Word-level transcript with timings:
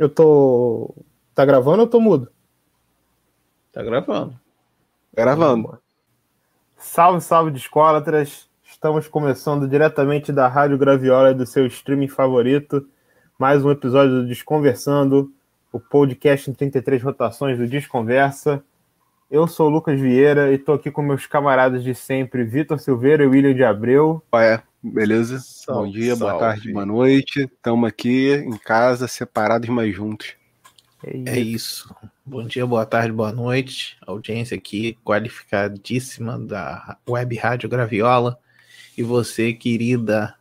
Eu 0.00 0.08
tô. 0.08 0.94
Tá 1.34 1.44
gravando 1.44 1.80
ou 1.80 1.84
eu 1.84 1.90
tô 1.90 2.00
mudo? 2.00 2.32
Tá 3.70 3.82
gravando. 3.82 4.34
Gravando. 5.14 5.78
Salve, 6.78 7.20
salve, 7.20 7.50
discólatras. 7.50 8.48
Estamos 8.64 9.06
começando 9.06 9.68
diretamente 9.68 10.32
da 10.32 10.48
Rádio 10.48 10.78
Graviola 10.78 11.34
do 11.34 11.44
seu 11.44 11.66
streaming 11.66 12.08
favorito. 12.08 12.88
Mais 13.38 13.62
um 13.62 13.70
episódio 13.70 14.22
do 14.22 14.26
Desconversando, 14.26 15.30
o 15.70 15.78
podcast 15.78 16.50
em 16.50 16.54
33 16.54 17.02
rotações 17.02 17.58
do 17.58 17.68
Desconversa. 17.68 18.64
Eu 19.30 19.46
sou 19.46 19.68
o 19.68 19.70
Lucas 19.70 20.00
Vieira 20.00 20.52
e 20.52 20.58
tô 20.58 20.72
aqui 20.72 20.90
com 20.90 21.02
meus 21.02 21.24
camaradas 21.24 21.84
de 21.84 21.94
sempre, 21.94 22.42
Vitor 22.42 22.80
Silveira 22.80 23.22
e 23.22 23.28
William 23.28 23.54
de 23.54 23.62
Abreu. 23.62 24.20
Ué, 24.34 24.60
beleza? 24.82 25.38
Salve, 25.38 25.86
Bom 25.86 25.92
dia, 25.92 26.16
boa 26.16 26.30
salve. 26.32 26.44
tarde, 26.44 26.72
boa 26.72 26.84
noite. 26.84 27.40
Estamos 27.44 27.88
aqui 27.88 28.32
em 28.32 28.58
casa, 28.58 29.06
separados, 29.06 29.68
mas 29.68 29.94
juntos. 29.94 30.34
É 31.04 31.38
isso. 31.38 31.94
Bom 32.26 32.44
dia, 32.44 32.66
boa 32.66 32.84
tarde, 32.84 33.12
boa 33.12 33.30
noite. 33.30 33.96
Audiência 34.04 34.56
aqui 34.56 34.98
qualificadíssima 35.04 36.36
da 36.36 36.98
Web 37.08 37.36
Rádio 37.36 37.68
Graviola. 37.68 38.36
E 38.98 39.02
você, 39.04 39.52
querida 39.52 40.34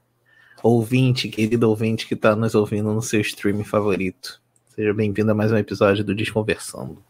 ouvinte, 0.64 1.30
querida 1.30 1.68
ouvinte 1.68 2.08
que 2.08 2.16
está 2.16 2.36
nos 2.36 2.56
ouvindo 2.56 2.92
no 2.92 3.04
seu 3.04 3.22
stream 3.22 3.64
favorito. 3.64 4.42
Seja 4.70 4.96
bem-vindo 4.96 5.32
a 5.32 5.36
mais 5.36 5.52
um 5.52 5.58
episódio 5.58 6.04
do 6.04 6.16
Desconversando. 6.16 7.08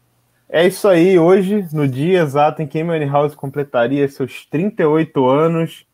É 0.52 0.66
isso 0.66 0.88
aí, 0.88 1.16
hoje, 1.16 1.64
no 1.72 1.86
dia 1.86 2.22
exato 2.22 2.60
em 2.60 2.66
que 2.66 2.80
Amy 2.80 3.04
House 3.06 3.36
completaria 3.36 4.08
seus 4.08 4.44
38 4.46 5.24
anos, 5.28 5.86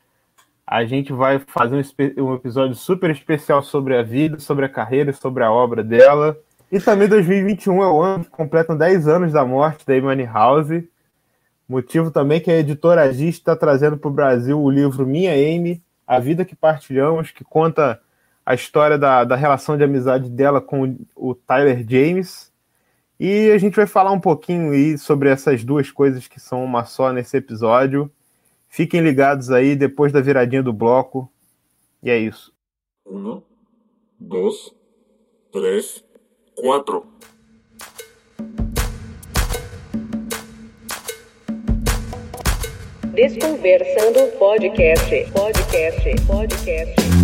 a 0.66 0.82
gente 0.86 1.12
vai 1.12 1.38
fazer 1.46 1.76
um, 1.76 2.24
um 2.24 2.34
episódio 2.34 2.74
super 2.74 3.10
especial 3.10 3.62
sobre 3.62 3.94
a 3.94 4.02
vida, 4.02 4.38
sobre 4.38 4.64
a 4.64 4.68
carreira, 4.68 5.12
sobre 5.12 5.44
a 5.44 5.52
obra 5.52 5.84
dela. 5.84 6.38
E 6.72 6.80
também 6.80 7.06
2021 7.06 7.82
é 7.82 7.86
o 7.86 8.00
ano 8.00 8.24
que 8.24 8.30
completam 8.30 8.74
10 8.74 9.06
anos 9.06 9.32
da 9.34 9.44
morte 9.44 9.84
da 9.84 9.92
Amy 9.92 10.24
House. 10.24 10.82
Motivo 11.68 12.10
também 12.10 12.40
que 12.40 12.50
a 12.50 12.58
editora 12.58 13.02
Agis 13.02 13.34
está 13.34 13.54
trazendo 13.54 13.98
para 13.98 14.08
o 14.08 14.14
Brasil 14.14 14.58
o 14.58 14.70
livro 14.70 15.06
Minha 15.06 15.34
Amy, 15.34 15.82
A 16.06 16.18
Vida 16.18 16.46
que 16.46 16.56
Partilhamos, 16.56 17.30
que 17.30 17.44
conta 17.44 18.00
a 18.44 18.54
história 18.54 18.96
da, 18.96 19.22
da 19.22 19.36
relação 19.36 19.76
de 19.76 19.84
amizade 19.84 20.30
dela 20.30 20.62
com 20.62 20.96
o 21.14 21.34
Tyler 21.34 21.84
James. 21.86 22.45
E 23.18 23.50
a 23.50 23.56
gente 23.56 23.76
vai 23.76 23.86
falar 23.86 24.12
um 24.12 24.20
pouquinho 24.20 24.72
aí 24.72 24.98
sobre 24.98 25.30
essas 25.30 25.64
duas 25.64 25.90
coisas 25.90 26.28
que 26.28 26.38
são 26.38 26.62
uma 26.62 26.84
só 26.84 27.12
nesse 27.12 27.34
episódio. 27.36 28.10
Fiquem 28.68 29.00
ligados 29.00 29.50
aí 29.50 29.74
depois 29.74 30.12
da 30.12 30.20
viradinha 30.20 30.62
do 30.62 30.72
bloco. 30.72 31.30
E 32.02 32.10
é 32.10 32.18
isso. 32.18 32.52
Uno, 33.06 33.42
dos, 34.20 34.74
tres, 35.50 36.04
cuatro. 36.54 37.06
Desconversando 43.14 44.26
podcast, 44.38 45.32
podcast, 45.32 46.26
podcast, 46.26 47.15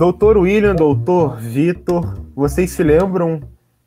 Doutor 0.00 0.38
William, 0.38 0.74
doutor 0.74 1.36
Vitor, 1.36 2.18
vocês 2.34 2.70
se 2.70 2.82
lembram 2.82 3.38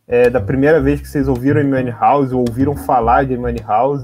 é, 0.08 0.30
da 0.30 0.40
primeira 0.40 0.80
vez 0.80 1.02
que 1.02 1.08
vocês 1.08 1.28
ouviram 1.28 1.60
Amy 1.60 1.90
House 1.90 2.32
ou 2.32 2.46
ouviram 2.48 2.78
falar 2.78 3.26
de 3.26 3.34
Amy 3.34 3.60
House? 3.68 4.04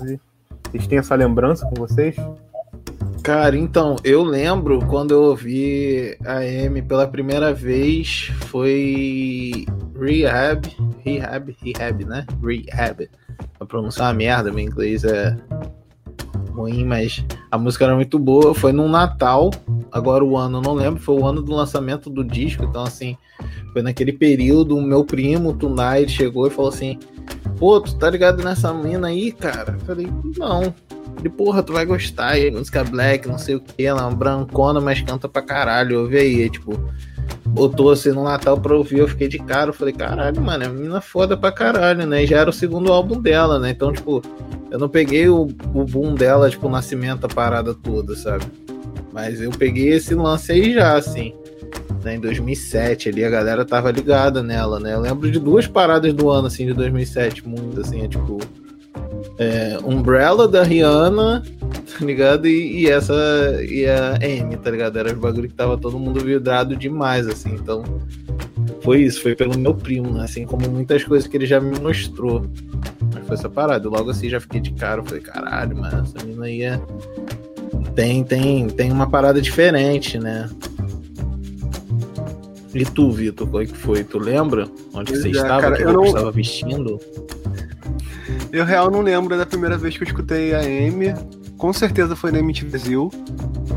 Vocês 0.64 0.88
têm 0.88 0.97
essa 0.97 1.14
lembrança 1.14 1.68
com 1.68 1.75
vocês? 1.75 2.16
Cara, 3.22 3.56
então, 3.56 3.96
eu 4.03 4.24
lembro 4.24 4.84
quando 4.88 5.12
eu 5.12 5.22
ouvi 5.22 6.18
a 6.25 6.38
Amy 6.38 6.81
pela 6.81 7.08
primeira 7.08 7.53
vez, 7.53 8.31
foi 8.47 9.68
Rehab, 9.96 10.68
Rehab, 11.06 11.56
Rehab, 11.62 12.06
né? 12.06 12.26
Rehab. 12.44 13.08
A 13.59 13.66
pronúncia 13.68 14.02
é 14.02 14.06
uma 14.06 14.14
merda, 14.16 14.52
meu 14.52 14.66
inglês 14.66 15.03
é 15.03 15.38
ruim, 16.59 16.84
mas 16.84 17.24
a 17.50 17.58
música 17.58 17.86
era 17.86 17.96
muito 17.96 18.20
boa. 18.20 18.53
Foi 18.53 18.72
num 18.72 18.90
Natal, 18.90 19.50
agora 19.92 20.24
o 20.24 20.38
ano 20.38 20.62
não 20.62 20.74
lembro, 20.74 21.02
foi 21.02 21.16
o 21.16 21.25
ano 21.25 21.42
do 21.42 21.53
lançamento 21.53 22.09
do 22.09 22.24
disco, 22.24 22.64
então 22.64 22.84
assim, 22.84 23.18
foi 23.72 23.81
naquele 23.81 24.12
período, 24.12 24.78
o 24.78 24.81
meu 24.81 25.03
primo, 25.03 25.53
Tunai, 25.53 26.08
chegou 26.08 26.47
e 26.47 26.50
falou 26.50 26.70
assim: 26.70 26.97
Pô, 27.58 27.80
tu 27.81 27.96
tá 27.97 28.09
ligado 28.09 28.44
nessa 28.44 28.74
mina 28.74 29.09
aí, 29.09 29.31
cara? 29.31 29.74
Eu 29.74 29.86
falei, 29.86 30.08
não. 30.38 30.74
Ele, 31.20 31.30
porra, 31.30 31.62
tu 31.62 31.74
vai 31.74 31.86
gostar. 31.86 32.38
E 32.38 32.50
música 32.50 32.84
black, 32.84 33.28
não 33.28 33.38
sei 33.38 33.56
o 33.56 33.59
que, 33.59 33.84
ela 33.84 34.02
é 34.02 34.06
uma 34.06 34.16
brancona, 34.16 34.80
mas 34.80 35.02
canta 35.02 35.28
pra 35.28 35.41
caralho. 35.41 35.96
Eu 35.96 36.02
ouvi 36.03 36.18
aí, 36.18 36.44
aí, 36.44 36.50
tipo, 36.50 36.72
botou 37.50 37.92
assim 37.92 38.12
no 38.12 38.24
Natal 38.24 38.60
pra 38.60 38.76
ouvir, 38.76 39.00
eu 39.00 39.08
fiquei 39.08 39.28
de 39.28 39.40
cara. 39.40 39.70
Eu 39.70 39.74
falei, 39.74 39.94
caralho, 39.94 40.42
mano, 40.42 40.64
é 40.64 40.68
uma 40.68 40.80
mina 40.80 41.02
foda 41.02 41.36
pra 41.36 41.52
caralho, 41.52 42.06
né? 42.06 42.24
E 42.24 42.28
já 42.28 42.38
era 42.38 42.50
o 42.50 42.54
segundo 42.54 42.92
álbum 42.92 43.20
dela, 43.20 43.60
né? 43.60 43.72
Então, 43.72 43.92
tipo, 43.92 44.22
eu 44.72 44.80
não 44.80 44.88
peguei 44.88 45.28
o, 45.28 45.48
o 45.74 45.84
boom 45.84 46.14
dela, 46.14 46.50
tipo, 46.50 46.68
o 46.68 46.72
nascimento, 46.72 47.26
a 47.26 47.30
parada 47.30 47.74
toda, 47.74 48.16
sabe? 48.16 48.46
Mas 49.12 49.42
eu 49.42 49.50
peguei 49.52 49.90
esse 49.90 50.14
lance 50.14 50.52
aí 50.52 50.74
já, 50.74 50.96
assim. 50.96 51.34
Né, 52.04 52.16
em 52.16 52.20
2007 52.20 53.09
ali, 53.09 53.26
a 53.26 53.30
galera 53.30 53.66
tava 53.66 53.92
ligada 53.92 54.42
nela, 54.42 54.80
né? 54.80 54.94
Eu 54.94 55.02
lembro 55.02 55.30
de 55.30 55.38
duas 55.38 55.68
paradas 55.68 56.14
do 56.14 56.30
ano, 56.30 56.48
assim, 56.48 56.66
de 56.66 56.74
2007, 56.74 57.48
muito, 57.48 57.82
assim, 57.82 58.04
é 58.04 58.08
tipo... 58.08 58.40
É, 59.40 59.78
Umbrella 59.86 60.50
da 60.50 60.62
Rihanna, 60.64 61.42
tá 61.98 62.06
ligado? 62.06 62.46
E, 62.46 62.82
e 62.82 62.90
essa, 62.90 63.14
e 63.64 63.86
a 63.88 64.16
Amy, 64.16 64.58
tá 64.58 64.70
ligado? 64.70 65.00
Era 65.00 65.14
os 65.14 65.18
bagulho 65.18 65.48
que 65.48 65.56
tava 65.56 65.78
todo 65.78 65.98
mundo 65.98 66.20
vidrado 66.20 66.76
demais, 66.76 67.26
assim, 67.26 67.56
então... 67.56 67.84
Foi 68.82 69.02
isso, 69.02 69.22
foi 69.22 69.36
pelo 69.36 69.58
meu 69.58 69.74
primo, 69.74 70.12
né? 70.14 70.24
Assim 70.24 70.46
como 70.46 70.70
muitas 70.70 71.04
coisas 71.04 71.28
que 71.28 71.36
ele 71.38 71.46
já 71.46 71.60
me 71.60 71.80
mostrou. 71.80 72.46
Mas 73.14 73.28
foi 73.28 73.36
essa 73.36 73.50
parada. 73.50 73.86
Eu 73.86 73.92
Logo 73.92 74.10
assim 74.10 74.30
já 74.30 74.40
fiquei 74.40 74.60
de 74.60 74.72
cara, 74.72 75.02
eu 75.02 75.06
falei, 75.06 75.22
caralho, 75.22 75.78
mano, 75.78 76.04
essa 76.04 76.26
mina 76.26 76.46
aí 76.46 76.64
é... 76.64 76.80
Tem, 77.96 78.24
tem, 78.24 78.68
tem 78.68 78.92
uma 78.92 79.10
parada 79.10 79.42
diferente, 79.42 80.18
né? 80.18 80.50
E 82.74 82.86
tu, 82.86 83.12
Vitor, 83.12 83.48
qual 83.48 83.64
é 83.64 83.66
que 83.66 83.76
foi? 83.76 84.04
Tu 84.04 84.20
lembra? 84.20 84.68
Onde 84.94 85.12
que 85.12 85.18
você 85.18 85.28
é, 85.30 85.32
estava? 85.32 85.62
cara, 85.62 85.76
que 85.76 85.84
eu 85.84 85.94
não- 85.94 86.06
estava 86.06 86.32
vestindo? 86.32 87.00
Eu 88.51 88.66
real 88.66 88.90
não 88.90 89.01
lembro 89.01 89.38
da 89.38 89.45
primeira 89.45 89.78
vez 89.78 89.97
que 89.97 90.03
eu 90.03 90.07
escutei 90.07 90.53
a 90.53 90.59
Amy. 90.59 91.13
Com 91.57 91.72
certeza 91.73 92.16
foi 92.16 92.31
na 92.31 92.40
MTV 92.40 92.69
Brasil. 92.69 93.12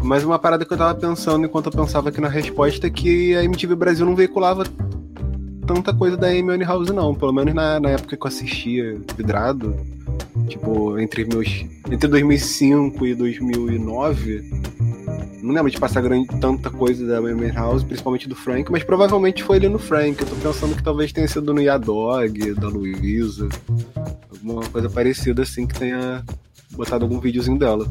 Mas 0.03 0.25
uma 0.25 0.39
parada 0.39 0.65
que 0.65 0.73
eu 0.73 0.79
tava 0.79 0.95
pensando 0.99 1.47
enquanto 1.47 1.67
eu 1.67 1.73
pensava 1.73 2.09
aqui 2.09 2.21
na 2.21 2.29
resposta 2.29 2.87
é 2.87 2.91
que 2.91 3.37
a 3.37 3.45
MTV 3.45 3.75
Brasil 3.75 4.07
não 4.07 4.17
veiculava 4.17 4.65
tanta 5.67 5.95
coisa 5.95 6.17
da 6.17 6.29
Amy 6.29 6.51
Winehouse, 6.51 6.93
não. 6.93 7.15
Pelo 7.15 7.33
menos 7.33 7.55
na, 7.55 7.79
na 7.79 7.91
época 7.91 8.17
que 8.17 8.23
eu 8.23 8.29
assistia 8.29 9.01
vidrado. 9.17 9.77
Tipo, 10.49 10.99
entre 10.99 11.25
meus. 11.25 11.65
Entre 11.91 12.09
2005 12.09 13.07
e 13.07 13.15
2009. 13.15 14.51
Não 15.43 15.53
lembro 15.55 15.71
de 15.71 15.79
passar 15.79 16.01
grande, 16.01 16.29
tanta 16.41 16.71
coisa 16.71 17.07
da 17.07 17.19
Amy 17.19 17.51
House, 17.51 17.83
principalmente 17.83 18.29
do 18.29 18.35
Frank, 18.37 18.71
mas 18.71 18.85
provavelmente 18.85 19.43
foi 19.43 19.57
ali 19.57 19.69
no 19.69 19.79
Frank. 19.79 20.21
Eu 20.21 20.29
tô 20.29 20.37
pensando 20.37 20.77
que 20.77 20.83
talvez 20.83 21.13
tenha 21.13 21.27
sido 21.27 21.53
no 21.53 21.61
Yadog, 21.61 22.55
da 22.55 22.69
Luísa. 22.69 23.49
Alguma 24.31 24.63
coisa 24.69 24.89
parecida 24.89 25.43
assim 25.43 25.67
que 25.67 25.79
tenha 25.79 26.23
botado 26.73 27.05
algum 27.05 27.19
videozinho 27.21 27.59
dela. 27.59 27.87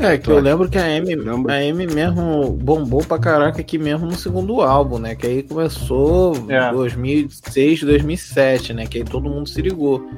É, 0.00 0.16
que 0.16 0.24
Tu 0.24 0.30
eu 0.32 0.38
acha? 0.38 0.44
lembro 0.44 0.68
que 0.68 0.78
a 0.78 0.84
Amy, 0.84 1.14
Lembra? 1.14 1.52
a 1.54 1.58
Amy 1.58 1.86
mesmo 1.86 2.50
bombou 2.60 3.04
pra 3.04 3.18
caraca 3.18 3.60
aqui 3.60 3.78
mesmo 3.78 4.06
no 4.06 4.16
segundo 4.16 4.60
álbum, 4.60 4.98
né? 4.98 5.14
Que 5.14 5.26
aí 5.26 5.42
começou 5.42 6.34
É. 6.48 6.72
2006, 6.72 7.82
2007, 7.82 8.72
né? 8.72 8.86
Que 8.86 8.98
aí 8.98 9.04
todo 9.04 9.28
mundo 9.30 9.48
se 9.48 9.60
ligou. 9.62 10.08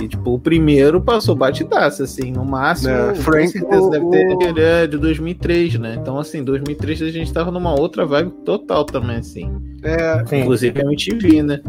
E, 0.00 0.08
tipo, 0.08 0.34
o 0.34 0.38
primeiro 0.38 1.00
passou 1.00 1.34
batidaço, 1.36 2.02
assim, 2.02 2.30
no 2.32 2.44
máximo, 2.44 2.90
É, 2.94 3.08
com 3.08 3.14
Frank, 3.22 3.48
certeza 3.50 3.82
o- 3.82 3.90
deve 3.90 4.06
ter 4.10 4.42
ele 4.48 4.60
é 4.60 4.86
de 4.86 4.96
2003, 4.98 5.74
né? 5.78 5.96
Então, 6.00 6.18
assim, 6.18 6.42
2003 6.42 7.02
a 7.02 7.10
gente 7.10 7.32
tava 7.32 7.50
numa 7.50 7.74
outra 7.78 8.06
vibe 8.06 8.30
total 8.44 8.84
também, 8.84 9.16
assim. 9.16 9.50
É, 9.82 10.22
Sim. 10.26 10.40
Inclusive 10.40 10.78
a 10.80 10.84
MTV, 10.84 11.42
né? 11.42 11.60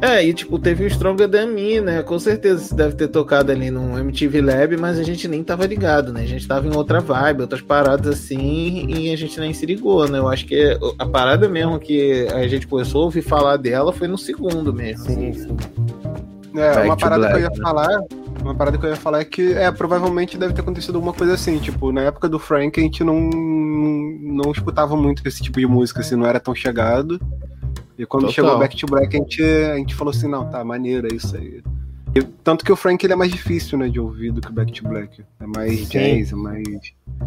É, 0.00 0.22
e 0.24 0.32
tipo, 0.34 0.58
teve 0.58 0.84
o 0.84 0.90
Stronger 0.90 1.28
Than 1.28 1.46
Me, 1.46 1.80
né? 1.80 2.02
Com 2.02 2.18
certeza 2.18 2.62
você 2.62 2.74
deve 2.74 2.94
ter 2.94 3.08
tocado 3.08 3.50
ali 3.50 3.70
no 3.70 3.98
MTV 3.98 4.40
Lab, 4.42 4.76
mas 4.76 4.98
a 4.98 5.02
gente 5.02 5.26
nem 5.26 5.42
tava 5.42 5.64
ligado, 5.66 6.12
né? 6.12 6.20
A 6.22 6.26
gente 6.26 6.46
tava 6.46 6.68
em 6.68 6.76
outra 6.76 7.00
vibe, 7.00 7.40
outras 7.40 7.62
paradas 7.62 8.14
assim, 8.14 8.86
e 8.88 9.10
a 9.12 9.16
gente 9.16 9.40
nem 9.40 9.52
se 9.54 9.64
ligou, 9.66 10.06
né? 10.08 10.18
Eu 10.18 10.28
acho 10.28 10.44
que 10.46 10.78
a 10.98 11.06
parada 11.06 11.48
mesmo 11.48 11.78
que 11.80 12.28
a 12.32 12.46
gente 12.46 12.66
começou 12.66 13.02
a 13.02 13.04
ouvir 13.06 13.22
falar 13.22 13.56
dela 13.56 13.92
foi 13.92 14.06
no 14.06 14.18
segundo 14.18 14.72
mesmo. 14.72 15.06
Sim, 15.06 15.32
sim. 15.32 15.56
É, 16.56 16.74
Back 16.74 16.86
uma 16.86 16.96
parada 16.96 17.28
que 17.28 17.34
eu 17.34 17.40
ia 17.40 17.48
Black, 17.48 17.58
né? 17.58 17.64
falar 17.64 18.00
Uma 18.42 18.54
parada 18.54 18.78
que 18.78 18.86
eu 18.86 18.90
ia 18.90 18.96
falar 18.96 19.20
é 19.20 19.24
que, 19.24 19.52
é, 19.52 19.70
provavelmente 19.70 20.38
deve 20.38 20.54
ter 20.54 20.60
acontecido 20.60 20.96
alguma 20.96 21.12
coisa 21.12 21.34
assim, 21.34 21.58
tipo, 21.58 21.92
na 21.92 22.02
época 22.02 22.28
do 22.28 22.38
Frank 22.38 22.78
a 22.78 22.82
gente 22.82 23.04
não, 23.04 23.20
não 23.20 24.50
escutava 24.52 24.96
muito 24.96 25.26
esse 25.26 25.42
tipo 25.42 25.60
de 25.60 25.66
música, 25.66 26.00
assim, 26.00 26.16
não 26.16 26.26
era 26.26 26.40
tão 26.40 26.54
chegado. 26.54 27.20
E 27.98 28.04
quando 28.04 28.26
Total. 28.26 28.34
chegou 28.34 28.58
Back 28.58 28.76
to 28.76 28.86
Black, 28.86 29.16
a 29.16 29.20
gente, 29.20 29.42
a 29.42 29.76
gente 29.76 29.94
falou 29.94 30.12
assim, 30.12 30.28
não, 30.28 30.48
tá, 30.50 30.62
maneiro, 30.62 31.08
é 31.10 31.14
isso 31.14 31.34
aí. 31.36 31.62
Tanto 32.22 32.64
que 32.64 32.72
o 32.72 32.76
Frank 32.76 33.04
ele 33.04 33.12
é 33.12 33.16
mais 33.16 33.30
difícil, 33.30 33.78
né, 33.78 33.88
de 33.88 33.98
ouvir 34.00 34.30
do 34.30 34.40
que 34.40 34.48
o 34.48 34.52
Back 34.52 34.72
to 34.72 34.88
Black. 34.88 35.22
É 35.40 35.46
mais 35.46 35.80
Sim. 35.80 35.86
jazz, 35.88 36.32
é 36.32 36.36
mais. 36.36 36.64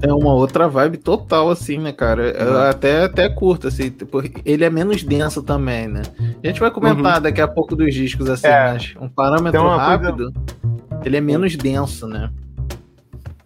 É 0.01 0.13
uma 0.13 0.33
outra 0.33 0.67
vibe 0.67 0.97
total, 0.97 1.49
assim, 1.49 1.77
né, 1.77 1.91
cara? 1.91 2.33
Uhum. 2.39 2.57
Até, 2.69 3.03
até 3.03 3.29
curta, 3.29 3.67
assim. 3.69 3.89
tipo, 3.89 4.21
ele 4.45 4.63
é 4.63 4.69
menos 4.69 5.03
denso 5.03 5.43
também, 5.43 5.87
né? 5.87 6.01
A 6.43 6.47
gente 6.47 6.59
vai 6.59 6.71
comentar 6.71 7.19
daqui 7.21 7.41
a 7.41 7.47
pouco 7.47 7.75
dos 7.75 7.93
discos, 7.93 8.29
assim, 8.29 8.47
É. 8.47 8.71
mas 8.73 8.93
um 8.99 9.09
parâmetro 9.09 9.61
uma 9.61 9.75
coisa- 9.75 9.83
rápido, 9.83 10.33
ele 11.03 11.17
é 11.17 11.21
menos 11.21 11.55
denso, 11.55 12.07
né? 12.07 12.29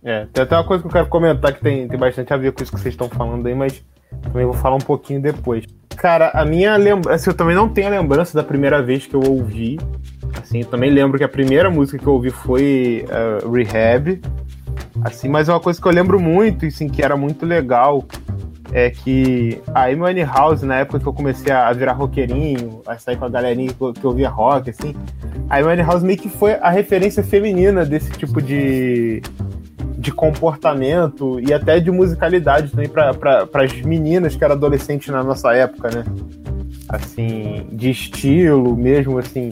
É, 0.04 0.28
tem 0.34 0.44
até 0.44 0.56
uma 0.56 0.66
coisa 0.66 0.82
que 0.84 0.88
eu 0.88 0.92
quero 0.92 1.08
comentar 1.08 1.54
que 1.54 1.62
tem, 1.62 1.88
tem 1.88 1.98
bastante 1.98 2.34
a 2.34 2.38
ver 2.38 2.52
com 2.52 2.62
isso 2.62 2.72
que 2.74 2.80
vocês 2.80 2.94
estão 2.94 3.08
falando 3.10 3.48
aí, 3.48 3.56
mas 3.56 3.84
também 4.22 4.44
vou 4.46 4.54
falar 4.54 4.76
um 4.76 4.80
pouquinho 4.80 5.22
depois. 5.22 5.66
Cara, 5.96 6.30
a 6.34 6.44
minha 6.44 6.76
lembrança, 6.76 7.30
eu 7.30 7.34
também 7.34 7.56
não 7.56 7.70
tenho 7.70 7.88
a 7.88 7.92
lembrança 7.92 8.36
da 8.36 8.44
primeira 8.44 8.82
vez 8.84 9.06
que 9.08 9.14
eu 9.16 9.22
ouvi. 9.22 9.80
Assim, 10.42 10.62
eu 10.62 10.66
também 10.68 10.90
lembro 10.92 11.18
que 11.18 11.24
a 11.24 11.30
primeira 11.30 11.70
música 11.70 11.98
que 11.98 12.08
eu 12.08 12.14
ouvi 12.14 12.30
foi 12.30 13.06
uh, 13.44 13.50
Rehab. 13.52 14.22
Assim, 15.04 15.28
mas 15.28 15.50
uma 15.50 15.60
coisa 15.60 15.82
que 15.82 15.88
eu 15.88 15.92
lembro 15.92 16.20
muito, 16.20 16.66
e 16.66 16.68
assim, 16.68 16.88
que 16.88 17.04
era 17.04 17.16
muito 17.18 17.46
legal, 17.46 18.06
é 18.72 18.90
que 18.90 19.62
a 19.74 19.86
Amy 19.86 20.24
House, 20.24 20.64
na 20.64 20.78
época 20.78 21.00
que 21.00 21.08
eu 21.08 21.14
comecei 21.14 21.52
a 21.52 21.72
virar 21.72 21.94
roqueirinho, 21.94 22.82
a 22.88 22.98
sair 22.98 23.18
com 23.18 23.26
a 23.26 23.30
galerinha 23.30 23.72
que 23.72 24.08
ouvia 24.08 24.30
rock, 24.30 24.72
assim, 24.72 24.96
a 25.50 25.60
Amy 25.60 25.82
House 25.84 26.02
meio 26.02 26.18
que 26.18 26.30
foi 26.30 26.54
a 26.54 26.70
referência 26.72 27.24
feminina 27.24 27.86
desse 27.86 28.12
tipo 28.12 28.42
de, 28.42 29.22
de 29.98 30.12
comportamento 30.12 31.40
e 31.40 31.54
até 31.54 31.80
de 31.80 31.92
musicalidade 31.92 32.72
também 32.72 32.90
para 32.90 33.48
as 33.54 33.82
meninas 33.82 34.36
que 34.36 34.44
eram 34.44 34.56
adolescentes 34.56 35.10
na 35.10 35.24
nossa 35.24 35.54
época, 35.54 35.90
né? 35.90 36.04
Assim, 36.96 37.66
de 37.72 37.90
estilo 37.90 38.78
mesmo, 38.78 39.18
assim. 39.18 39.50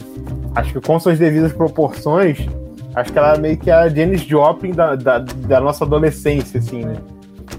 Acho 0.54 0.72
que 0.74 0.80
com 0.80 0.98
suas 1.00 1.18
devidas 1.18 1.52
proporções, 1.52 2.38
acho 2.94 3.12
que 3.12 3.18
ela 3.18 3.34
é 3.34 3.38
meio 3.38 3.56
que 3.56 3.68
a 3.68 3.88
Janis 3.88 4.20
Joplin 4.22 4.70
da, 4.70 4.94
da, 4.94 5.18
da 5.18 5.60
nossa 5.60 5.84
adolescência, 5.84 6.60
assim, 6.60 6.84
né? 6.84 6.94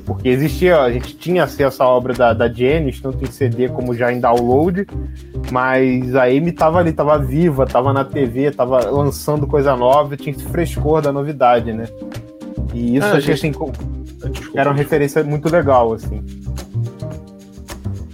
Porque 0.06 0.30
existia, 0.30 0.80
a 0.82 0.90
gente 0.92 1.18
tinha 1.18 1.44
acesso 1.44 1.84
à 1.84 1.88
obra 1.88 2.14
da, 2.14 2.34
da 2.34 2.48
Janis, 2.48 3.02
tanto 3.02 3.24
em 3.24 3.28
CD 3.32 3.68
como 3.68 3.94
já 3.94 4.12
em 4.12 4.20
download, 4.22 4.88
mas 5.52 6.16
a 6.16 6.24
Amy 6.24 6.52
tava 6.54 6.80
ali, 6.80 6.94
tava 6.94 7.18
viva, 7.20 7.66
tava 7.66 7.92
na 7.92 8.06
TV, 8.06 8.52
tava 8.52 8.90
lançando 8.90 9.46
coisa 9.46 9.76
nova, 9.76 10.16
tinha 10.16 10.34
esse 10.34 10.46
frescor 10.46 11.02
da 11.02 11.12
novidade, 11.12 11.74
né? 11.74 11.86
E 12.74 12.96
isso 12.98 13.06
Ah, 13.06 13.12
que 13.16 13.22
gente- 13.22 13.34
assim, 13.34 13.52
era 14.56 14.70
uma 14.70 14.76
referência 14.78 15.24
muito 15.24 15.50
legal, 15.50 15.94
assim. 15.94 16.24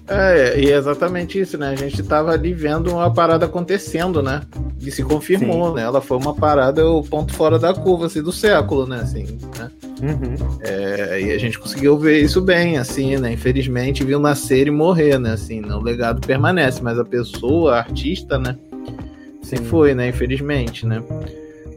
É, 0.09 0.59
e 0.59 0.71
é 0.71 0.75
exatamente 0.75 1.39
isso, 1.39 1.57
né? 1.57 1.69
A 1.69 1.75
gente 1.75 2.01
tava 2.01 2.31
ali 2.31 2.51
vendo 2.51 2.91
uma 2.91 3.13
parada 3.13 3.45
acontecendo, 3.45 4.23
né? 4.23 4.41
E 4.81 4.89
se 4.89 5.03
confirmou, 5.03 5.69
Sim. 5.69 5.75
né? 5.75 5.83
Ela 5.83 6.01
foi 6.01 6.17
uma 6.17 6.33
parada, 6.33 6.87
o 6.89 7.03
ponto 7.03 7.31
fora 7.33 7.59
da 7.59 7.73
curva, 7.73 8.07
assim, 8.07 8.23
do 8.23 8.31
século, 8.31 8.87
né? 8.87 9.01
Assim, 9.01 9.37
né? 9.57 9.69
Uhum. 10.01 10.57
É, 10.61 11.21
e 11.21 11.31
a 11.31 11.37
gente 11.37 11.59
conseguiu 11.59 11.97
ver 11.99 12.19
isso 12.21 12.41
bem, 12.41 12.77
assim, 12.77 13.17
né? 13.17 13.33
Infelizmente 13.33 14.03
viu 14.03 14.19
nascer 14.19 14.67
e 14.67 14.71
morrer, 14.71 15.19
né? 15.19 15.33
Assim, 15.33 15.61
né? 15.61 15.75
o 15.75 15.81
legado 15.81 16.25
permanece, 16.25 16.81
mas 16.81 16.97
a 16.97 17.05
pessoa, 17.05 17.75
a 17.75 17.77
artista, 17.79 18.39
né? 18.39 18.57
Se 19.43 19.57
Sim. 19.57 19.65
foi, 19.65 19.93
né? 19.93 20.09
Infelizmente, 20.09 20.87
né? 20.87 21.03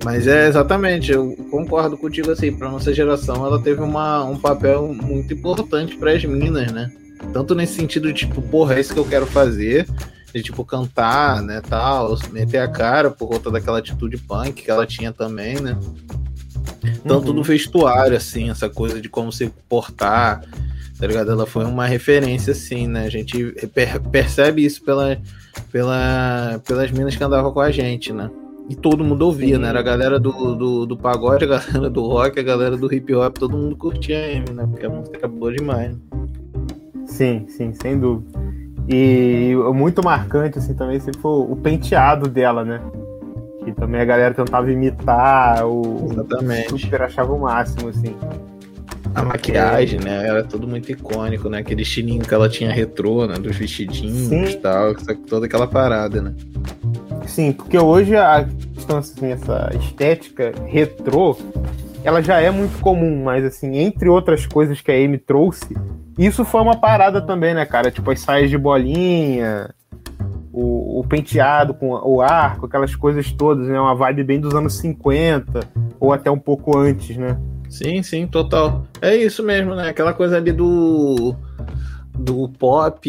Mas 0.05 0.27
é 0.27 0.49
exatamente, 0.49 1.13
eu 1.13 1.37
concordo 1.51 1.97
contigo 1.97 2.31
assim, 2.31 2.53
para 2.53 2.69
nossa 2.71 2.93
geração 2.93 3.47
ela 3.47 3.61
teve 3.61 3.81
uma, 3.81 4.25
um 4.25 4.37
papel 4.37 4.93
muito 4.93 5.33
importante 5.33 5.97
para 5.97 6.13
as 6.13 6.25
minas, 6.25 6.73
né? 6.73 6.91
Tanto 7.33 7.55
nesse 7.55 7.75
sentido 7.75 8.09
de 8.09 8.15
tipo, 8.27 8.41
porra, 8.43 8.75
é 8.75 8.81
isso 8.81 8.93
que 8.95 9.01
eu 9.01 9.05
quero 9.05 9.27
fazer, 9.27 9.87
de 10.35 10.43
tipo 10.43 10.65
cantar, 10.65 11.43
né, 11.43 11.61
tal, 11.61 12.19
meter 12.31 12.59
a 12.59 12.69
cara 12.69 13.11
por 13.11 13.29
conta 13.29 13.51
daquela 13.51 13.79
atitude 13.79 14.17
punk 14.19 14.63
que 14.63 14.71
ela 14.71 14.87
tinha 14.87 15.13
também, 15.13 15.61
né? 15.61 15.79
Tanto 17.07 17.29
Uhum. 17.29 17.35
no 17.35 17.43
vestuário, 17.43 18.17
assim, 18.17 18.51
essa 18.51 18.69
coisa 18.69 19.01
de 19.01 19.09
como 19.09 19.33
se 19.33 19.53
portar, 19.69 20.43
tá 20.99 21.07
ligado? 21.07 21.31
Ela 21.31 21.47
foi 21.47 21.65
uma 21.65 21.87
referência, 21.87 22.53
assim, 22.53 22.87
né? 22.87 23.05
A 23.07 23.11
gente 23.11 23.53
per- 23.75 24.01
percebe 24.01 24.65
isso 24.65 24.83
pela, 24.83 25.19
pela, 25.71 26.61
pelas 26.67 26.91
minas 26.91 27.17
que 27.17 27.23
andavam 27.25 27.53
com 27.53 27.61
a 27.61 27.71
gente, 27.71 28.13
né? 28.13 28.31
E 28.69 28.77
todo 28.77 29.03
mundo 29.05 29.23
ouvia, 29.23 29.57
Sim. 29.57 29.63
né? 29.63 29.69
Era 29.69 29.81
a 29.81 29.83
galera 29.83 30.21
do, 30.21 30.55
do, 30.55 30.87
do 30.87 30.97
pagode, 30.97 31.45
a 31.45 31.49
galera 31.49 31.91
do 31.91 32.03
rock, 32.07 32.39
a 32.39 32.43
galera 32.43 32.77
do 32.77 32.93
hip 32.93 33.13
hop, 33.15 33.37
todo 33.37 33.57
mundo 33.57 33.77
curtia 33.77 34.19
a 34.19 34.27
Amy, 34.37 34.51
né? 34.53 34.67
Porque 34.71 34.87
a 34.87 34.91
música 34.91 35.19
era 35.19 35.29
boa 35.29 35.53
demais. 35.53 35.93
né? 35.93 35.99
Sim, 37.13 37.45
sim, 37.49 37.75
sem 37.75 37.99
dúvida. 37.99 38.41
E 38.89 39.55
muito 39.75 40.03
marcante, 40.03 40.59
assim, 40.59 40.75
também 40.75 40.99
sempre 40.99 41.21
foi 41.21 41.31
o 41.31 41.55
penteado 41.55 42.29
dela, 42.29 42.65
né? 42.65 42.81
Que 43.65 43.73
também 43.73 44.01
a 44.01 44.05
galera 44.05 44.35
tentava 44.35 44.73
imitar, 44.73 45.65
o 45.67 46.09
Exatamente. 46.11 46.69
super 46.71 47.03
achava 47.03 47.33
o 47.33 47.41
máximo, 47.41 47.91
assim. 47.91 48.17
A 49.15 49.23
maquiagem, 49.23 50.01
né? 50.01 50.27
Era 50.27 50.43
tudo 50.43 50.67
muito 50.67 50.91
icônico, 50.91 51.49
né? 51.49 51.59
Aquele 51.59 51.83
estilinho 51.83 52.23
que 52.23 52.33
ela 52.33 52.49
tinha 52.49 52.73
retrô, 52.73 53.27
né? 53.27 53.35
Dos 53.35 53.57
vestidinhos 53.57 54.51
e 54.51 54.57
tal, 54.57 54.95
toda 55.29 55.47
aquela 55.47 55.67
parada, 55.67 56.23
né? 56.23 56.35
Sim, 57.27 57.53
porque 57.53 57.79
hoje 57.79 58.17
a 58.17 58.49
questão, 58.75 58.99
assim, 58.99 59.33
essa 59.33 59.71
estética 59.79 60.53
retrô, 60.67 61.37
ela 62.05 62.23
já 62.23 62.41
é 62.41 62.51
muito 62.51 62.81
comum, 62.81 63.25
mas 63.25 63.45
assim, 63.45 63.77
entre 63.79 64.09
outras 64.09 64.47
coisas 64.47 64.81
que 64.81 64.91
a 64.91 64.95
Amy 64.95 65.19
trouxe, 65.19 65.77
isso 66.19 66.45
foi 66.45 66.61
uma 66.61 66.77
parada 66.77 67.21
também, 67.21 67.55
né, 67.55 67.65
cara? 67.65 67.91
Tipo, 67.91 68.11
as 68.11 68.21
saias 68.21 68.51
de 68.51 68.59
bolinha, 68.59 69.71
o, 70.53 71.01
o 71.01 71.05
penteado 71.05 71.73
com 71.73 71.91
o 71.91 72.21
arco, 72.21 72.67
aquelas 72.67 72.95
coisas 72.95 73.33
todas, 73.33 73.67
né? 73.69 73.81
Uma 73.81 73.95
vibe 73.95 74.25
bem 74.25 74.41
dos 74.41 74.55
anos 74.55 74.75
50, 74.75 75.61
ou 75.99 76.13
até 76.13 76.31
um 76.31 76.39
pouco 76.39 76.77
antes, 76.77 77.17
né? 77.17 77.39
Sim, 77.69 78.03
sim, 78.03 78.27
total. 78.27 78.85
É 79.01 79.17
isso 79.17 79.43
mesmo, 79.43 79.75
né? 79.75 79.89
Aquela 79.89 80.13
coisa 80.13 80.37
ali 80.37 80.53
do 80.53 81.35
do 82.15 82.47
pop 82.47 83.09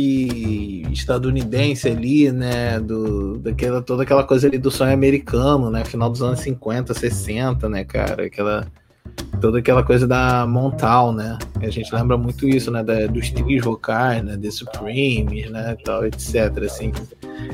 estadunidense 0.90 1.90
ali, 1.90 2.32
né? 2.32 2.80
Do, 2.80 3.38
daquela, 3.38 3.82
toda 3.82 4.04
aquela 4.04 4.24
coisa 4.24 4.48
ali 4.48 4.58
do 4.58 4.72
sonho 4.72 4.94
americano, 4.94 5.70
né? 5.70 5.84
Final 5.84 6.10
dos 6.10 6.22
anos 6.22 6.40
50, 6.40 6.94
60, 6.94 7.68
né, 7.68 7.84
cara? 7.84 8.26
Aquela, 8.26 8.66
toda 9.44 9.60
aquela 9.60 9.84
coisa 9.84 10.08
da 10.08 10.48
Montal, 10.48 11.12
né? 11.12 11.38
A 11.62 11.70
gente 11.70 11.94
lembra 11.94 12.18
muito 12.18 12.48
isso, 12.48 12.72
né? 12.72 12.82
Da, 12.82 13.08
dos 13.08 13.30
trios 13.30 13.62
vocais, 13.62 14.24
né? 14.24 14.38
The 14.38 14.50
Supremes, 14.50 15.52
né? 15.52 15.76
Tal, 15.84 16.06
etc. 16.06 16.64
Assim, 16.66 16.94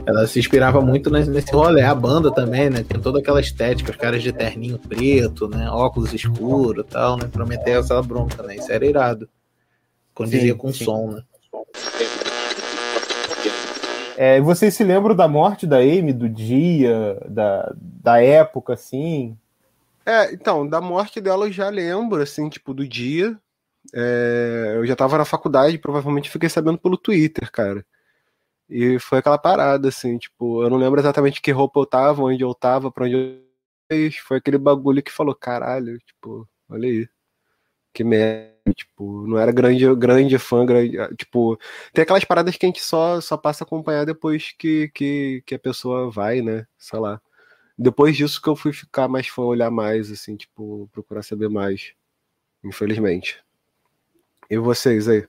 ela 0.06 0.28
se 0.28 0.38
inspirava 0.38 0.82
muito 0.82 1.10
nesse, 1.10 1.52
rolê. 1.52 1.82
A 1.82 1.96
banda 1.96 2.32
também, 2.32 2.70
né? 2.70 2.86
Tem 2.88 3.02
toda 3.02 3.18
aquela 3.18 3.42
estética, 3.42 3.90
os 3.90 3.98
caras 3.98 4.22
de 4.22 4.32
terninho 4.32 4.78
preto, 4.78 5.48
né? 5.48 5.68
Óculos 5.68 6.14
escuros 6.14 6.86
e 6.86 6.88
tal, 6.88 7.18
né? 7.18 7.28
Pra 7.28 7.44
meter 7.44 7.80
essa 7.80 8.00
bronca, 8.04 8.44
né? 8.44 8.58
Isso 8.58 8.72
era 8.72 8.86
irado. 8.86 9.28
Condizia 10.14 10.54
com 10.54 10.72
sim. 10.72 10.86
som, 10.86 11.08
né? 11.08 11.24
É, 14.16 14.40
vocês 14.40 14.76
se 14.76 14.84
lembram 14.84 15.16
da 15.16 15.28
morte 15.28 15.66
da 15.66 15.78
Amy, 15.78 16.14
do 16.14 16.30
dia, 16.30 17.20
da, 17.28 17.74
da 17.76 18.22
época, 18.22 18.74
assim? 18.74 19.36
É, 20.10 20.34
então, 20.34 20.68
da 20.68 20.82
morte 20.82 21.22
dela 21.22 21.46
eu 21.46 21.52
já 21.52 21.70
lembro, 21.70 22.20
assim, 22.24 22.50
tipo, 22.50 22.74
do 22.74 22.88
dia. 22.88 23.40
É, 23.94 24.74
eu 24.78 24.86
já 24.88 24.96
tava 24.96 25.18
na 25.20 25.26
faculdade, 25.26 25.78
provavelmente 25.80 26.30
fiquei 26.32 26.50
sabendo 26.50 26.80
pelo 26.80 26.98
Twitter, 26.98 27.52
cara. 27.52 27.86
E 28.70 29.00
foi 29.00 29.20
aquela 29.20 29.38
parada, 29.38 29.90
assim, 29.90 30.18
tipo, 30.18 30.64
eu 30.64 30.70
não 30.70 30.78
lembro 30.78 31.00
exatamente 31.02 31.42
que 31.42 31.52
roupa 31.52 31.80
eu 31.80 31.86
tava, 31.88 32.24
onde 32.24 32.44
eu 32.44 32.54
tava, 32.56 32.92
pra 32.92 33.06
onde 33.06 33.16
eu. 33.16 34.12
Foi 34.28 34.38
aquele 34.38 34.58
bagulho 34.58 35.04
que 35.04 35.12
falou, 35.12 35.36
caralho, 35.36 36.00
tipo, 36.00 36.48
olha 36.70 36.88
aí. 36.90 37.10
Que 37.94 38.04
merda, 38.04 38.56
tipo, 38.76 39.28
não 39.28 39.38
era 39.40 39.52
grande, 39.52 39.84
grande 39.96 40.38
fã, 40.40 40.66
grande, 40.66 40.98
tipo, 41.18 41.58
tem 41.94 42.04
aquelas 42.04 42.26
paradas 42.26 42.56
que 42.58 42.66
a 42.66 42.70
gente 42.70 42.82
só, 42.84 43.22
só 43.22 43.38
passa 43.38 43.64
a 43.64 43.68
acompanhar 43.68 44.06
depois 44.06 44.54
que, 44.58 44.90
que, 44.90 45.44
que 45.46 45.56
a 45.56 45.60
pessoa 45.60 46.12
vai, 46.12 46.42
né, 46.42 46.68
sei 46.78 47.00
lá. 47.00 47.22
Depois 47.82 48.18
disso 48.18 48.42
que 48.42 48.50
eu 48.50 48.58
fui 48.58 48.74
ficar 48.74 49.08
mais 49.08 49.30
fã, 49.30 49.44
olhar 49.44 49.72
mais, 49.72 50.12
assim, 50.12 50.36
tipo, 50.36 50.90
procurar 50.92 51.24
saber 51.24 51.48
mais. 51.48 51.94
Infelizmente. 52.62 53.42
E 54.50 54.58
vocês 54.58 55.08
aí? 55.08 55.26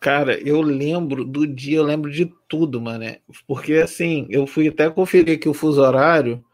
Cara, 0.00 0.38
eu 0.46 0.60
lembro 0.60 1.24
do 1.24 1.46
dia, 1.46 1.78
eu 1.78 1.82
lembro 1.82 2.10
de 2.10 2.30
tudo, 2.46 2.78
mano. 2.78 3.06
Porque 3.46 3.76
assim, 3.76 4.26
eu 4.28 4.46
fui 4.46 4.68
até 4.68 4.90
conferir 4.90 5.38
aqui 5.38 5.48
o 5.48 5.54
fuso 5.54 5.80
horário, 5.80 6.44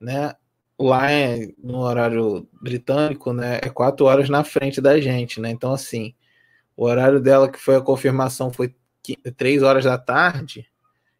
né? 0.00 0.36
Lá 0.78 1.10
é, 1.10 1.48
no 1.58 1.78
horário 1.78 2.48
britânico, 2.62 3.32
né? 3.32 3.56
É 3.56 3.68
quatro 3.68 4.06
horas 4.06 4.28
na 4.28 4.44
frente 4.44 4.80
da 4.80 5.00
gente, 5.00 5.40
né? 5.40 5.50
Então, 5.50 5.72
assim, 5.72 6.14
o 6.76 6.84
horário 6.84 7.20
dela 7.20 7.50
que 7.50 7.58
foi 7.58 7.74
a 7.74 7.80
confirmação 7.80 8.52
foi 8.52 8.72
três 9.36 9.64
horas 9.64 9.84
da 9.84 9.98
tarde, 9.98 10.70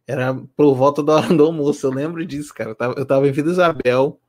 era 0.07 0.35
por 0.57 0.75
volta 0.75 1.03
da 1.03 1.15
hora 1.17 1.35
do 1.35 1.45
almoço. 1.45 1.87
Eu 1.87 1.93
lembro 1.93 2.25
disso, 2.27 2.53
cara. 2.55 2.71
Eu 2.71 2.75
tava, 2.77 2.95
eu 2.99 3.07
tava 3.07 3.29
em 3.29 3.33
Vila 3.33 3.51
Isabel, 3.51 4.21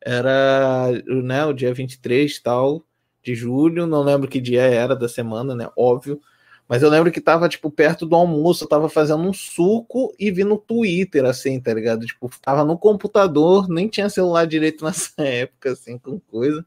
Era 0.00 0.90
né, 1.06 1.44
o 1.46 1.52
dia 1.52 1.74
23 1.74 2.40
tal 2.40 2.84
de 3.22 3.34
julho, 3.34 3.86
não 3.86 4.02
lembro 4.02 4.28
que 4.28 4.40
dia 4.40 4.62
era 4.62 4.94
da 4.94 5.08
semana, 5.08 5.54
né? 5.54 5.68
Óbvio. 5.76 6.20
Mas 6.68 6.82
eu 6.82 6.90
lembro 6.90 7.12
que 7.12 7.20
tava, 7.20 7.48
tipo, 7.48 7.70
perto 7.70 8.06
do 8.06 8.16
almoço, 8.16 8.64
eu 8.64 8.68
tava 8.68 8.88
fazendo 8.88 9.22
um 9.22 9.32
suco 9.32 10.14
e 10.18 10.30
vi 10.30 10.44
no 10.44 10.58
Twitter, 10.58 11.24
assim, 11.24 11.60
tá 11.60 11.74
ligado? 11.74 12.06
Tipo, 12.06 12.30
tava 12.40 12.64
no 12.64 12.78
computador, 12.78 13.68
nem 13.68 13.88
tinha 13.88 14.08
celular 14.10 14.46
direito 14.46 14.84
nessa 14.86 15.22
época, 15.22 15.72
assim, 15.72 15.98
com 15.98 16.18
coisa. 16.20 16.64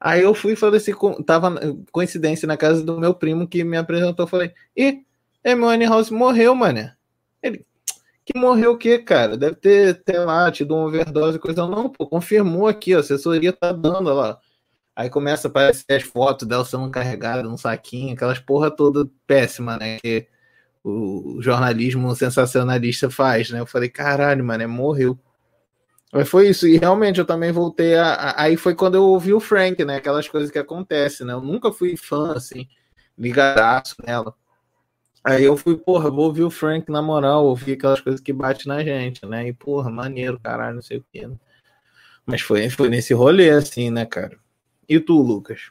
Aí 0.00 0.22
eu 0.22 0.34
fui 0.34 0.52
e 0.52 0.56
falei 0.56 0.78
assim, 0.78 0.92
tava 1.26 1.54
coincidência 1.92 2.46
na 2.46 2.56
casa 2.56 2.82
do 2.84 3.00
meu 3.00 3.14
primo 3.14 3.48
que 3.48 3.64
me 3.64 3.76
apresentou, 3.76 4.26
falei, 4.26 4.52
e 4.76 5.02
Amy 5.44 5.86
House 5.86 6.10
morreu, 6.10 6.54
mané. 6.54 6.97
Que 8.28 8.38
morreu 8.38 8.72
o 8.72 8.76
quê, 8.76 8.98
cara? 8.98 9.38
Deve 9.38 9.56
ter, 9.56 10.02
ter 10.04 10.18
lá, 10.18 10.52
tido 10.52 10.74
uma 10.74 10.84
overdose, 10.84 11.38
coisa 11.38 11.66
não, 11.66 11.88
pô, 11.88 12.06
confirmou 12.06 12.68
aqui, 12.68 12.94
ó, 12.94 12.98
a 12.98 13.00
assessoria 13.00 13.54
tá 13.54 13.72
dando, 13.72 14.12
lá. 14.12 14.38
Aí 14.94 15.08
começa 15.08 15.48
a 15.48 15.50
aparecer 15.50 15.86
as 15.88 16.02
fotos 16.02 16.46
dela 16.46 16.62
sendo 16.62 16.90
carregada 16.90 17.42
num 17.42 17.56
saquinho, 17.56 18.12
aquelas 18.12 18.38
porra 18.38 18.70
toda 18.70 19.10
péssima, 19.26 19.78
né? 19.78 19.96
Que 20.00 20.28
o 20.84 21.40
jornalismo 21.40 22.14
sensacionalista 22.14 23.08
faz, 23.08 23.48
né? 23.48 23.60
Eu 23.60 23.66
falei, 23.66 23.88
caralho, 23.88 24.44
mano, 24.44 24.62
é, 24.62 24.66
morreu. 24.66 25.18
Mas 26.12 26.28
foi 26.28 26.50
isso, 26.50 26.68
e 26.68 26.76
realmente 26.76 27.18
eu 27.20 27.24
também 27.24 27.50
voltei 27.50 27.96
a, 27.96 28.12
a, 28.12 28.42
Aí 28.42 28.58
foi 28.58 28.74
quando 28.74 28.96
eu 28.96 29.04
ouvi 29.04 29.32
o 29.32 29.40
Frank, 29.40 29.82
né? 29.86 29.96
Aquelas 29.96 30.28
coisas 30.28 30.50
que 30.50 30.58
acontecem, 30.58 31.26
né? 31.26 31.32
Eu 31.32 31.40
nunca 31.40 31.72
fui 31.72 31.96
fã, 31.96 32.34
assim, 32.34 32.68
ligadaço 33.16 33.96
nela. 34.06 34.34
Aí 35.28 35.44
eu 35.44 35.58
fui, 35.58 35.76
porra, 35.76 36.10
vou 36.10 36.24
ouvir 36.24 36.42
o 36.42 36.50
Frank 36.50 36.90
na 36.90 37.02
moral, 37.02 37.44
ouvir 37.44 37.74
aquelas 37.74 38.00
coisas 38.00 38.18
que 38.18 38.32
bate 38.32 38.66
na 38.66 38.82
gente, 38.82 39.26
né? 39.26 39.46
E, 39.46 39.52
porra, 39.52 39.90
maneiro, 39.90 40.40
caralho, 40.42 40.76
não 40.76 40.82
sei 40.82 40.96
o 40.96 41.04
que. 41.12 41.26
Né? 41.26 41.34
Mas 42.24 42.40
foi, 42.40 42.70
foi 42.70 42.88
nesse 42.88 43.12
rolê, 43.12 43.50
assim, 43.50 43.90
né, 43.90 44.06
cara? 44.06 44.38
E 44.88 44.98
tu, 44.98 45.20
Lucas? 45.20 45.70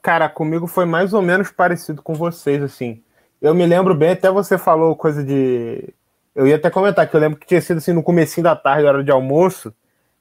Cara, 0.00 0.30
comigo 0.30 0.66
foi 0.66 0.86
mais 0.86 1.12
ou 1.12 1.20
menos 1.20 1.50
parecido 1.50 2.00
com 2.00 2.14
vocês, 2.14 2.62
assim. 2.62 3.02
Eu 3.38 3.54
me 3.54 3.66
lembro 3.66 3.94
bem, 3.94 4.12
até 4.12 4.30
você 4.30 4.56
falou 4.56 4.96
coisa 4.96 5.22
de. 5.22 5.92
Eu 6.34 6.46
ia 6.46 6.56
até 6.56 6.70
comentar 6.70 7.06
que 7.06 7.14
eu 7.14 7.20
lembro 7.20 7.38
que 7.38 7.46
tinha 7.46 7.60
sido 7.60 7.76
assim 7.76 7.92
no 7.92 8.02
comecinho 8.02 8.44
da 8.44 8.56
tarde, 8.56 8.86
hora 8.86 9.04
de 9.04 9.10
almoço, 9.10 9.74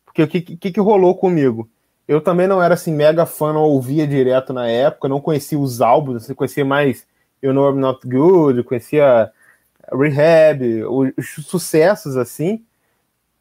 porque 0.04 0.24
o 0.24 0.28
que, 0.28 0.42
que, 0.42 0.72
que 0.74 0.80
rolou 0.82 1.16
comigo? 1.16 1.70
Eu 2.06 2.20
também 2.20 2.46
não 2.46 2.62
era 2.62 2.74
assim 2.74 2.92
mega 2.92 3.26
fã, 3.26 3.54
não 3.54 3.62
ouvia 3.62 4.06
direto 4.06 4.52
na 4.52 4.68
época, 4.68 5.08
não 5.08 5.22
conhecia 5.22 5.58
os 5.58 5.80
álbuns, 5.80 6.24
assim, 6.24 6.34
conhecia 6.34 6.66
mais 6.66 7.07
You 7.42 7.54
Know 7.54 7.72
I'm 7.72 7.80
Not 7.80 8.08
Good, 8.08 8.64
conhecia 8.64 9.32
Rehab, 9.92 10.84
os 10.86 11.46
sucessos 11.46 12.18
assim. 12.18 12.64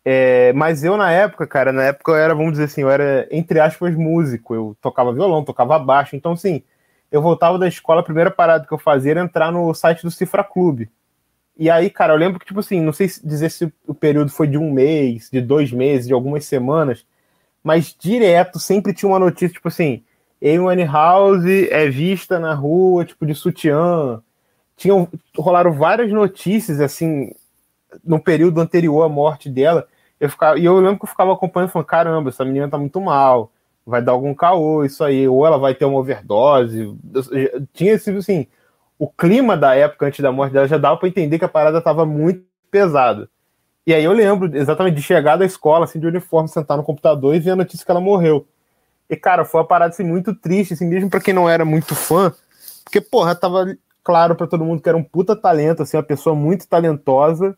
É, 0.04 0.52
mas 0.52 0.84
eu, 0.84 0.96
na 0.96 1.10
época, 1.10 1.46
cara, 1.46 1.72
na 1.72 1.84
época 1.84 2.12
eu 2.12 2.16
era, 2.16 2.34
vamos 2.34 2.52
dizer 2.52 2.64
assim, 2.64 2.82
eu 2.82 2.90
era, 2.90 3.26
entre 3.30 3.58
aspas, 3.58 3.94
músico. 3.96 4.54
Eu 4.54 4.76
tocava 4.80 5.12
violão, 5.12 5.44
tocava 5.44 5.78
baixo. 5.78 6.14
Então, 6.14 6.32
assim, 6.32 6.62
eu 7.10 7.20
voltava 7.20 7.58
da 7.58 7.66
escola, 7.66 8.00
a 8.00 8.04
primeira 8.04 8.30
parada 8.30 8.66
que 8.66 8.72
eu 8.72 8.78
fazia 8.78 9.12
era 9.12 9.20
entrar 9.20 9.50
no 9.50 9.74
site 9.74 10.02
do 10.02 10.10
Cifra 10.10 10.44
Clube. 10.44 10.88
E 11.58 11.70
aí, 11.70 11.90
cara, 11.90 12.12
eu 12.12 12.18
lembro 12.18 12.38
que, 12.38 12.46
tipo 12.46 12.60
assim, 12.60 12.80
não 12.80 12.92
sei 12.92 13.08
dizer 13.24 13.50
se 13.50 13.72
o 13.86 13.94
período 13.94 14.30
foi 14.30 14.46
de 14.46 14.58
um 14.58 14.70
mês, 14.70 15.30
de 15.30 15.40
dois 15.40 15.72
meses, 15.72 16.06
de 16.06 16.12
algumas 16.12 16.44
semanas, 16.44 17.06
mas 17.64 17.96
direto 17.98 18.60
sempre 18.60 18.94
tinha 18.94 19.08
uma 19.08 19.18
notícia, 19.18 19.48
tipo 19.54 19.68
assim, 19.68 20.04
Amy 20.42 20.84
House 20.84 21.44
é 21.70 21.88
vista 21.88 22.38
na 22.38 22.54
rua, 22.54 23.04
tipo, 23.04 23.24
de 23.26 23.34
sutiã. 23.34 24.20
Tinham, 24.76 25.08
rolaram 25.36 25.72
várias 25.72 26.12
notícias, 26.12 26.80
assim, 26.80 27.32
no 28.04 28.20
período 28.20 28.60
anterior 28.60 29.02
à 29.02 29.08
morte 29.08 29.48
dela, 29.48 29.86
eu 30.20 30.28
ficava, 30.28 30.58
e 30.58 30.64
eu 30.64 30.78
lembro 30.78 30.98
que 30.98 31.04
eu 31.04 31.08
ficava 31.08 31.32
acompanhando, 31.32 31.70
falando, 31.70 31.86
caramba, 31.86 32.30
essa 32.30 32.44
menina 32.44 32.68
tá 32.68 32.78
muito 32.78 33.00
mal, 33.00 33.50
vai 33.84 34.02
dar 34.02 34.12
algum 34.12 34.34
caô, 34.34 34.84
isso 34.84 35.04
aí, 35.04 35.28
ou 35.28 35.46
ela 35.46 35.58
vai 35.58 35.74
ter 35.74 35.84
uma 35.84 35.98
overdose. 35.98 36.94
Tinha 37.72 37.98
sido 37.98 38.18
assim, 38.18 38.46
o 38.98 39.08
clima 39.08 39.56
da 39.56 39.74
época 39.74 40.06
antes 40.06 40.20
da 40.20 40.32
morte 40.32 40.52
dela 40.52 40.66
já 40.66 40.78
dava 40.78 40.96
para 40.96 41.08
entender 41.08 41.38
que 41.38 41.44
a 41.44 41.48
parada 41.48 41.80
tava 41.80 42.04
muito 42.06 42.44
pesada. 42.70 43.28
E 43.86 43.94
aí 43.94 44.02
eu 44.02 44.12
lembro 44.12 44.54
exatamente 44.56 44.96
de 44.96 45.02
chegar 45.02 45.36
da 45.36 45.44
escola, 45.44 45.84
assim, 45.84 46.00
de 46.00 46.06
uniforme, 46.06 46.48
sentar 46.48 46.76
no 46.76 46.82
computador 46.82 47.34
e 47.34 47.38
ver 47.38 47.52
a 47.52 47.56
notícia 47.56 47.84
que 47.84 47.90
ela 47.90 48.00
morreu. 48.00 48.46
E, 49.08 49.16
cara, 49.16 49.44
foi 49.44 49.60
uma 49.60 49.66
parada 49.66 49.92
assim, 49.92 50.04
muito 50.04 50.34
triste, 50.34 50.74
assim, 50.74 50.86
mesmo 50.86 51.08
para 51.08 51.20
quem 51.20 51.32
não 51.32 51.48
era 51.48 51.64
muito 51.64 51.94
fã, 51.94 52.32
porque, 52.84 53.00
porra, 53.00 53.34
tava 53.34 53.76
claro 54.02 54.34
para 54.34 54.46
todo 54.46 54.64
mundo 54.64 54.82
que 54.82 54.88
era 54.88 54.98
um 54.98 55.02
puta 55.02 55.34
talento, 55.34 55.82
assim, 55.82 55.96
uma 55.96 56.02
pessoa 56.02 56.34
muito 56.34 56.66
talentosa, 56.68 57.56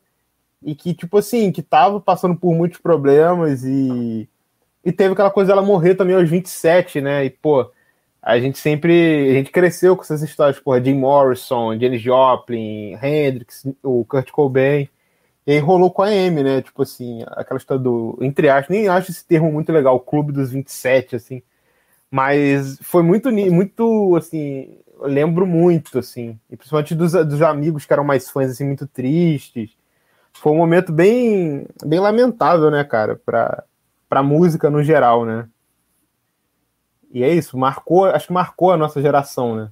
e 0.62 0.74
que, 0.74 0.94
tipo 0.94 1.18
assim, 1.18 1.52
que 1.52 1.62
tava 1.62 2.00
passando 2.00 2.36
por 2.36 2.54
muitos 2.54 2.78
problemas 2.80 3.64
e, 3.64 4.28
e 4.84 4.92
teve 4.92 5.12
aquela 5.12 5.30
coisa 5.30 5.48
dela 5.48 5.62
morrer 5.62 5.94
também 5.94 6.16
aos 6.16 6.28
27, 6.28 7.00
né? 7.00 7.24
E, 7.24 7.30
pô, 7.30 7.70
a 8.20 8.38
gente 8.38 8.58
sempre. 8.58 9.30
A 9.30 9.32
gente 9.34 9.50
cresceu 9.50 9.96
com 9.96 10.02
essas 10.02 10.22
histórias, 10.22 10.58
porra, 10.58 10.82
Jim 10.82 10.94
Morrison, 10.94 11.78
Janis 11.78 12.02
Joplin, 12.02 12.98
Hendrix, 13.00 13.66
o 13.82 14.04
Kurt 14.04 14.30
Cobain. 14.30 14.88
E 15.48 15.58
rolou 15.60 15.90
com 15.90 16.02
a 16.02 16.08
Amy, 16.08 16.42
né? 16.42 16.62
Tipo 16.62 16.82
assim, 16.82 17.24
aquela 17.28 17.58
história 17.58 17.82
do. 17.82 18.18
Entre 18.20 18.48
aspas, 18.50 18.68
nem 18.68 18.88
acho 18.88 19.10
esse 19.10 19.24
termo 19.26 19.50
muito 19.50 19.72
legal, 19.72 19.96
o 19.96 20.00
Clube 20.00 20.32
dos 20.32 20.50
27, 20.50 21.16
assim. 21.16 21.42
Mas 22.10 22.78
foi 22.82 23.02
muito, 23.02 23.30
muito, 23.32 24.16
assim, 24.16 24.78
lembro 25.00 25.46
muito, 25.46 25.98
assim. 25.98 26.38
E 26.50 26.56
principalmente 26.56 26.94
dos, 26.94 27.12
dos 27.12 27.42
amigos 27.42 27.86
que 27.86 27.92
eram 27.92 28.04
mais 28.04 28.30
fãs, 28.30 28.50
assim, 28.50 28.66
muito 28.66 28.86
tristes 28.86 29.78
foi 30.38 30.52
um 30.52 30.56
momento 30.56 30.92
bem, 30.92 31.66
bem 31.84 31.98
lamentável, 32.00 32.70
né, 32.70 32.84
cara, 32.84 33.16
pra, 33.16 33.64
pra 34.08 34.22
música 34.22 34.70
no 34.70 34.82
geral, 34.82 35.24
né? 35.24 35.48
E 37.12 37.24
é 37.24 37.32
isso, 37.32 37.56
marcou, 37.58 38.04
acho 38.04 38.28
que 38.28 38.32
marcou 38.32 38.70
a 38.70 38.76
nossa 38.76 39.00
geração, 39.00 39.56
né? 39.56 39.70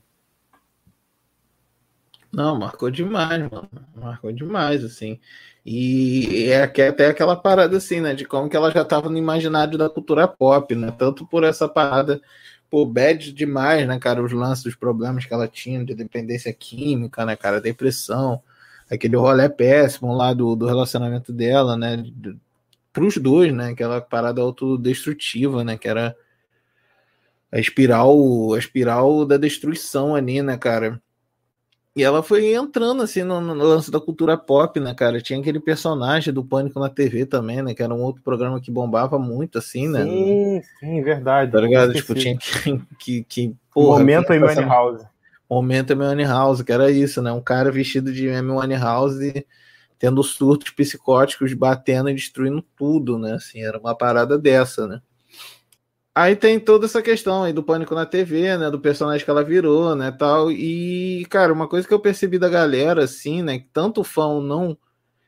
Não, 2.37 2.59
marcou 2.59 2.91
demais, 2.91 3.41
mano. 3.51 3.71
Marcou 3.95 4.31
demais, 4.31 4.85
assim. 4.85 5.19
E 5.65 6.51
é 6.51 6.65
até 6.65 7.07
aquela 7.07 7.35
parada, 7.35 7.79
assim, 7.79 7.99
né? 7.99 8.15
De 8.15 8.27
como 8.27 8.47
que 8.51 8.55
ela 8.55 8.71
já 8.71 8.85
tava 8.85 9.09
no 9.09 9.17
imaginário 9.17 9.79
da 9.79 9.89
cultura 9.89 10.29
pop, 10.29 10.75
né? 10.75 10.91
Tanto 10.91 11.27
por 11.27 11.45
essa 11.45 11.67
parada, 11.67 12.21
pô, 12.69 12.85
bad 12.85 13.33
demais, 13.33 13.89
né, 13.89 13.99
cara? 13.99 14.23
Os 14.23 14.33
lances, 14.33 14.67
os 14.67 14.75
problemas 14.75 15.25
que 15.25 15.33
ela 15.33 15.49
tinha 15.49 15.83
de 15.83 15.95
dependência 15.95 16.53
química, 16.53 17.25
né, 17.25 17.37
cara? 17.37 17.59
Depressão 17.59 18.43
aquele 18.91 19.17
rolê 19.17 19.49
péssimo 19.49 20.15
lá 20.15 20.35
do, 20.35 20.55
do 20.55 20.67
relacionamento 20.67 21.33
dela, 21.33 21.75
né? 21.75 22.05
Para 22.93 23.05
os 23.05 23.17
dois, 23.17 23.51
né? 23.51 23.71
Aquela 23.71 23.99
parada 24.03 24.43
autodestrutiva, 24.43 25.65
né? 25.65 25.79
Que 25.79 25.89
era 25.89 26.15
a 27.51 27.59
espiral, 27.59 28.53
a 28.53 28.59
espiral 28.59 29.25
da 29.25 29.39
destruição 29.39 30.15
ali, 30.15 30.43
né, 30.43 30.59
cara? 30.59 31.01
E 31.97 32.05
ela 32.05 32.23
foi 32.23 32.55
entrando 32.55 33.03
assim 33.03 33.23
no, 33.23 33.41
no, 33.41 33.55
lance 33.55 33.91
da 33.91 33.99
cultura 33.99 34.37
pop, 34.37 34.79
né, 34.79 34.93
cara? 34.93 35.21
Tinha 35.21 35.41
aquele 35.41 35.59
personagem 35.59 36.33
do 36.33 36.45
Pânico 36.45 36.79
na 36.79 36.91
TV 36.91 37.25
também, 37.25 37.63
né? 37.63 37.75
Que 37.75 37.83
era 37.83 37.95
um 37.95 38.03
outro 38.03 38.23
programa 38.23 38.61
que 38.61 38.71
bombava 38.71 39.19
muito, 39.19 39.57
assim, 39.57 39.89
né? 39.89 40.05
Sim, 40.05 40.63
sim, 40.79 41.03
verdade. 41.03 41.51
Tá 41.51 41.61
ligado? 41.61 41.95
Tipo, 41.95 42.15
tinha 42.15 42.37
que. 42.37 42.79
que, 43.01 43.25
que 43.25 43.57
porra, 43.73 44.01
Momento 44.01 44.33
em 44.33 44.39
Money 44.39 44.65
House 44.65 45.07
momento 45.49 45.93
Amy 45.93 46.25
House, 46.25 46.63
que 46.63 46.73
era 46.73 46.91
isso, 46.91 47.23
né? 47.23 47.33
Um 47.33 47.41
cara 47.41 47.71
vestido 47.71 48.13
de 48.13 48.29
Amy 48.29 48.77
House 48.77 49.17
tendo 49.99 50.23
surtos 50.23 50.71
psicóticos, 50.71 51.55
batendo 51.55 52.11
e 52.11 52.15
destruindo 52.15 52.63
tudo, 52.77 53.19
né? 53.19 53.35
Assim, 53.35 53.63
era 53.63 53.79
uma 53.79 53.95
parada 53.95 54.39
dessa, 54.39 54.87
né? 54.87 55.01
Aí 56.17 56.35
tem 56.35 56.59
toda 56.59 56.87
essa 56.87 57.03
questão 57.03 57.43
aí 57.45 57.53
do 57.53 57.63
pânico 57.63 57.95
na 57.95 58.07
TV, 58.07 58.57
né? 58.57 58.71
Do 58.71 58.81
personagem 58.81 59.23
que 59.23 59.31
ela 59.31 59.45
virou, 59.45 59.95
né? 59.95 60.11
Tal. 60.11 60.51
E, 60.51 61.27
cara, 61.29 61.53
uma 61.53 61.69
coisa 61.69 61.87
que 61.87 61.93
eu 61.93 62.01
percebi 62.01 62.39
da 62.39 62.49
galera, 62.49 63.05
assim, 63.05 63.43
né? 63.43 63.63
Tanto 63.71 64.03
fã 64.03 64.27
ou 64.27 64.41
não. 64.41 64.79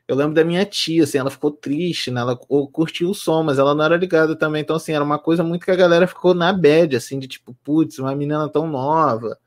Eu 0.07 0.15
lembro 0.15 0.33
da 0.33 0.43
minha 0.43 0.65
tia, 0.65 1.03
assim, 1.03 1.19
ela 1.19 1.29
ficou 1.29 1.51
triste, 1.51 2.09
né? 2.09 2.21
Ela 2.21 2.35
curtiu 2.35 3.11
o 3.11 3.13
som, 3.13 3.43
mas 3.43 3.59
ela 3.59 3.75
não 3.75 3.85
era 3.85 3.97
ligada 3.97 4.35
também. 4.35 4.63
Então, 4.63 4.77
assim, 4.77 4.93
era 4.93 5.03
uma 5.03 5.19
coisa 5.19 5.43
muito 5.43 5.63
que 5.65 5.71
a 5.71 5.75
galera 5.75 6.07
ficou 6.07 6.33
na 6.33 6.51
bad, 6.51 6.95
assim, 6.95 7.19
de 7.19 7.27
tipo, 7.27 7.53
putz, 7.63 7.99
uma 7.99 8.15
menina 8.15 8.49
tão 8.49 8.67
nova 8.67 9.37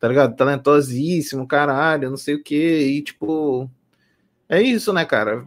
tá 0.00 0.08
ligado? 0.08 0.34
Talentosíssimo, 0.34 1.46
caralho, 1.46 2.10
não 2.10 2.16
sei 2.16 2.34
o 2.36 2.42
que. 2.42 2.56
E, 2.56 3.02
tipo, 3.02 3.70
é 4.48 4.62
isso, 4.62 4.92
né, 4.94 5.04
cara? 5.04 5.46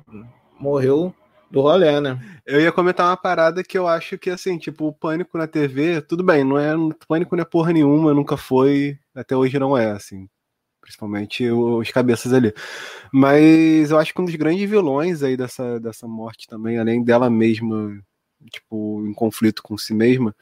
Morreu 0.60 1.14
do 1.54 1.62
rolê, 1.62 2.02
né? 2.02 2.20
Eu 2.44 2.60
ia 2.60 2.72
comentar 2.72 3.06
uma 3.08 3.16
parada 3.16 3.64
que 3.64 3.78
eu 3.78 3.88
acho 3.88 4.18
que, 4.18 4.32
assim, 4.32 4.58
tipo, 4.58 4.88
o 4.88 4.94
pânico 4.94 5.38
na 5.38 5.46
TV, 5.46 6.02
tudo 6.02 6.24
bem, 6.24 6.44
não 6.44 6.58
é. 6.58 6.74
Pânico 7.08 7.36
não 7.36 7.44
é 7.44 7.46
porra 7.46 7.72
nenhuma, 7.72 8.12
nunca 8.12 8.36
foi, 8.36 8.98
até 9.14 9.38
hoje 9.38 9.60
não 9.60 9.78
é, 9.78 9.92
assim. 9.92 10.28
Principalmente 10.82 11.48
os 11.52 11.92
cabeças 11.92 12.34
ali. 12.34 12.52
Mas 13.14 13.92
eu 13.92 14.00
acho 14.00 14.12
que 14.16 14.20
um 14.20 14.26
dos 14.26 14.34
grandes 14.36 14.68
vilões 14.68 15.22
aí 15.22 15.38
dessa, 15.38 15.80
dessa 15.80 16.08
morte 16.08 16.48
também, 16.48 16.80
além 16.80 17.04
dela 17.04 17.30
mesma, 17.30 18.02
tipo, 18.52 19.06
em 19.06 19.14
conflito 19.14 19.62
com 19.62 19.78
si 19.78 19.94
mesma, 19.94 20.36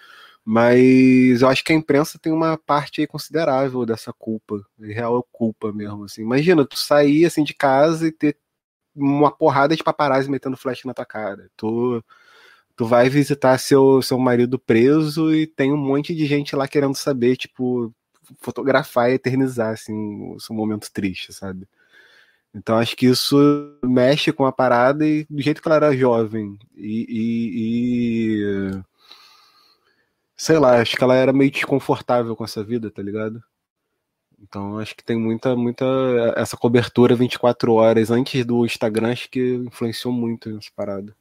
mas 0.46 1.42
eu 1.42 1.50
acho 1.50 1.62
que 1.62 1.74
a 1.74 1.76
imprensa 1.76 2.18
tem 2.18 2.32
uma 2.32 2.58
parte 2.58 3.06
considerável 3.06 3.86
dessa 3.86 4.14
culpa, 4.14 4.62
real 4.80 5.28
culpa 5.30 5.74
mesmo, 5.74 6.06
assim. 6.06 6.22
Imagina, 6.22 6.66
tu 6.66 6.78
sair 6.78 7.26
assim 7.26 7.44
de 7.44 7.54
casa 7.54 8.08
e 8.08 8.12
ter 8.14 8.38
uma 8.96 9.32
porrada 9.32 9.76
de 9.76 9.84
paparazzi 9.84 10.30
metendo 10.30 10.58
flash 10.58 10.84
na 10.86 10.94
tua 10.94 11.06
cara. 11.06 11.50
Tu, 11.56 12.04
tu 12.76 12.86
vai 12.86 13.10
visitar 13.10 13.58
seu, 13.58 14.02
seu 14.02 14.18
marido 14.20 14.60
preso 14.60 15.34
e 15.34 15.48
tem 15.48 15.72
um 15.74 15.78
monte 15.78 16.16
de 16.16 16.26
gente 16.26 16.56
lá 16.56 16.68
querendo 16.68 16.96
saber, 16.96 17.38
tipo, 17.38 17.94
fotografar 18.40 19.12
e 19.12 19.16
eternizar, 19.16 19.74
assim, 19.74 20.34
o 20.34 20.40
seu 20.40 20.56
momento 20.56 20.92
triste, 20.92 21.34
sabe? 21.34 21.68
Então 22.54 22.78
acho 22.78 22.96
que 22.98 23.06
isso 23.06 23.38
mexe 23.84 24.32
com 24.34 24.46
a 24.46 24.52
parada 24.52 25.06
e 25.08 25.26
do 25.30 25.42
jeito 25.42 25.62
que 25.62 25.68
ela 25.68 25.78
era 25.78 25.96
jovem 25.98 26.58
e, 26.76 27.06
e, 27.10 28.42
e, 28.44 28.84
sei 30.36 30.60
lá, 30.60 30.82
acho 30.82 30.98
que 30.98 31.04
ela 31.04 31.16
era 31.16 31.32
meio 31.32 31.52
desconfortável 31.52 32.36
com 32.36 32.44
essa 32.44 32.64
vida, 32.64 32.92
tá 32.92 33.02
ligado? 33.02 33.42
Então 34.42 34.80
acho 34.80 34.96
que 34.96 35.04
tem 35.04 35.18
muita, 35.18 35.56
muita 35.56 35.86
essa 36.36 36.58
cobertura 36.58 37.16
24 37.16 37.74
horas 37.74 38.10
antes 38.10 38.46
do 38.46 38.66
Instagram, 38.66 39.12
acho 39.12 39.30
que 39.30 39.56
influenciou 39.56 40.14
muito 40.14 40.50
nessa 40.50 40.70
parada. 40.76 41.16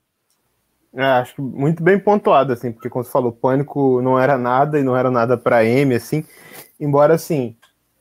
É, 0.93 1.05
acho 1.05 1.37
que 1.37 1.43
muito 1.43 1.83
bem 1.83 1.99
pontuado, 2.01 2.53
assim, 2.53 2.73
porque 2.73 2.89
como 2.89 3.05
você 3.05 3.11
falou, 3.11 3.31
Pânico 3.31 4.03
não 4.03 4.19
era 4.19 4.37
nada 4.37 4.79
e 4.79 4.83
não 4.83 4.97
era 4.97 5.11
nada 5.11 5.39
para 5.39 5.65
M, 5.65 5.95
assim, 5.95 6.25
embora 6.81 7.15
assim, 7.15 7.57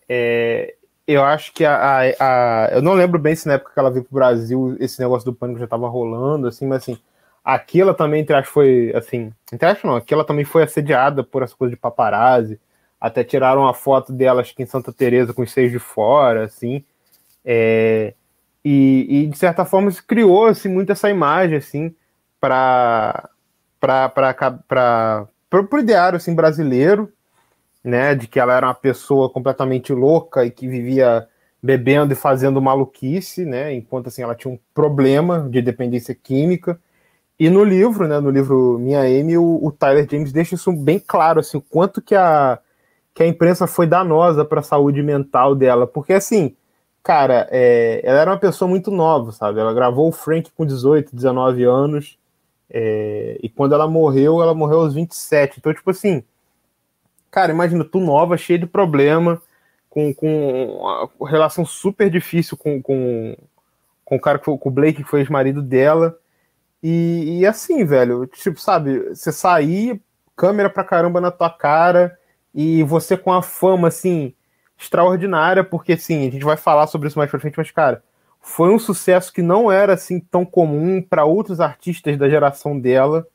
é, 0.07 0.75
eu 1.05 1.23
acho 1.23 1.53
que 1.53 1.65
a, 1.65 1.75
a, 1.75 2.65
a, 2.65 2.69
Eu 2.71 2.81
não 2.83 2.93
lembro 2.93 3.19
bem 3.19 3.35
se 3.35 3.47
na 3.47 3.55
época 3.55 3.73
que 3.73 3.79
ela 3.79 3.91
veio 3.91 4.05
pro 4.05 4.13
Brasil 4.13 4.77
esse 4.79 4.99
negócio 4.99 5.25
do 5.25 5.35
pânico 5.35 5.59
já 5.59 5.67
tava 5.67 5.89
rolando, 5.89 6.47
assim, 6.47 6.67
mas 6.67 6.83
assim, 6.83 6.99
aquela 7.43 7.95
também, 7.95 8.21
entre 8.21 8.35
aspas, 8.35 8.53
foi 8.53 8.91
assim. 8.95 9.33
Entre 9.51 9.67
aspas, 9.67 9.89
não, 9.89 9.97
aquela 9.97 10.23
também 10.23 10.45
foi 10.45 10.63
assediada 10.63 11.23
por 11.23 11.41
essa 11.41 11.55
coisa 11.55 11.73
de 11.73 11.79
paparazzi. 11.79 12.59
Até 12.99 13.23
tiraram 13.23 13.61
uma 13.61 13.73
foto 13.73 14.11
dela, 14.11 14.41
acho 14.41 14.55
que 14.55 14.63
em 14.63 14.65
Santa 14.65 14.91
Teresa 14.91 15.33
com 15.33 15.41
os 15.41 15.51
seios 15.51 15.71
de 15.71 15.79
fora, 15.79 16.45
assim. 16.45 16.83
É, 17.45 18.13
e, 18.63 19.23
e, 19.23 19.27
de 19.27 19.37
certa 19.37 19.63
forma 19.65 19.89
se 19.89 20.03
criou 20.03 20.47
assim, 20.47 20.67
muito 20.67 20.91
essa 20.91 21.09
imagem 21.09 21.57
assim 21.57 21.95
para 22.39 23.29
para 23.79 24.11
o 25.71 25.79
ideário 25.79 26.17
assim, 26.17 26.35
brasileiro 26.35 27.11
né, 27.83 28.15
de 28.15 28.27
que 28.27 28.39
ela 28.39 28.55
era 28.55 28.67
uma 28.67 28.73
pessoa 28.73 29.29
completamente 29.29 29.93
louca 29.93 30.45
e 30.45 30.51
que 30.51 30.67
vivia 30.67 31.27
bebendo 31.61 32.13
e 32.13 32.15
fazendo 32.15 32.61
maluquice, 32.61 33.45
né, 33.45 33.73
enquanto 33.73 34.07
assim 34.07 34.21
ela 34.21 34.35
tinha 34.35 34.53
um 34.53 34.59
problema 34.73 35.47
de 35.49 35.61
dependência 35.61 36.15
química. 36.15 36.79
E 37.39 37.49
no 37.49 37.63
livro, 37.63 38.07
né, 38.07 38.19
no 38.19 38.29
livro 38.29 38.77
Minha 38.79 39.01
Amy, 39.01 39.37
o, 39.37 39.59
o 39.63 39.71
Tyler 39.71 40.07
James 40.09 40.31
deixa 40.31 40.55
isso 40.55 40.71
bem 40.73 40.99
claro, 40.99 41.39
assim, 41.39 41.57
o 41.57 41.61
quanto 41.61 42.01
que 42.01 42.15
a, 42.15 42.59
que 43.19 43.23
a 43.23 43.27
imprensa 43.27 43.67
foi 43.67 43.85
danosa 43.85 44.45
para 44.45 44.61
a 44.61 44.63
saúde 44.63 45.03
mental 45.03 45.53
dela, 45.53 45.85
porque 45.85 46.13
assim, 46.13 46.55
cara, 47.03 47.49
é, 47.51 47.99
ela 48.01 48.21
era 48.21 48.31
uma 48.31 48.37
pessoa 48.39 48.69
muito 48.69 48.89
nova, 48.89 49.33
sabe? 49.33 49.59
Ela 49.59 49.73
gravou 49.73 50.07
o 50.07 50.11
Frank 50.13 50.49
com 50.55 50.65
18, 50.65 51.13
19 51.13 51.65
anos, 51.65 52.17
é, 52.69 53.37
e 53.43 53.49
quando 53.49 53.75
ela 53.75 53.89
morreu, 53.89 54.41
ela 54.41 54.53
morreu 54.53 54.79
aos 54.79 54.93
27. 54.93 55.59
Então, 55.59 55.73
tipo 55.73 55.89
assim, 55.89 56.23
Cara, 57.31 57.51
imagina, 57.51 57.85
tu 57.85 57.99
nova, 57.99 58.37
cheia 58.37 58.57
de 58.57 58.65
problema, 58.65 59.41
com, 59.89 60.13
com 60.13 61.09
uma 61.19 61.29
relação 61.29 61.65
super 61.65 62.09
difícil 62.09 62.57
com, 62.57 62.81
com, 62.81 63.35
com 64.03 64.15
o 64.15 64.19
cara 64.19 64.39
que 64.39 64.45
foi, 64.45 64.57
com 64.57 64.69
o 64.69 64.71
Blake, 64.71 65.03
que 65.03 65.09
foi 65.09 65.19
ex-marido 65.19 65.61
dela. 65.61 66.17
E, 66.81 67.39
e, 67.41 67.45
assim, 67.45 67.85
velho, 67.85 68.25
tipo, 68.27 68.59
sabe, 68.59 69.09
você 69.09 69.31
sair, 69.31 70.01
câmera 70.35 70.69
pra 70.69 70.83
caramba 70.83 71.21
na 71.21 71.29
tua 71.29 71.49
cara, 71.49 72.17
e 72.53 72.83
você 72.83 73.17
com 73.17 73.31
a 73.31 73.41
fama, 73.41 73.87
assim, 73.87 74.33
extraordinária, 74.77 75.63
porque, 75.63 75.93
assim, 75.93 76.27
a 76.27 76.31
gente 76.31 76.45
vai 76.45 76.57
falar 76.57 76.87
sobre 76.87 77.07
isso 77.07 77.17
mais 77.17 77.29
pra 77.29 77.39
frente, 77.39 77.57
mas, 77.57 77.71
cara, 77.71 78.03
foi 78.41 78.69
um 78.73 78.79
sucesso 78.79 79.33
que 79.33 79.41
não 79.41 79.71
era, 79.71 79.93
assim, 79.93 80.19
tão 80.19 80.45
comum 80.45 81.01
para 81.01 81.25
outros 81.25 81.59
artistas 81.59 82.17
da 82.17 82.29
geração 82.29 82.79
dela. 82.79 83.27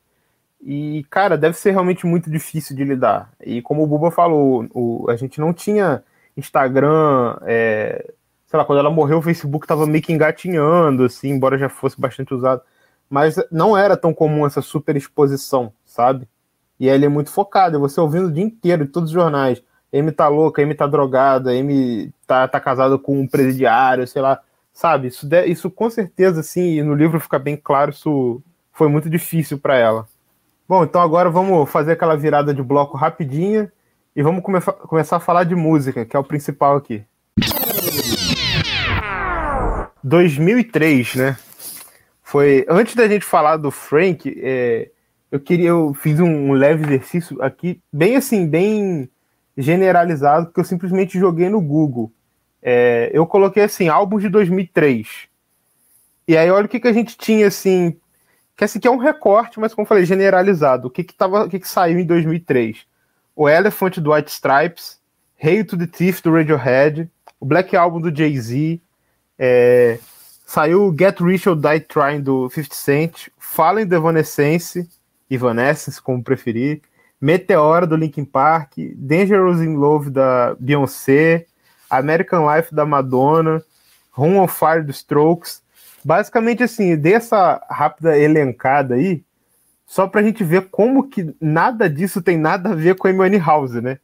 E, 0.60 1.04
cara, 1.10 1.36
deve 1.36 1.56
ser 1.58 1.72
realmente 1.72 2.06
muito 2.06 2.30
difícil 2.30 2.74
de 2.74 2.84
lidar. 2.84 3.30
E 3.44 3.60
como 3.60 3.82
o 3.82 3.86
Buba 3.86 4.10
falou, 4.10 4.66
o, 4.72 5.06
a 5.10 5.16
gente 5.16 5.38
não 5.38 5.52
tinha 5.52 6.02
Instagram. 6.36 7.36
É, 7.42 8.12
sei 8.46 8.58
lá, 8.58 8.64
quando 8.64 8.78
ela 8.78 8.90
morreu, 8.90 9.18
o 9.18 9.22
Facebook 9.22 9.66
tava 9.66 9.86
meio 9.86 10.02
que 10.02 10.12
engatinhando, 10.12 11.04
assim, 11.04 11.28
embora 11.28 11.58
já 11.58 11.68
fosse 11.68 12.00
bastante 12.00 12.32
usado. 12.32 12.62
Mas 13.10 13.36
não 13.50 13.76
era 13.76 13.96
tão 13.96 14.14
comum 14.14 14.46
essa 14.46 14.62
super 14.62 14.96
exposição, 14.96 15.72
sabe? 15.84 16.26
E 16.78 16.88
ele 16.88 17.06
é 17.06 17.08
muito 17.08 17.30
focado, 17.30 17.78
você 17.78 18.00
ouvindo 18.00 18.26
o 18.26 18.32
dia 18.32 18.44
inteiro, 18.44 18.84
em 18.84 18.86
todos 18.86 19.10
os 19.10 19.14
jornais. 19.14 19.62
M 19.92 20.10
tá 20.10 20.26
louca, 20.28 20.60
M 20.60 20.74
tá 20.74 20.86
drogada, 20.86 21.54
M 21.54 22.12
tá, 22.26 22.48
tá 22.48 22.58
casado 22.58 22.98
com 22.98 23.20
um 23.20 23.28
presidiário, 23.28 24.06
sei 24.06 24.20
lá. 24.20 24.40
Sabe? 24.72 25.08
Isso, 25.08 25.28
isso 25.46 25.70
com 25.70 25.88
certeza, 25.88 26.40
assim, 26.40 26.82
no 26.82 26.94
livro 26.94 27.20
fica 27.20 27.38
bem 27.38 27.56
claro, 27.56 27.92
isso 27.92 28.42
foi 28.72 28.88
muito 28.88 29.08
difícil 29.08 29.58
para 29.58 29.76
ela. 29.76 30.06
Bom, 30.68 30.82
então 30.82 31.00
agora 31.00 31.30
vamos 31.30 31.70
fazer 31.70 31.92
aquela 31.92 32.16
virada 32.16 32.52
de 32.52 32.62
bloco 32.62 32.96
rapidinha 32.96 33.70
e 34.16 34.22
vamos 34.22 34.42
come 34.42 34.60
começar 34.60 35.16
a 35.16 35.20
falar 35.20 35.44
de 35.44 35.54
música, 35.54 36.04
que 36.04 36.16
é 36.16 36.18
o 36.18 36.24
principal 36.24 36.76
aqui. 36.76 37.04
2003, 40.02 41.14
né? 41.14 41.36
Foi 42.22 42.66
antes 42.68 42.94
da 42.94 43.06
gente 43.06 43.24
falar 43.24 43.56
do 43.56 43.70
Frank, 43.70 44.40
é, 44.42 44.90
eu 45.34 45.40
queria, 45.40 45.70
eu 45.70 45.92
fiz 45.94 46.20
um 46.20 46.52
leve 46.52 46.84
exercício 46.84 47.42
aqui, 47.42 47.82
bem 47.92 48.14
assim, 48.14 48.46
bem 48.46 49.10
generalizado, 49.58 50.52
que 50.52 50.60
eu 50.60 50.64
simplesmente 50.64 51.18
joguei 51.18 51.48
no 51.48 51.60
Google. 51.60 52.12
É, 52.62 53.10
eu 53.12 53.26
coloquei 53.26 53.64
assim, 53.64 53.88
álbuns 53.88 54.22
de 54.22 54.28
2003. 54.28 55.26
E 56.28 56.36
aí 56.36 56.48
olha 56.48 56.66
o 56.66 56.68
que, 56.68 56.78
que 56.78 56.86
a 56.86 56.92
gente 56.92 57.18
tinha 57.18 57.48
assim 57.48 57.96
que 58.56 58.64
esse 58.64 58.78
aqui 58.78 58.86
é 58.86 58.90
um 58.92 58.96
recorte, 58.96 59.58
mas 59.58 59.74
como 59.74 59.82
eu 59.84 59.88
falei, 59.88 60.04
generalizado. 60.04 60.86
O 60.86 60.90
que 60.90 61.02
que, 61.02 61.12
tava, 61.12 61.46
o 61.46 61.48
que, 61.48 61.58
que 61.58 61.68
saiu 61.68 61.98
em 61.98 62.06
2003? 62.06 62.86
O 63.34 63.48
Elephant 63.48 63.98
do 63.98 64.12
White 64.12 64.30
Stripes, 64.30 65.00
Hail 65.42 65.66
to 65.66 65.76
the 65.76 65.88
Thief 65.88 66.22
do 66.22 66.32
Radiohead, 66.32 67.10
o 67.40 67.44
Black 67.44 67.76
Album 67.76 68.00
do 68.00 68.16
Jay-Z, 68.16 68.80
é, 69.36 69.98
saiu 70.46 70.94
Get 70.96 71.18
Rich 71.18 71.48
or 71.48 71.56
Die 71.56 71.80
Trying 71.80 72.20
do 72.20 72.48
50 72.48 72.72
Cent, 72.76 73.28
Fallen 73.36 73.84
do 73.84 73.96
Evanescence, 73.96 74.88
Evanescence, 75.34 76.00
como 76.00 76.22
preferir, 76.22 76.82
Meteora 77.20 77.86
do 77.86 77.96
Linkin 77.96 78.24
Park, 78.24 78.72
Dangerous 78.96 79.60
in 79.60 79.76
Love 79.76 80.10
da 80.10 80.56
Beyoncé, 80.58 81.46
American 81.88 82.44
Life 82.52 82.74
da 82.74 82.84
Madonna, 82.84 83.62
Room 84.12 84.38
on 84.38 84.48
Fire 84.48 84.82
do 84.82 84.92
Strokes, 84.92 85.64
Basicamente, 86.04 86.62
assim, 86.62 86.96
dessa 86.96 87.64
rápida 87.70 88.18
elencada 88.18 88.94
aí, 88.94 89.24
só 89.86 90.06
pra 90.06 90.22
gente 90.22 90.44
ver 90.44 90.68
como 90.68 91.08
que 91.08 91.34
nada 91.40 91.88
disso 91.88 92.20
tem 92.20 92.36
nada 92.36 92.70
a 92.70 92.74
ver 92.74 92.94
com 92.96 93.08
a 93.08 93.10
Amy 93.10 93.38
House, 93.38 93.72
né? 93.72 93.98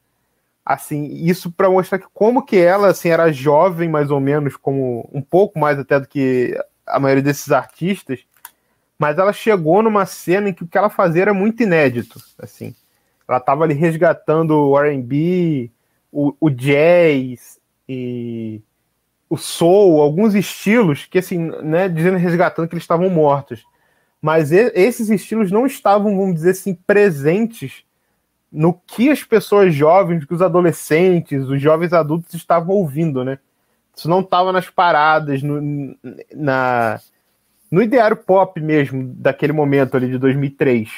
Assim, 0.64 1.04
isso 1.12 1.50
para 1.50 1.68
mostrar 1.68 1.98
que 1.98 2.06
como 2.14 2.42
que 2.42 2.56
ela, 2.56 2.88
assim, 2.88 3.10
era 3.10 3.30
jovem 3.30 3.88
mais 3.88 4.10
ou 4.10 4.18
menos, 4.18 4.56
como 4.56 5.10
um 5.12 5.20
pouco 5.20 5.58
mais 5.58 5.78
até 5.78 6.00
do 6.00 6.08
que 6.08 6.58
a 6.86 6.98
maioria 6.98 7.22
desses 7.22 7.52
artistas, 7.52 8.20
mas 9.00 9.16
ela 9.16 9.32
chegou 9.32 9.82
numa 9.82 10.04
cena 10.04 10.50
em 10.50 10.52
que 10.52 10.62
o 10.62 10.66
que 10.66 10.76
ela 10.76 10.90
fazia 10.90 11.22
era 11.22 11.32
muito 11.32 11.62
inédito, 11.62 12.20
assim. 12.38 12.74
Ela 13.26 13.38
estava 13.38 13.64
ali 13.64 13.72
resgatando 13.72 14.50
o 14.50 14.78
R&B, 14.78 15.70
o, 16.12 16.34
o 16.38 16.50
jazz 16.50 17.58
e 17.88 18.60
o 19.26 19.38
soul, 19.38 20.02
alguns 20.02 20.34
estilos 20.34 21.06
que, 21.06 21.18
assim, 21.18 21.38
né, 21.62 21.88
dizendo, 21.88 22.18
resgatando 22.18 22.68
que 22.68 22.74
eles 22.74 22.84
estavam 22.84 23.08
mortos. 23.08 23.64
Mas 24.20 24.52
e, 24.52 24.70
esses 24.74 25.08
estilos 25.08 25.50
não 25.50 25.64
estavam, 25.64 26.14
vamos 26.14 26.34
dizer 26.34 26.50
assim, 26.50 26.74
presentes 26.74 27.84
no 28.52 28.74
que 28.86 29.08
as 29.08 29.24
pessoas 29.24 29.74
jovens, 29.74 30.26
que 30.26 30.34
os 30.34 30.42
adolescentes, 30.42 31.48
os 31.48 31.62
jovens 31.62 31.94
adultos 31.94 32.34
estavam 32.34 32.74
ouvindo, 32.74 33.24
né? 33.24 33.38
Isso 33.96 34.10
não 34.10 34.20
estava 34.20 34.52
nas 34.52 34.68
paradas, 34.68 35.42
no, 35.42 35.96
na, 36.34 37.00
no 37.70 37.82
ideário 37.82 38.16
pop 38.16 38.60
mesmo, 38.60 39.14
daquele 39.14 39.52
momento 39.52 39.96
ali 39.96 40.08
de 40.10 40.18
2003. 40.18 40.90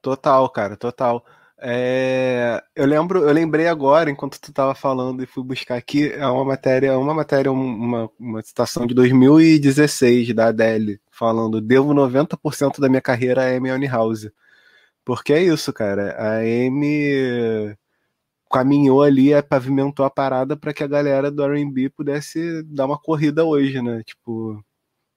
Total, 0.00 0.48
cara, 0.50 0.76
total. 0.76 1.24
É, 1.58 2.62
eu 2.74 2.86
lembro, 2.86 3.20
eu 3.20 3.32
lembrei 3.32 3.66
agora, 3.66 4.10
enquanto 4.10 4.38
tu 4.40 4.50
estava 4.50 4.74
falando 4.74 5.22
e 5.22 5.26
fui 5.26 5.42
buscar 5.42 5.76
aqui, 5.76 6.12
é 6.12 6.26
uma 6.26 6.44
matéria, 6.44 6.98
uma 6.98 7.14
matéria, 7.14 7.50
uma, 7.50 8.10
uma 8.18 8.42
citação 8.42 8.86
de 8.86 8.94
2016 8.94 10.34
da 10.34 10.48
Adele, 10.48 11.00
falando, 11.10 11.60
devo 11.60 11.94
90% 11.94 12.78
da 12.78 12.88
minha 12.88 13.00
carreira 13.00 13.42
a 13.42 13.56
Amy 13.56 13.86
House. 13.86 14.30
Porque 15.04 15.32
é 15.32 15.42
isso, 15.42 15.72
cara. 15.72 16.14
A 16.18 16.38
Amy 16.40 17.76
caminhou 18.50 19.02
ali, 19.02 19.30
pavimentou 19.42 20.04
a 20.04 20.10
parada 20.10 20.56
para 20.56 20.72
que 20.72 20.82
a 20.82 20.86
galera 20.86 21.30
do 21.30 21.42
R&B 21.44 21.90
pudesse 21.90 22.62
dar 22.64 22.86
uma 22.86 22.98
corrida 22.98 23.44
hoje, 23.44 23.82
né? 23.82 24.02
Tipo, 24.04 24.64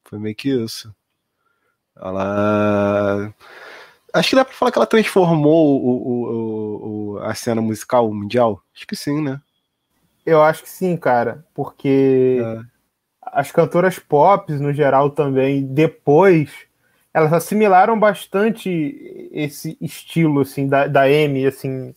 foi 0.09 0.19
meio 0.19 0.35
que 0.35 0.49
isso. 0.49 0.93
Ela 1.95 3.33
Acho 4.13 4.29
que 4.29 4.35
dá 4.35 4.43
pra 4.45 4.53
falar 4.53 4.71
que 4.71 4.77
ela 4.77 4.87
transformou 4.87 5.81
o, 5.83 5.89
o, 5.89 7.13
o, 7.13 7.19
a 7.19 7.35
cena 7.35 7.61
musical 7.61 8.11
mundial? 8.11 8.61
Acho 8.75 8.87
que 8.87 8.95
sim, 8.95 9.21
né? 9.21 9.39
Eu 10.25 10.41
acho 10.41 10.63
que 10.63 10.69
sim, 10.69 10.97
cara, 10.97 11.45
porque 11.53 12.39
é. 12.43 12.61
as 13.21 13.51
cantoras 13.51 13.99
pop, 13.99 14.51
no 14.53 14.73
geral, 14.73 15.09
também, 15.11 15.65
depois 15.65 16.51
elas 17.13 17.33
assimilaram 17.33 17.99
bastante 17.99 19.29
esse 19.31 19.77
estilo 19.81 20.41
assim 20.41 20.67
da, 20.67 20.87
da 20.87 21.03
Amy, 21.03 21.45
assim, 21.45 21.93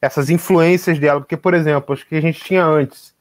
essas 0.00 0.30
influências 0.30 0.98
dela, 0.98 1.20
porque 1.20 1.36
por 1.36 1.54
exemplo, 1.54 1.92
acho 1.92 2.06
que 2.06 2.16
a 2.16 2.20
gente 2.20 2.42
tinha 2.42 2.64
antes, 2.64 3.14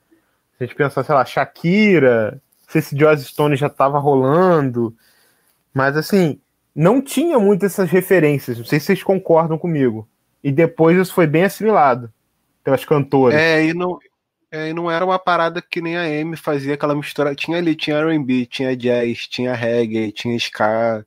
se 0.57 0.63
a 0.63 0.65
gente 0.65 0.75
pensar, 0.75 1.03
sei 1.03 1.13
lá, 1.13 1.25
Shakira, 1.25 2.41
sei 2.67 2.81
se 2.81 2.97
Joss 2.97 3.23
Stone 3.25 3.55
já 3.55 3.67
estava 3.67 3.97
rolando, 3.97 4.95
mas 5.73 5.95
assim, 5.95 6.39
não 6.75 7.01
tinha 7.01 7.39
muitas 7.39 7.73
essas 7.73 7.89
referências, 7.89 8.57
não 8.57 8.65
sei 8.65 8.79
se 8.79 8.87
vocês 8.87 9.03
concordam 9.03 9.57
comigo. 9.57 10.07
E 10.43 10.51
depois 10.51 10.97
isso 10.97 11.13
foi 11.13 11.25
bem 11.25 11.43
assimilado 11.43 12.13
pelas 12.63 12.85
cantoras. 12.85 13.39
É, 13.39 13.65
e 13.65 13.73
não, 13.73 13.97
é, 14.51 14.69
e 14.69 14.73
não 14.73 14.89
era 14.89 15.03
uma 15.03 15.17
parada 15.17 15.61
que 15.61 15.81
nem 15.81 15.97
a 15.97 16.03
Amy 16.03 16.37
fazia 16.37 16.75
aquela 16.75 16.95
mistura. 16.95 17.35
Tinha 17.35 17.57
ali, 17.57 17.75
tinha 17.75 17.97
R&B, 17.97 18.45
tinha 18.45 18.75
jazz, 18.75 19.27
tinha 19.27 19.53
reggae, 19.53 20.11
tinha 20.11 20.35
ska, 20.35 21.05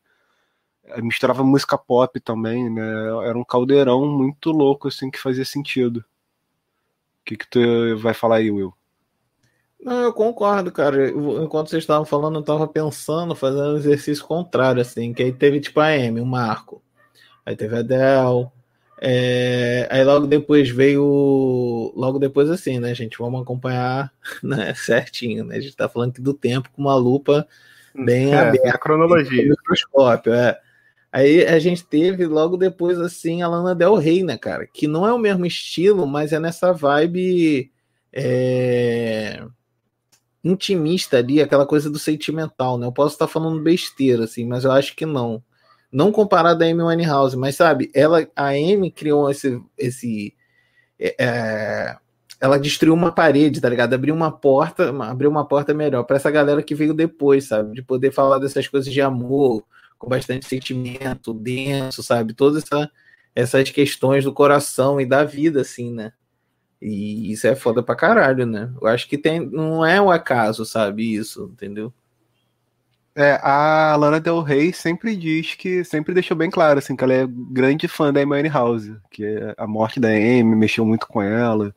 misturava 0.98 1.44
música 1.44 1.78
pop 1.78 2.18
também, 2.20 2.68
né? 2.68 2.82
Era 3.24 3.38
um 3.38 3.44
caldeirão 3.44 4.06
muito 4.06 4.50
louco, 4.50 4.88
assim, 4.88 5.10
que 5.10 5.18
fazia 5.18 5.44
sentido. 5.44 5.98
O 5.98 7.24
que, 7.24 7.36
que 7.36 7.48
tu 7.48 7.96
vai 7.98 8.14
falar 8.14 8.36
aí, 8.36 8.50
Will? 8.50 8.74
Não, 9.82 10.02
eu 10.02 10.12
concordo, 10.12 10.70
cara. 10.70 11.08
Eu- 11.08 11.42
Enquanto 11.44 11.70
vocês 11.70 11.82
estavam 11.82 12.04
falando, 12.04 12.38
eu 12.38 12.42
tava 12.42 12.68
pensando, 12.68 13.34
fazendo 13.34 13.74
um 13.74 13.76
exercício 13.76 14.24
contrário, 14.26 14.80
assim, 14.82 15.12
que 15.14 15.22
aí 15.22 15.32
teve 15.32 15.60
tipo 15.60 15.80
a 15.80 15.86
Amy, 15.88 16.20
o 16.20 16.26
Marco. 16.26 16.82
Aí 17.46 17.56
teve 17.56 17.76
a 17.76 17.80
Adele. 17.80 18.48
é, 19.00 19.88
Aí 19.90 20.04
logo 20.04 20.26
depois 20.26 20.68
veio. 20.70 21.92
Logo 21.96 22.18
depois, 22.18 22.50
assim, 22.50 22.78
né, 22.78 22.94
gente? 22.94 23.18
Vamos 23.18 23.40
acompanhar 23.42 24.12
né, 24.42 24.74
certinho, 24.74 25.44
né? 25.44 25.56
A 25.56 25.60
gente 25.60 25.76
tá 25.76 25.88
falando 25.88 26.10
aqui 26.10 26.20
do 26.20 26.34
tempo 26.34 26.70
com 26.72 26.82
uma 26.82 26.94
lupa 26.96 27.46
bem 27.94 28.34
É, 28.34 28.38
aberta. 28.38 28.70
a 28.70 28.78
cronologia. 28.78 29.44
microscópio, 29.48 30.34
é. 30.34 30.58
Aí 31.12 31.44
a 31.44 31.58
gente 31.58 31.84
teve 31.84 32.26
logo 32.26 32.56
depois 32.56 32.98
assim 33.00 33.42
a 33.42 33.48
Lana 33.48 33.74
Del 33.74 33.96
Rey, 33.96 34.22
né, 34.22 34.36
cara? 34.38 34.66
Que 34.66 34.86
não 34.86 35.06
é 35.06 35.12
o 35.12 35.18
mesmo 35.18 35.44
estilo, 35.46 36.06
mas 36.06 36.32
é 36.32 36.38
nessa 36.38 36.72
vibe 36.72 37.72
é, 38.12 39.42
intimista 40.42 41.18
ali, 41.18 41.40
aquela 41.40 41.66
coisa 41.66 41.90
do 41.90 41.98
sentimental, 41.98 42.78
né? 42.78 42.86
Eu 42.86 42.92
posso 42.92 43.14
estar 43.14 43.26
falando 43.26 43.62
besteira, 43.62 44.24
assim, 44.24 44.44
mas 44.46 44.64
eu 44.64 44.72
acho 44.72 44.96
que 44.96 45.06
não. 45.06 45.42
Não 45.92 46.12
comparado 46.12 46.62
a 46.62 46.66
Amy 46.66 46.82
Winehouse, 46.82 47.36
mas 47.36 47.56
sabe, 47.56 47.90
ela, 47.94 48.26
a 48.36 48.48
Amy 48.48 48.90
criou 48.90 49.30
esse, 49.30 49.60
esse 49.76 50.34
é, 50.98 51.14
é, 51.18 51.96
ela 52.40 52.58
destruiu 52.58 52.94
uma 52.94 53.12
parede, 53.12 53.60
tá 53.60 53.68
ligado? 53.68 53.94
Abriu 53.94 54.14
uma 54.14 54.30
porta, 54.30 54.90
abriu 55.04 55.30
uma 55.30 55.46
porta 55.46 55.74
melhor 55.74 56.04
para 56.04 56.16
essa 56.16 56.30
galera 56.30 56.62
que 56.62 56.74
veio 56.74 56.94
depois, 56.94 57.48
sabe? 57.48 57.74
De 57.74 57.82
poder 57.82 58.12
falar 58.12 58.38
dessas 58.38 58.68
coisas 58.68 58.92
de 58.92 59.00
amor, 59.00 59.64
com 59.98 60.08
bastante 60.08 60.46
sentimento, 60.46 61.34
denso, 61.34 62.02
sabe? 62.02 62.32
Todas 62.32 62.62
essa, 62.62 62.90
essas 63.34 63.70
questões 63.70 64.24
do 64.24 64.32
coração 64.32 65.00
e 65.00 65.06
da 65.06 65.24
vida, 65.24 65.60
assim, 65.60 65.92
né? 65.92 66.12
E 66.80 67.30
isso 67.32 67.46
é 67.46 67.54
foda 67.54 67.82
pra 67.82 67.94
caralho, 67.94 68.46
né? 68.46 68.72
Eu 68.80 68.86
acho 68.88 69.06
que 69.08 69.18
tem, 69.18 69.40
não 69.40 69.84
é 69.84 70.00
um 70.00 70.10
acaso, 70.10 70.64
sabe? 70.64 71.14
Isso, 71.14 71.50
entendeu? 71.52 71.92
É, 73.14 73.38
a 73.42 73.96
Lana 73.96 74.20
Del 74.20 74.40
Rey 74.40 74.72
sempre 74.72 75.14
diz 75.16 75.54
que, 75.54 75.84
sempre 75.84 76.14
deixou 76.14 76.36
bem 76.36 76.48
claro, 76.48 76.78
assim, 76.78 76.96
que 76.96 77.04
ela 77.04 77.12
é 77.12 77.26
grande 77.28 77.86
fã 77.88 78.12
da 78.12 78.20
Amy 78.20 78.48
House, 78.48 78.90
que 79.10 79.24
a 79.58 79.66
morte 79.66 79.98
da 80.00 80.08
Amy 80.08 80.44
mexeu 80.56 80.86
muito 80.86 81.06
com 81.06 81.20
ela. 81.20 81.74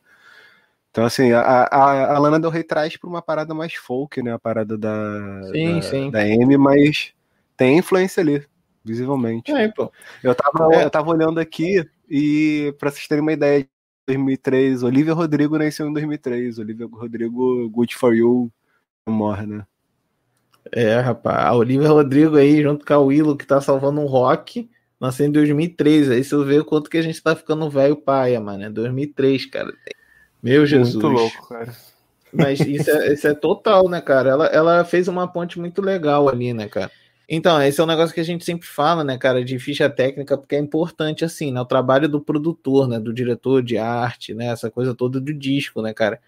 Então, 0.91 1.03
assim, 1.03 1.31
a, 1.31 1.41
a, 1.41 2.15
a 2.15 2.19
Lana 2.19 2.39
Del 2.39 2.51
Rey 2.51 2.63
traz 2.63 2.95
para 2.95 3.09
uma 3.09 3.21
parada 3.21 3.53
mais 3.53 3.73
folk, 3.73 4.21
né? 4.21 4.31
A 4.31 4.39
parada 4.39 4.77
da, 4.77 5.41
Sim, 5.51 5.75
da, 5.75 5.81
sim. 5.81 6.11
da 6.11 6.19
Amy, 6.21 6.55
mas 6.55 7.13
tem 7.57 7.79
influência 7.79 8.21
ali, 8.21 8.45
visivelmente. 8.85 9.51
É, 9.51 9.67
pô. 9.69 9.91
Eu 10.23 10.35
tava, 10.35 10.73
É. 10.75 10.85
eu 10.85 10.89
tava 10.91 11.09
olhando 11.09 11.39
aqui 11.39 11.83
e, 12.07 12.73
pra 12.77 12.91
vocês 12.91 13.07
terem 13.07 13.23
uma 13.23 13.33
ideia, 13.33 13.67
2003, 14.07 14.83
Olivia 14.83 15.13
Rodrigo 15.13 15.57
nasceu 15.57 15.87
em 15.87 15.93
2003. 15.93 16.59
Olivia 16.59 16.87
Rodrigo, 16.91 17.69
Good 17.69 17.95
For 17.95 18.13
You, 18.13 18.51
morre, 19.07 19.45
né? 19.45 19.65
É, 20.71 20.99
rapaz. 20.99 21.45
A 21.45 21.53
Olivia 21.53 21.89
Rodrigo 21.89 22.37
aí, 22.37 22.61
junto 22.61 22.85
com 22.85 22.93
a 22.93 22.99
Willow, 22.99 23.35
que 23.35 23.45
tá 23.45 23.59
salvando 23.61 24.01
um 24.01 24.05
rock, 24.05 24.69
nasceu 24.99 25.25
em 25.25 25.31
2003. 25.31 26.09
Aí 26.09 26.23
você 26.23 26.43
vê 26.43 26.59
o 26.59 26.65
quanto 26.65 26.89
que 26.89 26.97
a 26.97 27.01
gente 27.01 27.21
tá 27.21 27.35
ficando 27.35 27.69
velho 27.69 27.95
paia, 27.95 28.39
mano. 28.39 28.63
É 28.63 28.69
2003, 28.69 29.45
cara. 29.47 29.73
Meu 30.41 30.65
Jesus. 30.65 30.95
Muito 30.95 31.07
louco, 31.07 31.47
cara. 31.47 31.73
Mas 32.31 32.59
isso 32.59 32.89
é, 32.89 33.13
isso 33.13 33.27
é 33.27 33.33
total, 33.33 33.87
né, 33.87 34.01
cara? 34.01 34.29
Ela, 34.29 34.45
ela 34.47 34.83
fez 34.83 35.07
uma 35.07 35.27
ponte 35.27 35.59
muito 35.59 35.81
legal 35.81 36.27
ali, 36.27 36.53
né, 36.53 36.67
cara? 36.67 36.91
Então, 37.27 37.61
esse 37.61 37.79
é 37.79 37.83
um 37.83 37.87
negócio 37.87 38.13
que 38.13 38.19
a 38.19 38.25
gente 38.25 38.43
sempre 38.43 38.67
fala, 38.67 39.03
né, 39.03 39.17
cara, 39.17 39.43
de 39.43 39.57
ficha 39.57 39.89
técnica, 39.89 40.37
porque 40.37 40.55
é 40.55 40.59
importante, 40.59 41.23
assim, 41.23 41.51
né? 41.51 41.61
O 41.61 41.65
trabalho 41.65 42.09
do 42.09 42.19
produtor, 42.19 42.87
né? 42.87 42.99
Do 42.99 43.13
diretor 43.13 43.63
de 43.63 43.77
arte, 43.77 44.33
né? 44.33 44.47
Essa 44.47 44.69
coisa 44.69 44.93
toda 44.93 45.19
do 45.21 45.33
disco, 45.33 45.81
né, 45.81 45.93
cara? 45.93 46.19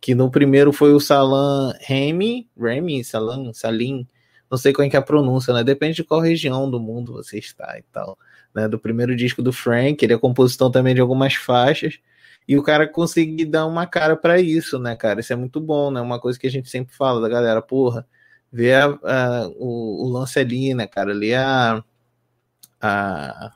Que 0.00 0.14
no 0.14 0.30
primeiro 0.30 0.72
foi 0.72 0.92
o 0.94 1.00
Salam 1.00 1.72
Remy, 1.80 2.48
Remy, 2.56 3.04
Salam, 3.04 3.52
Salim, 3.52 4.06
não 4.50 4.58
sei 4.58 4.72
qual 4.72 4.86
é 4.86 4.90
que 4.90 4.96
é 4.96 4.98
a 4.98 5.02
pronúncia, 5.02 5.52
né? 5.52 5.64
Depende 5.64 5.96
de 5.96 6.04
qual 6.04 6.20
região 6.20 6.70
do 6.70 6.78
mundo 6.78 7.12
você 7.12 7.38
está 7.38 7.76
e 7.78 7.82
tal. 7.92 8.16
Né? 8.54 8.68
Do 8.68 8.78
primeiro 8.78 9.16
disco 9.16 9.42
do 9.42 9.52
Frank, 9.52 10.04
ele 10.04 10.12
é 10.12 10.18
compositor 10.18 10.70
também 10.70 10.94
de 10.94 11.00
algumas 11.00 11.34
faixas. 11.34 11.98
E 12.46 12.56
o 12.56 12.62
cara 12.62 12.86
conseguir 12.86 13.46
dar 13.46 13.66
uma 13.66 13.86
cara 13.86 14.16
para 14.16 14.40
isso, 14.40 14.78
né, 14.78 14.94
cara? 14.94 15.20
Isso 15.20 15.32
é 15.32 15.36
muito 15.36 15.60
bom, 15.60 15.90
né? 15.90 16.00
Uma 16.00 16.20
coisa 16.20 16.38
que 16.38 16.46
a 16.46 16.50
gente 16.50 16.68
sempre 16.68 16.94
fala 16.94 17.20
da 17.20 17.28
galera, 17.28 17.60
porra, 17.62 18.06
ver 18.54 18.74
a, 18.74 18.84
a, 18.86 19.48
o, 19.58 20.06
o, 20.06 20.08
lance 20.08 20.38
ali, 20.38 20.72
né, 20.74 20.86
cara? 20.86 21.10
Ali 21.10 21.34
a, 21.34 21.82
a 22.80 23.52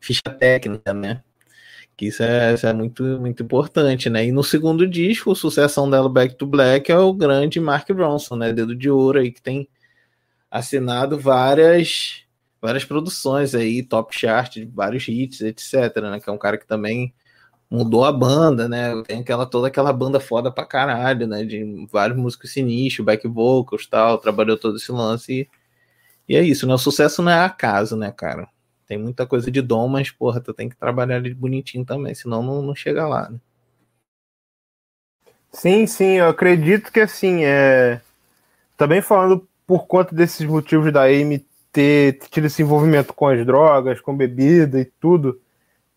ficha 0.00 0.22
técnica, 0.38 0.94
né? 0.94 1.24
Que 1.96 2.06
isso 2.06 2.22
é, 2.22 2.54
isso 2.54 2.66
é 2.66 2.72
muito, 2.72 3.02
muito 3.20 3.42
importante, 3.42 4.08
né? 4.08 4.26
E 4.26 4.30
no 4.32 4.44
segundo 4.44 4.86
disco, 4.86 5.34
sucessão 5.34 5.90
dela, 5.90 6.08
Back 6.08 6.36
to 6.36 6.46
Black, 6.46 6.92
é 6.92 6.98
o 6.98 7.12
grande 7.12 7.58
Mark 7.58 7.88
Ronson, 7.90 8.36
né? 8.36 8.52
Dedo 8.52 8.76
de 8.76 8.88
ouro 8.88 9.18
aí, 9.18 9.32
que 9.32 9.42
tem 9.42 9.68
assinado 10.50 11.18
várias 11.18 12.22
várias 12.62 12.84
produções 12.84 13.54
aí, 13.54 13.82
top 13.82 14.16
chart, 14.16 14.58
vários 14.72 15.06
hits, 15.08 15.40
etc, 15.40 15.96
né? 16.02 16.20
Que 16.20 16.30
é 16.30 16.32
um 16.32 16.38
cara 16.38 16.58
que 16.58 16.66
também 16.66 17.12
mudou 17.70 18.04
a 18.04 18.12
banda, 18.12 18.68
né? 18.68 19.02
Tem 19.06 19.20
aquela 19.20 19.46
toda 19.46 19.68
aquela 19.68 19.92
banda 19.92 20.20
foda 20.20 20.50
pra 20.50 20.64
caralho, 20.64 21.26
né? 21.26 21.44
De 21.44 21.86
vários 21.90 22.18
músicos 22.18 22.52
sinistros, 22.52 23.04
back 23.04 23.26
vocals, 23.26 23.86
tal, 23.86 24.18
trabalhou 24.18 24.56
todo 24.56 24.76
esse 24.76 24.90
lance 24.92 25.32
e, 25.32 25.48
e 26.28 26.36
é 26.36 26.42
isso, 26.42 26.66
né? 26.66 26.74
O 26.74 26.78
sucesso 26.78 27.22
não 27.22 27.32
é 27.32 27.44
acaso, 27.44 27.96
né, 27.96 28.12
cara? 28.12 28.48
Tem 28.86 28.98
muita 28.98 29.26
coisa 29.26 29.50
de 29.50 29.60
dom, 29.60 29.88
mas 29.88 30.10
porra, 30.10 30.40
tu 30.40 30.54
tem 30.54 30.68
que 30.68 30.76
trabalhar 30.76 31.16
ali 31.16 31.34
bonitinho 31.34 31.84
também, 31.84 32.14
senão 32.14 32.42
não, 32.42 32.62
não 32.62 32.74
chega 32.74 33.06
lá, 33.06 33.28
né? 33.30 33.38
Sim, 35.52 35.86
sim, 35.86 36.18
eu 36.18 36.28
acredito 36.28 36.92
que 36.92 37.00
assim, 37.00 37.44
é 37.44 38.00
também 38.76 39.00
falando 39.00 39.48
por 39.66 39.86
conta 39.86 40.14
desses 40.14 40.46
motivos 40.46 40.92
da 40.92 41.04
Amy 41.04 41.44
ter 41.72 42.18
tido 42.30 42.46
esse 42.46 42.62
envolvimento 42.62 43.12
com 43.12 43.26
as 43.26 43.44
drogas, 43.44 44.00
com 44.00 44.16
bebida 44.16 44.80
e 44.80 44.84
tudo, 44.84 45.40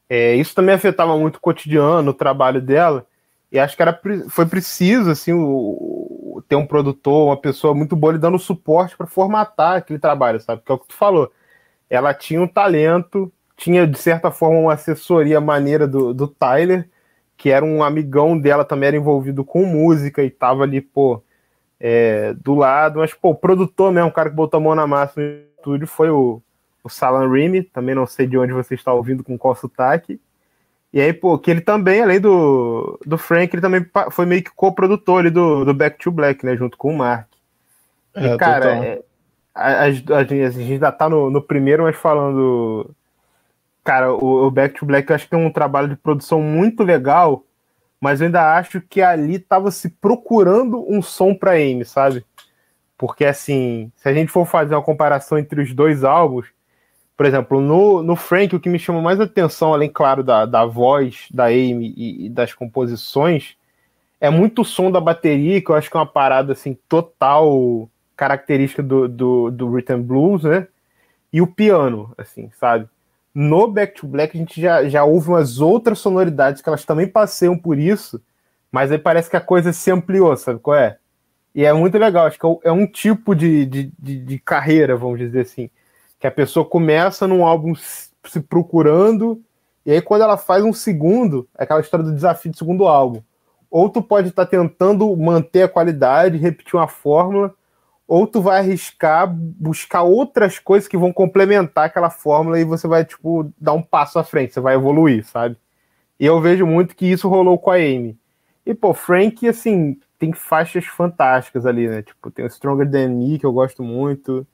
é, 0.10 0.36
isso 0.36 0.56
também 0.56 0.74
afetava 0.74 1.16
muito 1.18 1.36
o 1.36 1.40
cotidiano, 1.40 2.12
o 2.12 2.14
trabalho 2.14 2.60
dela, 2.60 3.06
e 3.52 3.60
acho 3.60 3.76
que 3.76 3.82
era, 3.82 4.00
foi 4.30 4.46
preciso 4.48 5.12
assim, 5.12 5.34
o, 5.34 6.44
ter 6.48 6.56
um 6.56 6.66
produtor, 6.66 7.28
uma 7.28 7.38
pessoa 7.38 7.76
muito 7.76 7.96
boa 7.96 8.14
lhe 8.14 8.20
dando 8.20 8.40
suporte 8.40 8.98
para 8.98 9.08
formatar 9.08 9.78
aquele 9.78 10.00
trabalho, 10.00 10.40
sabe? 10.40 10.62
Que 10.66 10.72
é 10.72 10.76
o 10.76 10.80
que 10.80 10.88
tu 10.88 10.96
falou. 10.96 11.32
Ela 11.90 12.14
tinha 12.14 12.42
um 12.42 12.48
talento, 12.48 13.32
tinha 13.56 13.86
de 13.88 13.98
certa 13.98 14.32
forma 14.32 14.60
uma 14.60 14.74
assessoria 14.74 15.40
maneira 15.40 15.88
do, 15.88 16.14
do 16.14 16.28
Tyler, 16.28 16.90
que 17.38 17.50
era 17.50 17.64
um 17.64 17.84
amigão 17.84 18.38
dela, 18.38 18.66
também 18.66 18.88
era 18.88 18.98
envolvido 18.98 19.46
com 19.46 19.66
música 19.66 20.24
e 20.24 20.30
tava 20.30 20.64
ali, 20.64 20.82
pô, 20.82 21.24
é, 21.80 22.34
do 22.34 22.56
lado, 22.56 23.00
mas, 23.00 23.14
pô, 23.14 23.30
o 23.30 23.36
produtor 23.36 23.92
mesmo, 23.92 24.10
o 24.10 24.14
cara 24.14 24.30
que 24.30 24.36
botou 24.36 24.58
a 24.60 24.62
mão 24.62 24.76
na 24.76 24.86
massa 24.86 25.22
no 25.22 25.28
estúdio 25.58 25.88
foi 25.88 26.10
o, 26.10 26.42
o 26.84 26.90
Salam 26.90 27.30
Remy, 27.30 27.64
também 27.64 27.96
não 27.96 28.08
sei 28.08 28.28
de 28.28 28.38
onde 28.38 28.54
você 28.54 28.76
está 28.76 28.94
ouvindo 28.94 29.24
com 29.24 29.38
qual 29.38 29.56
sotaque. 29.56 30.20
E 30.92 31.00
aí, 31.00 31.14
pô, 31.14 31.38
que 31.38 31.52
ele 31.52 31.62
também, 31.62 32.02
além 32.02 32.20
do, 32.20 33.00
do 33.06 33.18
Frank, 33.18 33.54
ele 33.54 33.62
também 33.62 33.86
foi 34.12 34.26
meio 34.26 34.44
que 34.44 34.50
co-produtor 34.50 35.20
ali 35.20 35.30
do, 35.30 35.64
do 35.64 35.74
Back 35.74 36.00
to 36.00 36.12
Black, 36.12 36.44
né, 36.46 36.56
junto 36.56 36.78
com 36.78 36.94
o 36.94 36.98
Mark. 36.98 37.28
E, 38.16 38.26
é, 38.26 38.38
cara, 38.38 38.86
é, 38.86 39.02
a, 39.54 39.84
a, 39.84 39.86
a, 39.86 40.24
gente 40.24 40.74
ainda 40.74 40.92
tá 40.92 41.08
no, 41.08 41.30
no, 41.30 41.42
primeiro, 41.42 41.84
mas 41.84 41.96
falando. 41.96 42.90
Cara, 43.84 44.14
o, 44.14 44.48
o, 44.48 44.52
Back 44.52 44.80
to 44.80 44.86
Black 44.86 45.10
eu 45.10 45.16
acho 45.16 45.26
que 45.26 45.32
tem 45.32 45.40
um 45.46 45.52
trabalho 45.52 45.90
de 45.90 45.96
produção 45.96 46.42
muito 46.42 46.84
legal, 46.84 47.44
mas 48.02 48.20
eu 48.20 48.26
ainda 48.26 48.58
acho 48.58 48.82
que 48.82 49.02
ali 49.02 49.38
tava 49.38 49.70
se 49.70 49.90
procurando 49.90 50.84
um 50.92 51.02
som 51.02 51.36
pra 51.36 51.54
Amy, 51.54 51.86
sabe? 51.86 52.26
Porque, 52.98 53.26
assim, 53.26 53.92
se 53.96 54.10
a 54.10 54.14
gente 54.14 54.32
for 54.32 54.46
fazer 54.46 54.74
uma 54.76 54.82
comparação 54.82 55.38
entre 55.38 55.62
os 55.62 55.74
dois 55.74 56.04
álbuns, 56.04 56.48
por 57.20 57.26
exemplo, 57.26 57.60
no, 57.60 58.02
no 58.02 58.16
Frank, 58.16 58.56
o 58.56 58.62
que 58.62 58.70
me 58.70 58.80
chama 58.80 59.02
mais 59.02 59.20
atenção, 59.20 59.74
além, 59.74 59.90
claro, 59.90 60.24
da, 60.24 60.46
da 60.46 60.64
voz 60.64 61.28
da 61.30 61.48
Amy 61.48 61.94
e, 61.98 62.28
e, 62.28 62.30
das 62.30 62.54
composições, 62.54 63.58
é 64.22 64.30
muito 64.30 64.62
o 64.62 64.66
som 64.66 64.90
da 64.90 65.02
bateria, 65.02 65.62
que 65.62 65.70
eu 65.70 65.76
acho 65.76 65.92
que 65.92 65.98
é 65.98 66.00
uma 66.00 66.06
parada, 66.06 66.54
assim, 66.54 66.78
total 66.88 67.90
característica 68.16 68.82
do, 68.82 69.10
do, 69.10 69.52
do 69.52 69.70
Rhythm 69.70 70.02
Blues, 70.02 70.44
né? 70.44 70.70
e 71.34 71.42
o 71.42 71.48
piano, 71.48 72.14
assim, 72.18 72.50
sabe? 72.58 72.88
No 73.36 73.68
Back 73.68 73.96
to 73.96 74.08
Black 74.08 74.38
a 74.38 74.40
gente 74.40 74.62
já, 74.62 74.88
já 74.88 75.04
ouve 75.04 75.28
umas 75.28 75.60
outras 75.60 76.00
sonoridades 76.00 76.62
que 76.62 76.70
elas 76.70 76.86
também 76.86 77.06
passeiam 77.06 77.58
por 77.58 77.78
isso, 77.78 78.22
mas 78.72 78.94
aí 78.94 78.98
parece 78.98 79.30
que 79.30 79.36
a 79.36 79.42
coisa 79.42 79.74
se 79.74 79.92
ampliou, 79.92 80.38
sabe 80.38 80.62
qual 80.62 80.78
é? 80.78 80.98
E 81.54 81.66
é 81.66 81.74
muito 81.74 81.98
legal, 81.98 82.28
acho 82.28 82.40
que 82.40 82.46
é 82.64 82.72
um 82.72 82.88
tipo 82.88 83.36
de, 83.36 83.66
de, 83.66 83.92
de, 84.00 84.20
de 84.20 84.40
carreira, 84.40 84.96
vamos 84.96 85.20
dizer 85.20 85.42
assim, 85.42 85.70
que 86.20 86.28
a 86.28 86.32
pessoa 86.32 86.66
começa 86.66 87.28
num 87.28 87.46
álbum 87.46 87.74
se 87.76 88.40
procurando, 88.42 89.42
e 89.86 89.92
aí 89.92 90.02
quando 90.02 90.24
ela 90.24 90.38
faz 90.38 90.64
um 90.64 90.74
segundo, 90.74 91.48
é 91.58 91.64
aquela 91.64 91.80
história 91.80 92.06
do 92.06 92.14
desafio 92.14 92.52
do 92.52 92.58
segundo 92.58 92.88
álbum. 92.88 93.22
Ou 93.72 93.90
tu 93.90 94.02
pode 94.02 94.30
estar 94.30 94.46
tá 94.46 94.52
tentando 94.52 95.16
manter 95.16 95.64
a 95.64 95.70
qualidade, 95.70 96.38
repetir 96.38 96.76
uma 96.76 96.88
fórmula, 96.88 97.54
ou 98.08 98.26
tu 98.26 98.42
vai 98.42 98.60
arriscar 98.60 99.32
buscar 99.32 100.02
outras 100.02 100.58
coisas 100.58 100.88
que 100.88 100.98
vão 100.98 101.14
complementar 101.14 101.86
aquela 101.86 102.10
fórmula 102.10 102.60
e 102.60 102.64
você 102.64 102.88
vai, 102.88 103.06
tipo, 103.06 103.54
dar 103.60 103.74
um 103.74 103.84
passo 103.84 104.18
à 104.18 104.24
frente, 104.24 104.54
você 104.54 104.60
vai 104.60 104.76
evoluir, 104.76 105.26
sabe? 105.26 105.56
E 106.20 106.26
eu 106.26 106.42
vejo 106.42 106.66
muito 106.66 106.96
que 106.96 107.06
isso 107.06 107.30
rolou 107.30 107.58
com 107.58 107.72
a 107.72 107.76
Amy. 107.76 108.18
E, 108.66 108.74
pô, 108.74 108.94
Frank, 108.94 109.48
assim, 109.48 109.98
tem 110.18 110.34
faixas 110.34 110.86
fantásticas 110.86 111.66
ali, 111.66 111.88
né? 111.88 112.02
Tipo, 112.02 112.30
tem 112.30 112.46
o 112.46 112.50
Stronger 112.50 112.90
Than 112.90 113.10
Me, 113.10 113.40
que 113.40 113.46
eu 113.46 113.54
gosto 113.54 113.84
muito, 113.84 114.46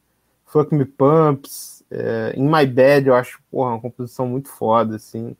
Fuck 0.46 0.74
Me 0.74 0.86
Pumps, 0.86 1.84
é, 1.92 2.34
In 2.38 2.50
My 2.50 2.66
Bed, 2.66 3.08
eu 3.08 3.16
acho, 3.16 3.42
porra, 3.52 3.72
uma 3.72 3.82
composição 3.82 4.28
muito 4.28 4.50
foda, 4.50 4.96
assim. 4.96 5.36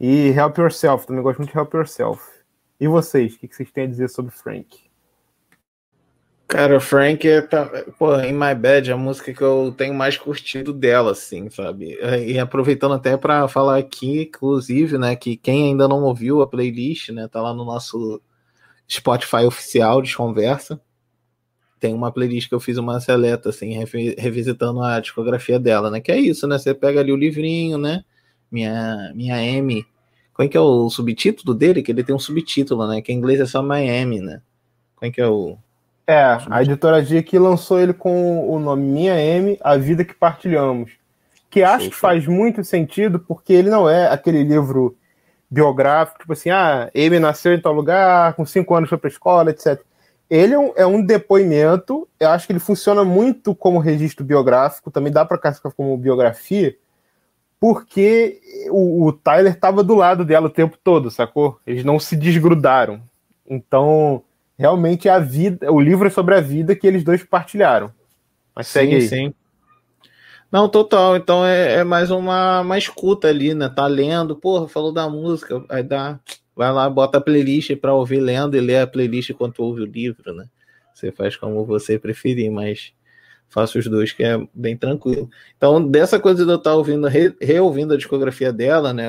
E 0.00 0.28
Help 0.28 0.58
Yourself, 0.58 1.06
também 1.06 1.22
gosto 1.22 1.38
muito 1.38 1.52
de 1.52 1.58
Help 1.58 1.74
Yourself. 1.74 2.22
E 2.80 2.86
vocês, 2.86 3.34
o 3.34 3.38
que 3.38 3.48
vocês 3.48 3.70
têm 3.70 3.84
a 3.84 3.88
dizer 3.88 4.08
sobre 4.08 4.30
Frank? 4.30 4.88
Cara, 6.46 6.80
Frank 6.80 7.28
é, 7.28 7.42
tá, 7.42 7.66
pô, 7.98 8.18
In 8.20 8.32
My 8.32 8.54
Bed 8.54 8.90
é 8.90 8.94
a 8.94 8.96
música 8.96 9.34
que 9.34 9.42
eu 9.42 9.74
tenho 9.76 9.92
mais 9.92 10.16
curtido 10.16 10.72
dela, 10.72 11.12
assim, 11.12 11.50
sabe? 11.50 11.98
E 12.26 12.38
aproveitando 12.38 12.94
até 12.94 13.18
para 13.18 13.46
falar 13.48 13.76
aqui, 13.76 14.22
inclusive, 14.22 14.96
né, 14.96 15.14
que 15.14 15.36
quem 15.36 15.68
ainda 15.68 15.86
não 15.86 16.02
ouviu 16.04 16.40
a 16.40 16.46
playlist, 16.46 17.10
né, 17.10 17.28
tá 17.28 17.42
lá 17.42 17.52
no 17.52 17.66
nosso 17.66 18.22
Spotify 18.90 19.44
oficial 19.44 20.00
de 20.00 20.16
conversa. 20.16 20.80
Tem 21.78 21.94
uma 21.94 22.12
playlist 22.12 22.48
que 22.48 22.54
eu 22.54 22.60
fiz 22.60 22.76
uma 22.78 23.00
seleta, 23.00 23.50
assim, 23.50 23.78
revisitando 24.18 24.82
a 24.82 25.00
discografia 25.00 25.58
dela, 25.58 25.90
né? 25.90 26.00
Que 26.00 26.12
é 26.12 26.18
isso, 26.18 26.46
né? 26.46 26.58
Você 26.58 26.74
pega 26.74 27.00
ali 27.00 27.12
o 27.12 27.16
livrinho, 27.16 27.78
né? 27.78 28.04
Minha, 28.50 29.12
minha 29.14 29.42
M. 29.42 29.86
Qual 30.34 30.46
é 30.46 30.48
que 30.48 30.56
é 30.56 30.60
o 30.60 30.88
subtítulo 30.88 31.54
dele? 31.54 31.82
Que 31.82 31.92
ele 31.92 32.04
tem 32.04 32.14
um 32.14 32.18
subtítulo, 32.18 32.86
né? 32.86 33.02
Que 33.02 33.12
em 33.12 33.16
inglês 33.16 33.40
é 33.40 33.46
só 33.46 33.62
Miami, 33.62 34.20
né? 34.20 34.40
Qual 34.96 35.08
é 35.08 35.12
que 35.12 35.20
é 35.20 35.26
o 35.28 35.58
é, 36.08 36.38
a 36.48 36.62
editora 36.62 37.04
G 37.04 37.22
que 37.22 37.38
lançou 37.38 37.78
ele 37.78 37.92
com 37.92 38.48
o 38.48 38.58
nome 38.58 38.82
Minha 38.82 39.20
M, 39.20 39.58
A 39.60 39.76
Vida 39.76 40.06
que 40.06 40.14
Partilhamos. 40.14 40.92
Que 41.50 41.62
acho 41.62 41.84
sim, 41.84 41.90
que 41.90 41.96
faz 41.96 42.26
muito 42.26 42.64
sentido, 42.64 43.18
porque 43.20 43.52
ele 43.52 43.68
não 43.68 43.86
é 43.86 44.08
aquele 44.08 44.42
livro 44.42 44.96
biográfico, 45.50 46.20
tipo 46.20 46.32
assim, 46.32 46.48
ah, 46.48 46.90
M 46.94 47.18
nasceu 47.18 47.52
em 47.52 47.60
tal 47.60 47.74
lugar, 47.74 48.32
com 48.32 48.46
cinco 48.46 48.74
anos 48.74 48.88
foi 48.88 48.96
pra 48.96 49.10
escola, 49.10 49.50
etc. 49.50 49.82
Ele 50.30 50.54
é 50.54 50.58
um, 50.58 50.72
é 50.76 50.86
um, 50.86 51.02
depoimento, 51.02 52.06
eu 52.20 52.28
acho 52.28 52.46
que 52.46 52.52
ele 52.52 52.60
funciona 52.60 53.02
muito 53.02 53.54
como 53.54 53.78
registro 53.78 54.24
biográfico, 54.24 54.90
também 54.90 55.12
dá 55.12 55.24
para 55.24 55.38
classificar 55.38 55.72
como 55.72 55.96
biografia, 55.96 56.76
porque 57.58 58.40
o, 58.70 59.06
o 59.06 59.12
Tyler 59.12 59.54
estava 59.54 59.82
do 59.82 59.94
lado 59.94 60.24
dela 60.24 60.46
o 60.46 60.50
tempo 60.50 60.76
todo, 60.82 61.10
sacou? 61.10 61.58
Eles 61.66 61.82
não 61.82 61.98
se 61.98 62.14
desgrudaram. 62.14 63.00
Então, 63.48 64.22
realmente 64.58 65.08
é 65.08 65.10
a 65.10 65.18
vida, 65.18 65.72
o 65.72 65.80
livro 65.80 66.06
é 66.06 66.10
sobre 66.10 66.34
a 66.34 66.40
vida 66.40 66.76
que 66.76 66.86
eles 66.86 67.02
dois 67.02 67.24
partilharam. 67.24 67.90
Mas 68.54 68.66
sim, 68.66 68.72
segue 68.72 68.94
aí. 68.96 69.02
Sim. 69.02 69.34
Não, 70.50 70.68
total. 70.68 71.16
Então 71.16 71.44
é, 71.44 71.74
é, 71.76 71.84
mais 71.84 72.10
uma, 72.10 72.60
uma 72.60 72.78
escuta 72.78 73.28
ali, 73.28 73.54
né? 73.54 73.68
Tá 73.68 73.86
lendo, 73.86 74.34
porra, 74.34 74.66
falou 74.66 74.92
da 74.92 75.08
música, 75.08 75.62
aí 75.68 75.82
dá, 75.82 76.18
vai 76.58 76.72
lá, 76.72 76.90
bota 76.90 77.18
a 77.18 77.20
playlist 77.20 77.76
para 77.76 77.94
ouvir 77.94 78.18
lendo 78.18 78.56
e 78.56 78.60
ler 78.60 78.78
a 78.78 78.86
playlist 78.86 79.30
enquanto 79.30 79.62
ouve 79.62 79.82
o 79.82 79.86
livro, 79.86 80.34
né? 80.34 80.46
Você 80.92 81.12
faz 81.12 81.36
como 81.36 81.64
você 81.64 82.00
preferir, 82.00 82.50
mas 82.50 82.92
faço 83.48 83.78
os 83.78 83.86
dois 83.86 84.10
que 84.10 84.24
é 84.24 84.36
bem 84.52 84.76
tranquilo. 84.76 85.30
Então, 85.56 85.80
dessa 85.88 86.18
coisa 86.18 86.44
de 86.44 86.50
eu 86.50 86.56
estar 86.56 86.70
tá 86.70 86.76
ouvindo, 86.76 87.06
re, 87.06 87.32
reouvindo 87.40 87.94
a 87.94 87.96
discografia 87.96 88.52
dela, 88.52 88.92
né? 88.92 89.08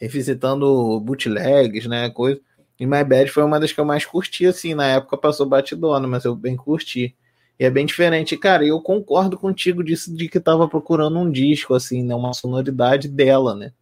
Revisitando 0.00 1.00
bootlegs, 1.00 1.86
né? 1.86 2.08
Coisa 2.10 2.40
e 2.78 2.86
My 2.86 3.02
Bad 3.02 3.28
foi 3.28 3.42
uma 3.42 3.58
das 3.58 3.72
que 3.72 3.80
eu 3.80 3.84
mais 3.84 4.04
curti, 4.04 4.46
assim, 4.46 4.72
na 4.74 4.86
época 4.86 5.16
passou 5.16 5.46
batidona, 5.46 6.06
mas 6.06 6.24
eu 6.24 6.36
bem 6.36 6.54
curti. 6.54 7.16
E 7.58 7.64
é 7.64 7.70
bem 7.70 7.86
diferente, 7.86 8.36
cara, 8.36 8.64
eu 8.64 8.80
concordo 8.80 9.36
contigo 9.36 9.82
disso 9.82 10.14
de 10.14 10.28
que 10.28 10.38
tava 10.38 10.68
procurando 10.68 11.18
um 11.18 11.30
disco, 11.30 11.74
assim, 11.74 12.04
né, 12.04 12.14
uma 12.14 12.32
sonoridade 12.32 13.08
dela, 13.08 13.54
né? 13.54 13.72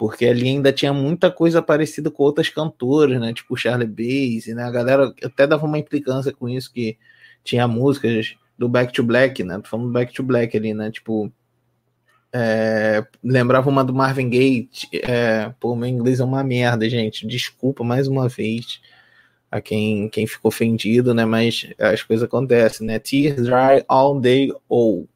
Porque 0.00 0.24
ali 0.24 0.48
ainda 0.48 0.72
tinha 0.72 0.94
muita 0.94 1.30
coisa 1.30 1.60
parecida 1.60 2.10
com 2.10 2.22
outras 2.22 2.48
cantoras, 2.48 3.20
né? 3.20 3.34
Tipo 3.34 3.54
Charlie 3.54 3.86
Bass, 3.86 4.46
né? 4.46 4.62
A 4.62 4.70
galera 4.70 5.12
até 5.22 5.46
dava 5.46 5.66
uma 5.66 5.78
implicância 5.78 6.32
com 6.32 6.48
isso, 6.48 6.72
que 6.72 6.96
tinha 7.44 7.68
músicas 7.68 8.34
do 8.56 8.66
Back 8.66 8.94
to 8.94 9.02
Black, 9.02 9.44
né? 9.44 9.58
Tô 9.58 9.68
falando 9.68 9.88
do 9.88 9.92
Back 9.92 10.14
to 10.14 10.22
Black 10.22 10.56
ali, 10.56 10.72
né? 10.72 10.90
Tipo, 10.90 11.30
é, 12.32 13.04
lembrava 13.22 13.68
uma 13.68 13.84
do 13.84 13.92
Marvin 13.92 14.30
Gaye. 14.30 14.70
É, 15.02 15.52
pô, 15.60 15.76
meu 15.76 15.86
inglês 15.86 16.18
é 16.18 16.24
uma 16.24 16.42
merda, 16.42 16.88
gente. 16.88 17.26
Desculpa 17.26 17.84
mais 17.84 18.08
uma 18.08 18.26
vez 18.26 18.80
a 19.50 19.60
quem, 19.60 20.08
quem 20.08 20.26
ficou 20.26 20.48
ofendido, 20.48 21.12
né? 21.12 21.26
Mas 21.26 21.66
as 21.78 22.02
coisas 22.02 22.24
acontecem, 22.24 22.86
né? 22.86 22.98
Tears 22.98 23.42
Dry 23.42 23.84
All 23.86 24.18
Day 24.18 24.50
All. 24.66 25.06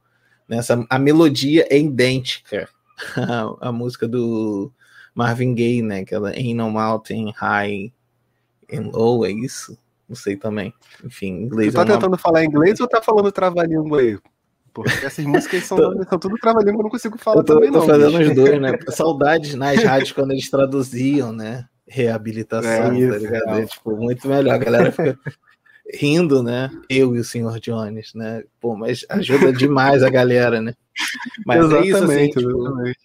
Nessa, 0.47 0.85
a 0.91 0.99
melodia 0.99 1.67
é 1.71 1.79
idêntica 1.79 2.69
à, 3.61 3.73
música 3.73 4.07
do 4.07 4.73
Marvin 5.15 5.55
Gaye, 5.55 5.83
né? 5.83 6.01
Aquela 6.01 6.31
Ain't 6.31 6.55
No 6.55 6.71
Mountain 6.71 7.33
High 7.37 7.93
and 8.73 8.91
Low, 8.93 9.25
é 9.25 9.31
isso? 9.31 9.77
Não 10.09 10.17
sei 10.17 10.37
também. 10.37 10.73
Enfim, 11.05 11.43
inglês. 11.43 11.73
Você 11.73 11.77
tá 11.77 11.83
é 11.83 11.85
uma... 11.85 11.95
tentando 11.95 12.19
falar 12.19 12.45
inglês 12.45 12.81
ou 12.81 12.89
tá 12.89 13.01
falando 13.01 13.33
trava-língua 13.33 14.01
aí? 14.01 14.19
Porque 14.73 15.07
essas 15.07 15.25
músicas 15.25 15.65
são, 15.65 15.79
são 16.09 16.19
tudo 16.19 16.37
trava-língua, 16.37 16.81
eu 16.81 16.85
não 16.85 16.91
consigo 16.91 17.17
falar 17.17 17.41
eu 17.41 17.45
tô, 17.45 17.55
também, 17.55 17.71
tô 17.71 17.79
não. 17.79 17.87
Tô 17.87 17.93
fazendo 17.93 18.19
bicho. 18.19 18.31
os 18.31 18.37
dois, 18.37 18.61
né? 18.61 18.79
Saudades 18.91 19.55
nas 19.55 19.83
rádios 19.83 20.13
quando 20.13 20.33
eles 20.33 20.51
traduziam, 20.51 21.33
né? 21.33 21.67
Reabilitação, 21.87 22.71
é, 22.71 23.09
tá 23.09 23.19
ligado? 23.19 23.59
É, 23.61 23.67
tipo, 23.67 23.97
muito 23.97 24.27
melhor. 24.27 24.55
A 24.55 24.59
galera 24.59 24.91
fica 24.91 25.19
rindo, 25.93 26.43
né? 26.43 26.71
Eu 26.89 27.15
e 27.15 27.19
o 27.19 27.25
senhor 27.25 27.61
Jones, 27.61 28.15
né? 28.15 28.45
Pô, 28.61 28.77
mas 28.77 29.05
ajuda 29.09 29.53
demais 29.53 30.03
a 30.03 30.11
galera, 30.11 30.61
né? 30.61 30.75
Mas 31.45 31.59
exatamente, 31.59 31.87
é 31.87 31.91
isso, 31.91 32.05
assim, 32.05 32.29
tipo, 32.31 32.51
exatamente. 32.51 32.99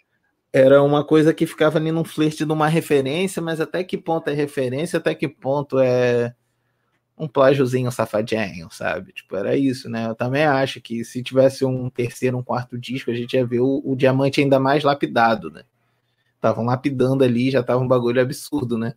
Era 0.52 0.82
uma 0.82 1.04
coisa 1.04 1.34
que 1.34 1.46
ficava 1.46 1.78
ali 1.78 1.92
num 1.92 2.04
flerte 2.04 2.44
de 2.44 2.52
uma 2.52 2.68
referência, 2.68 3.42
mas 3.42 3.62
até 3.62 3.84
que 3.84 3.98
ponto 3.98 4.30
é 4.30 4.34
referência, 4.34 4.98
até 4.98 5.14
que 5.14 5.28
ponto 5.28 5.78
é 5.78 6.34
um 7.18 7.28
plágiozinho 7.28 7.92
safadinho, 7.92 8.70
sabe? 8.72 9.12
Tipo, 9.12 9.36
era 9.36 9.56
isso, 9.56 9.90
né? 9.90 10.08
Eu 10.08 10.16
também 10.16 10.46
acho 10.46 10.82
que 10.82 11.04
se 11.04 11.22
tivesse 11.22 11.66
um 11.66 11.90
terceiro, 11.90 12.38
um 12.38 12.44
quarto 12.44 12.80
disco, 12.80 13.12
a 13.12 13.14
gente 13.14 13.34
ia 13.34 13.46
ver 13.46 13.60
o, 13.60 13.82
o 13.86 13.96
diamante 13.96 14.42
ainda 14.42 14.60
mais 14.60 14.84
lapidado, 14.84 15.52
né? 15.52 15.64
Estavam 16.36 16.66
lapidando 16.66 17.24
ali, 17.24 17.52
já 17.52 17.62
tava 17.62 17.84
um 17.84 17.88
bagulho 17.88 18.22
absurdo, 18.22 18.78
né? 18.78 18.94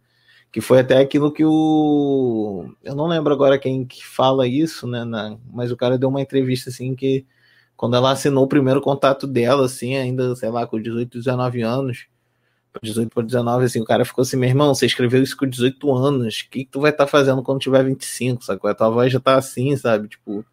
Que 0.53 0.61
foi 0.61 0.81
até 0.81 0.99
aquilo 0.99 1.33
que 1.33 1.45
o. 1.45 2.67
Eu 2.85 2.95
não 2.95 3.07
lembro 3.09 3.33
agora 3.33 3.59
quem 3.59 3.85
que 3.87 4.07
fala 4.07 4.47
isso, 4.47 4.87
né? 4.87 5.05
Na... 5.05 5.37
Mas 5.53 5.73
o 5.73 5.77
cara 5.77 5.99
deu 5.99 6.09
uma 6.11 6.21
entrevista 6.21 6.71
assim 6.71 6.95
que 6.95 7.27
quando 7.77 7.97
ela 7.97 8.12
assinou 8.12 8.45
o 8.45 8.49
primeiro 8.49 8.81
contato 8.81 9.27
dela, 9.27 9.67
assim, 9.67 9.97
ainda, 9.97 10.37
sei 10.37 10.51
lá, 10.51 10.67
com 10.67 10.81
18, 10.81 11.19
19 11.19 11.62
anos, 11.62 12.07
18 12.81 13.11
para 13.12 13.25
19, 13.25 13.65
assim, 13.65 13.81
o 13.81 13.85
cara 13.85 14.05
ficou 14.05 14.23
assim, 14.23 14.37
meu 14.37 14.49
irmão, 14.49 14.75
você 14.75 14.87
escreveu 14.87 15.23
isso 15.23 15.37
com 15.37 15.47
18 15.47 15.93
anos, 15.95 16.41
o 16.47 16.51
que, 16.51 16.65
que 16.65 16.71
tu 16.71 16.81
vai 16.81 16.91
estar 16.93 17.07
tá 17.07 17.11
fazendo 17.11 17.43
quando 17.43 17.61
tiver 17.61 17.85
25, 17.85 18.45
sabe? 18.45 18.61
A 18.65 18.75
tua 18.75 18.88
voz 18.88 19.12
já 19.12 19.21
tá 19.21 19.37
assim, 19.37 19.77
sabe? 19.77 20.09
Tipo, 20.09 20.45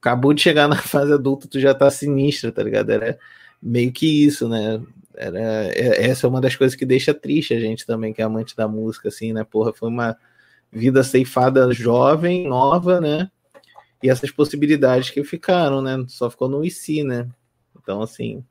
acabou 0.00 0.34
de 0.34 0.42
chegar 0.42 0.68
na 0.68 0.76
fase 0.82 1.12
adulta, 1.12 1.48
tu 1.48 1.60
já 1.60 1.74
tá 1.74 1.88
sinistra, 1.90 2.52
tá 2.52 2.62
ligado? 2.62 2.90
Era 2.90 3.18
meio 3.62 3.92
que 3.92 4.24
isso, 4.24 4.48
né? 4.48 4.80
Era, 5.16 5.38
é, 5.38 6.06
essa 6.06 6.26
é 6.26 6.30
uma 6.30 6.40
das 6.40 6.56
coisas 6.56 6.76
que 6.76 6.84
deixa 6.84 7.14
triste 7.14 7.54
a 7.54 7.60
gente 7.60 7.86
também, 7.86 8.12
que 8.12 8.20
é 8.20 8.24
amante 8.24 8.56
da 8.56 8.66
música, 8.66 9.08
assim, 9.08 9.32
né? 9.32 9.44
Porra, 9.44 9.72
foi 9.72 9.88
uma 9.88 10.16
vida 10.72 11.02
ceifada 11.02 11.72
jovem, 11.72 12.48
nova, 12.48 13.00
né? 13.00 13.30
E 14.02 14.10
essas 14.10 14.30
possibilidades 14.30 15.10
que 15.10 15.22
ficaram, 15.24 15.80
né? 15.80 16.04
Só 16.08 16.28
ficou 16.28 16.48
no 16.48 16.64
IC, 16.64 17.04
né? 17.04 17.28
Então, 17.80 18.02
assim, 18.02 18.44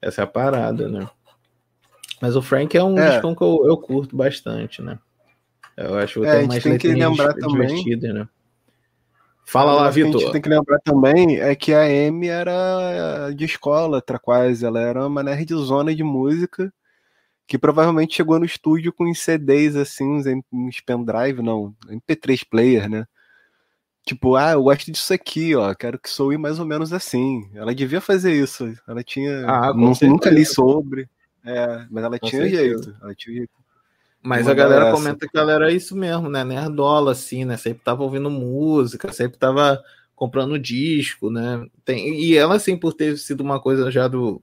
essa 0.00 0.22
é 0.22 0.24
a 0.24 0.26
parada, 0.26 0.88
né? 0.88 1.08
Mas 2.20 2.36
o 2.36 2.42
Frank 2.42 2.76
é 2.76 2.82
um 2.82 2.98
é. 2.98 3.10
disco 3.10 3.36
que 3.36 3.42
eu, 3.42 3.62
eu, 3.66 3.76
curto 3.76 4.16
bastante, 4.16 4.82
né? 4.82 4.98
Eu 5.76 5.96
acho 5.98 6.20
que 6.20 6.26
é, 6.26 6.46
mais 6.46 6.62
tem 6.62 6.76
que 6.76 6.88
lembrar 6.88 7.34
também, 7.34 7.84
né? 8.12 8.28
Fala 9.50 9.72
lá, 9.72 9.90
Vitor. 9.90 10.14
A 10.14 10.18
gente 10.20 10.32
tem 10.32 10.40
que 10.40 10.48
lembrar 10.48 10.78
também 10.78 11.40
é 11.40 11.56
que 11.56 11.74
a 11.74 11.82
Amy 11.82 12.28
era 12.28 13.32
de 13.34 13.44
escola, 13.44 14.00
quase. 14.22 14.64
Ela 14.64 14.80
era 14.80 15.04
uma 15.04 15.24
nerdzona 15.24 15.92
de 15.92 16.04
música 16.04 16.72
que 17.48 17.58
provavelmente 17.58 18.14
chegou 18.14 18.38
no 18.38 18.44
estúdio 18.44 18.92
com 18.92 19.10
uns 19.10 19.18
CDs 19.18 19.74
assim, 19.74 20.04
uns, 20.08 20.24
uns 20.52 20.80
pendrive, 20.80 21.42
não, 21.42 21.74
MP3 21.88 22.46
player, 22.48 22.88
né? 22.88 23.04
Tipo, 24.06 24.36
ah, 24.36 24.52
eu 24.52 24.62
gosto 24.62 24.92
disso 24.92 25.12
aqui, 25.12 25.56
ó, 25.56 25.74
quero 25.74 25.98
que 25.98 26.08
soe 26.08 26.38
mais 26.38 26.60
ou 26.60 26.64
menos 26.64 26.92
assim. 26.92 27.50
Ela 27.52 27.74
devia 27.74 28.00
fazer 28.00 28.32
isso. 28.32 28.72
Ela 28.86 29.02
tinha. 29.02 29.44
Ah, 29.48 29.74
nunca 29.74 30.30
li 30.30 30.46
sobre. 30.46 31.08
É, 31.44 31.86
mas 31.90 32.04
ela 32.04 32.20
Com 32.20 32.28
tinha 32.28 32.42
certeza. 32.42 32.62
jeito. 32.62 32.96
Ela 33.02 33.14
tinha 33.16 33.36
jeito. 33.38 33.59
Mas 34.22 34.42
Uma 34.46 34.52
a 34.52 34.54
galera 34.54 34.92
comenta 34.92 35.26
que 35.26 35.38
ela 35.38 35.52
era 35.52 35.72
isso 35.72 35.96
mesmo, 35.96 36.28
né? 36.28 36.44
Nerdola, 36.44 37.12
assim, 37.12 37.44
né? 37.44 37.56
Sempre 37.56 37.82
tava 37.82 38.02
ouvindo 38.02 38.30
música, 38.30 39.12
sempre 39.12 39.38
tava 39.38 39.82
comprando 40.14 40.58
disco, 40.58 41.30
né? 41.30 41.66
Tem, 41.84 42.20
e 42.20 42.36
ela, 42.36 42.56
assim, 42.56 42.76
por 42.76 42.92
ter 42.92 43.16
sido 43.16 43.40
uma 43.40 43.58
coisa 43.58 43.90
já 43.90 44.06
do 44.06 44.42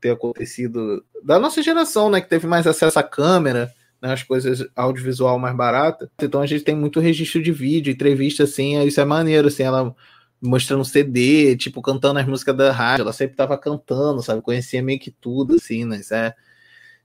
ter 0.00 0.10
acontecido 0.10 1.04
da 1.22 1.38
nossa 1.38 1.62
geração, 1.62 2.10
né? 2.10 2.20
Que 2.20 2.28
teve 2.28 2.46
mais 2.46 2.66
acesso 2.66 2.98
à 2.98 3.02
câmera, 3.02 3.70
né? 4.00 4.12
As 4.12 4.22
coisas 4.22 4.66
audiovisual 4.74 5.38
mais 5.38 5.54
barata. 5.54 6.10
Então 6.22 6.40
a 6.40 6.46
gente 6.46 6.64
tem 6.64 6.74
muito 6.74 7.00
registro 7.00 7.42
de 7.42 7.52
vídeo, 7.52 7.92
entrevista, 7.92 8.44
assim, 8.44 8.82
isso 8.84 9.00
é 9.00 9.04
maneiro, 9.04 9.48
assim, 9.48 9.62
ela 9.62 9.94
mostrando 10.40 10.84
CD, 10.84 11.56
tipo, 11.56 11.80
cantando 11.80 12.18
as 12.18 12.26
músicas 12.26 12.56
da 12.56 12.70
rádio, 12.70 13.02
ela 13.02 13.12
sempre 13.12 13.36
tava 13.36 13.56
cantando, 13.56 14.22
sabe? 14.22 14.42
Conhecia 14.42 14.82
meio 14.82 15.00
que 15.00 15.10
tudo, 15.10 15.54
assim, 15.54 15.84
né? 15.84 16.00
Isso 16.00 16.14
é, 16.14 16.34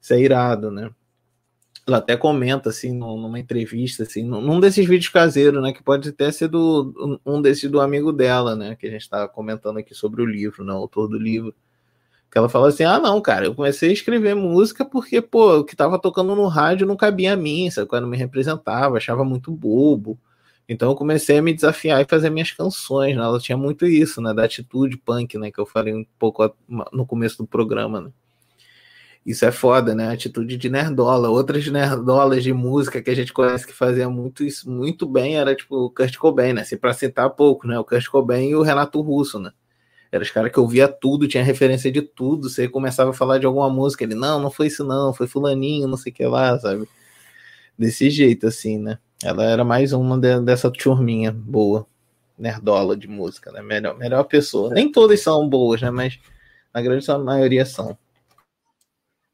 isso 0.01 0.13
é 0.13 0.19
irado, 0.19 0.69
né? 0.71 0.89
Ela 1.89 1.97
até 1.97 2.15
comenta 2.17 2.69
assim 2.69 2.93
num- 2.93 3.17
numa 3.19 3.39
entrevista 3.39 4.03
assim 4.03 4.23
num 4.23 4.59
desses 4.59 4.85
vídeos 4.87 5.09
caseiros 5.11 5.61
né 5.61 5.73
que 5.73 5.83
pode 5.83 6.09
até 6.09 6.31
ser 6.31 6.47
do 6.47 7.19
um 7.25 7.41
desses 7.41 7.69
do 7.69 7.81
amigo 7.81 8.11
dela 8.13 8.55
né 8.55 8.75
que 8.75 8.87
a 8.87 8.91
gente 8.91 9.01
estava 9.01 9.27
comentando 9.27 9.77
aqui 9.77 9.93
sobre 9.93 10.21
o 10.21 10.25
livro 10.25 10.63
né 10.63 10.73
o 10.73 10.77
autor 10.77 11.07
do 11.07 11.17
livro 11.17 11.53
que 12.31 12.37
ela 12.37 12.49
fala 12.49 12.67
assim 12.69 12.83
ah 12.83 12.99
não 12.99 13.21
cara 13.21 13.45
eu 13.45 13.55
comecei 13.55 13.89
a 13.89 13.93
escrever 13.93 14.35
música 14.35 14.85
porque 14.85 15.21
pô 15.21 15.57
o 15.59 15.63
que 15.65 15.75
tava 15.75 15.99
tocando 15.99 16.35
no 16.35 16.47
rádio 16.47 16.87
não 16.87 16.95
cabia 16.95 17.33
a 17.33 17.37
mim 17.37 17.69
sabe 17.71 17.87
quando 17.87 18.07
me 18.07 18.17
representava 18.17 18.97
achava 18.97 19.23
muito 19.25 19.51
bobo 19.51 20.17
então 20.67 20.89
eu 20.91 20.95
comecei 20.95 21.39
a 21.39 21.41
me 21.41 21.53
desafiar 21.53 22.01
e 22.01 22.05
fazer 22.07 22.29
minhas 22.29 22.51
canções 22.51 23.15
né? 23.15 23.23
ela 23.23 23.39
tinha 23.39 23.57
muito 23.57 23.85
isso 23.85 24.21
né 24.21 24.33
da 24.33 24.43
atitude 24.45 24.97
punk 24.97 25.37
né 25.37 25.51
que 25.51 25.59
eu 25.59 25.65
falei 25.65 25.93
um 25.93 26.05
pouco 26.19 26.53
no 26.93 27.05
começo 27.05 27.37
do 27.39 27.47
programa 27.47 28.01
né 28.01 28.11
isso 29.25 29.45
é 29.45 29.51
foda, 29.51 29.93
né? 29.93 30.09
Atitude 30.11 30.57
de 30.57 30.69
nerdola. 30.69 31.29
Outras 31.29 31.67
nerdolas 31.67 32.43
de 32.43 32.53
música 32.53 33.01
que 33.01 33.09
a 33.09 33.15
gente 33.15 33.33
conhece 33.33 33.67
que 33.67 33.73
fazia 33.73 34.09
muito 34.09 34.43
isso 34.43 34.69
muito 34.69 35.05
bem 35.05 35.37
era 35.37 35.55
tipo 35.55 35.75
o 35.75 35.89
Kurt 35.89 36.15
Cobain, 36.17 36.53
né? 36.53 36.61
Assim, 36.61 36.77
pra 36.77 36.93
citar 36.93 37.29
pouco, 37.31 37.67
né? 37.67 37.77
O 37.77 37.83
Kurt 37.83 38.07
Cobain 38.07 38.49
e 38.49 38.55
o 38.55 38.61
Renato 38.63 39.01
Russo, 39.01 39.39
né? 39.39 39.51
Eram 40.11 40.23
os 40.23 40.31
caras 40.31 40.51
que 40.51 40.59
ouvia 40.59 40.87
tudo, 40.87 41.27
tinha 41.27 41.43
referência 41.43 41.91
de 41.91 42.01
tudo. 42.01 42.49
Você 42.49 42.67
começava 42.67 43.11
a 43.11 43.13
falar 43.13 43.37
de 43.37 43.45
alguma 43.45 43.69
música, 43.69 44.03
ele, 44.03 44.15
não, 44.15 44.39
não 44.41 44.49
foi 44.49 44.67
isso 44.67 44.83
não, 44.83 45.13
foi 45.13 45.27
fulaninho, 45.27 45.87
não 45.87 45.97
sei 45.97 46.11
o 46.11 46.15
que 46.15 46.25
lá, 46.25 46.57
sabe? 46.59 46.87
Desse 47.77 48.09
jeito, 48.09 48.47
assim, 48.47 48.77
né? 48.79 48.97
Ela 49.23 49.45
era 49.45 49.63
mais 49.63 49.93
uma 49.93 50.17
de- 50.17 50.41
dessa 50.41 50.71
turminha 50.71 51.31
boa, 51.31 51.85
nerdola 52.37 52.95
de 52.97 53.07
música, 53.07 53.51
né? 53.51 53.61
Melhor, 53.61 53.97
melhor 53.97 54.23
pessoa. 54.23 54.73
Nem 54.73 54.91
todas 54.91 55.19
são 55.21 55.47
boas, 55.47 55.81
né? 55.81 55.91
Mas 55.91 56.19
na 56.73 56.81
grande 56.81 57.05
maioria 57.23 57.65
são. 57.65 57.97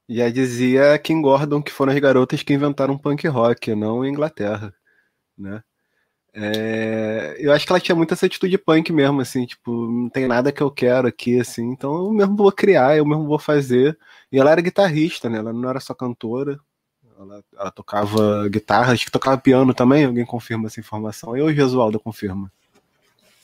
Já 0.08 0.30
dizia 0.30 0.98
Kim 1.00 1.22
Gordon 1.22 1.62
que 1.62 1.72
foram 1.72 1.94
as 1.94 2.00
garotas 2.00 2.44
que 2.44 2.54
inventaram 2.54 2.98
punk 2.98 3.28
rock, 3.28 3.74
não 3.76 4.06
Inglaterra, 4.06 4.74
né? 5.38 5.64
É, 6.34 7.36
eu 7.40 7.54
acho 7.54 7.66
que 7.66 7.72
ela 7.72 7.80
tinha 7.80 7.96
muito 7.96 8.14
essa 8.14 8.26
atitude 8.26 8.58
punk 8.58 8.92
mesmo, 8.92 9.22
assim, 9.22 9.46
tipo, 9.46 9.72
não 9.90 10.10
tem 10.10 10.28
nada 10.28 10.52
que 10.52 10.62
eu 10.62 10.70
quero 10.70 11.08
aqui, 11.08 11.40
assim, 11.40 11.64
então 11.72 11.96
eu 12.08 12.12
mesmo 12.12 12.36
vou 12.36 12.52
criar, 12.52 12.98
eu 12.98 13.06
mesmo 13.06 13.26
vou 13.26 13.40
fazer. 13.40 13.98
E 14.32 14.38
ela 14.38 14.52
era 14.52 14.62
guitarrista, 14.62 15.30
né? 15.30 15.38
Ela 15.40 15.54
não 15.54 15.70
era 15.70 15.80
só 15.80 15.94
cantora, 15.94 16.60
ela, 17.18 17.44
ela 17.58 17.72
tocava 17.72 18.48
guitarra, 18.50 18.94
acho 18.94 19.06
que 19.06 19.12
tocava 19.12 19.38
piano 19.38 19.74
também, 19.74 20.06
alguém 20.06 20.26
confirma 20.26 20.68
essa 20.68 20.80
informação? 20.80 21.38
Eu 21.38 21.50
e 21.50 21.54
o 21.54 21.56
Jesualdo 21.56 22.00
confirma. 22.00 22.52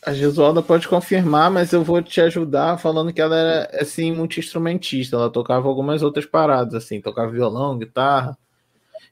A 0.04 0.14
Gesualda 0.14 0.64
pode 0.64 0.88
confirmar, 0.88 1.52
mas 1.52 1.72
eu 1.72 1.84
vou 1.84 2.02
te 2.02 2.20
ajudar 2.22 2.78
falando 2.80 3.14
que 3.14 3.22
ela 3.22 3.36
era 3.36 3.82
assim 3.82 4.12
multi-instrumentista. 4.12 5.16
Ela 5.16 5.30
tocava 5.30 5.68
algumas 5.68 6.02
outras 6.02 6.26
paradas, 6.26 6.74
assim, 6.74 7.00
tocava 7.00 7.32
violão, 7.32 7.78
guitarra, 7.78 8.36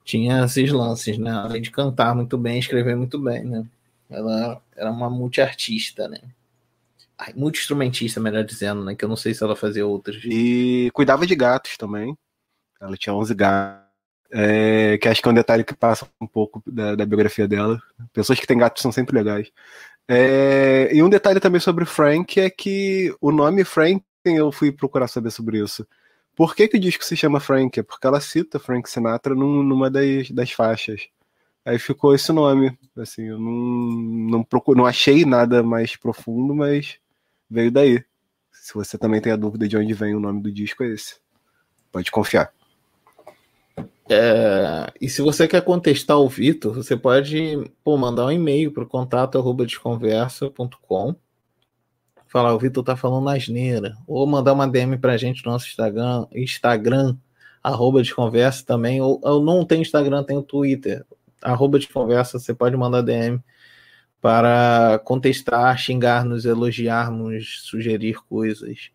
tinha 0.04 0.44
esses 0.46 0.72
lances, 0.72 1.20
né? 1.20 1.32
Além 1.32 1.62
de 1.62 1.70
cantar 1.70 2.16
muito 2.16 2.38
bem, 2.38 2.58
escrever 2.58 2.96
muito 2.96 3.20
bem, 3.20 3.44
né? 3.44 3.64
Ela 4.10 4.60
era 4.76 4.90
uma 4.90 5.10
multi-artista, 5.10 6.08
né? 6.08 6.20
Multi-instrumentista, 7.36 8.20
melhor 8.20 8.44
dizendo, 8.44 8.84
né? 8.84 8.96
Que 8.96 9.06
eu 9.06 9.10
não 9.10 9.16
sei 9.16 9.36
se 9.36 9.44
ela 9.44 9.56
fazia 9.56 9.86
outras. 9.86 10.20
E 10.26 10.90
cuidava 10.94 11.28
de 11.28 11.36
gatos 11.36 11.78
também. 11.78 12.18
Ela 12.82 12.98
tinha 12.98 13.14
11 13.14 13.36
gatos. 13.36 13.88
É, 14.32 14.98
que 15.00 15.08
acho 15.08 15.22
que 15.24 15.28
é 15.28 15.32
um 15.32 15.36
detalhe 15.36 15.64
que 15.64 15.76
passa 15.76 16.08
um 16.22 16.28
pouco 16.28 16.62
da, 16.66 16.96
da 16.96 17.06
biografia 17.06 17.48
dela. 17.48 17.80
Pessoas 18.14 18.40
que 18.40 18.48
têm 18.48 18.58
gatos 18.58 18.82
são 18.82 18.92
sempre 18.92 19.16
legais. 19.16 19.52
É, 20.12 20.90
e 20.92 21.04
um 21.04 21.10
detalhe 21.10 21.40
também 21.40 21.62
sobre 21.62 21.86
Frank 21.86 22.40
é 22.40 22.50
que 22.50 23.16
o 23.22 23.32
nome 23.32 23.64
Frank, 23.64 24.04
eu 24.26 24.52
fui 24.52 24.72
procurar 24.72 25.08
saber 25.08 25.30
sobre 25.30 25.64
isso. 25.64 25.88
Por 26.36 26.56
que, 26.56 26.68
que 26.68 26.78
o 26.78 26.80
disco 26.80 27.06
se 27.06 27.16
chama 27.16 27.40
Frank? 27.40 27.80
É 27.80 27.84
porque 27.84 28.08
ela 28.08 28.20
cita 28.20 28.58
Frank 28.58 28.90
Sinatra 28.90 29.36
num- 29.36 29.62
numa 29.62 29.88
das, 29.88 30.32
das 30.32 30.52
faixas. 30.52 31.08
Aí 31.64 31.78
ficou 31.78 32.16
esse 32.16 32.32
nome. 32.32 32.76
Assim, 32.98 33.26
eu 33.26 33.38
não, 33.38 33.52
não, 34.32 34.44
procuro, 34.44 34.80
não 34.80 34.88
achei 34.88 35.26
nada 35.26 35.62
mais 35.62 35.96
profundo, 35.96 36.56
mas 36.56 36.98
veio 37.48 37.72
daí. 37.72 38.04
Se 38.52 38.74
você 38.74 38.98
também 38.98 39.22
tem 39.22 39.32
a 39.32 39.36
dúvida 39.36 39.68
de 39.68 39.78
onde 39.78 39.94
vem 39.94 40.16
o 40.16 40.20
nome 40.20 40.42
do 40.42 40.52
disco, 40.52 40.84
é 40.84 40.88
esse. 40.88 41.18
Pode 41.92 42.10
confiar. 42.10 42.52
É, 44.10 44.92
e 45.00 45.08
se 45.08 45.22
você 45.22 45.48
quer 45.48 45.62
contestar 45.62 46.18
o 46.18 46.28
Vitor, 46.28 46.74
você 46.74 46.98
pode 46.98 47.72
pô, 47.84 47.96
mandar 47.96 48.26
um 48.26 48.32
e-mail 48.32 48.72
para 48.72 48.84
o 48.84 48.88
contato 48.88 49.38
arroba 49.38 49.66
desconversa.com. 49.66 51.16
Falar, 52.28 52.54
o 52.54 52.60
Vitor 52.60 52.84
tá 52.84 52.96
falando 52.96 53.30
asneira. 53.30 53.96
Ou 54.08 54.26
mandar 54.26 54.54
uma 54.54 54.68
DM 54.68 54.98
pra 54.98 55.18
gente 55.18 55.46
no 55.46 55.52
nosso 55.52 55.68
Instagram, 55.68 56.26
Instagram, 56.34 57.18
arroba 57.64 58.02
desconversa 58.02 58.66
também. 58.66 59.02
Ou 59.02 59.22
eu 59.24 59.42
não 59.42 59.66
tenho 59.66 59.82
Instagram, 59.82 60.24
tenho 60.24 60.42
Twitter. 60.42 61.06
Arroba 61.42 61.80
desconversa, 61.80 62.40
você 62.40 62.54
pode 62.54 62.76
mandar 62.76 63.02
DM 63.02 63.40
para 64.22 65.00
contestar, 65.06 65.78
xingar-nos, 65.78 66.46
elogiarmos, 66.46 67.62
sugerir 67.64 68.18
coisas 68.28 68.92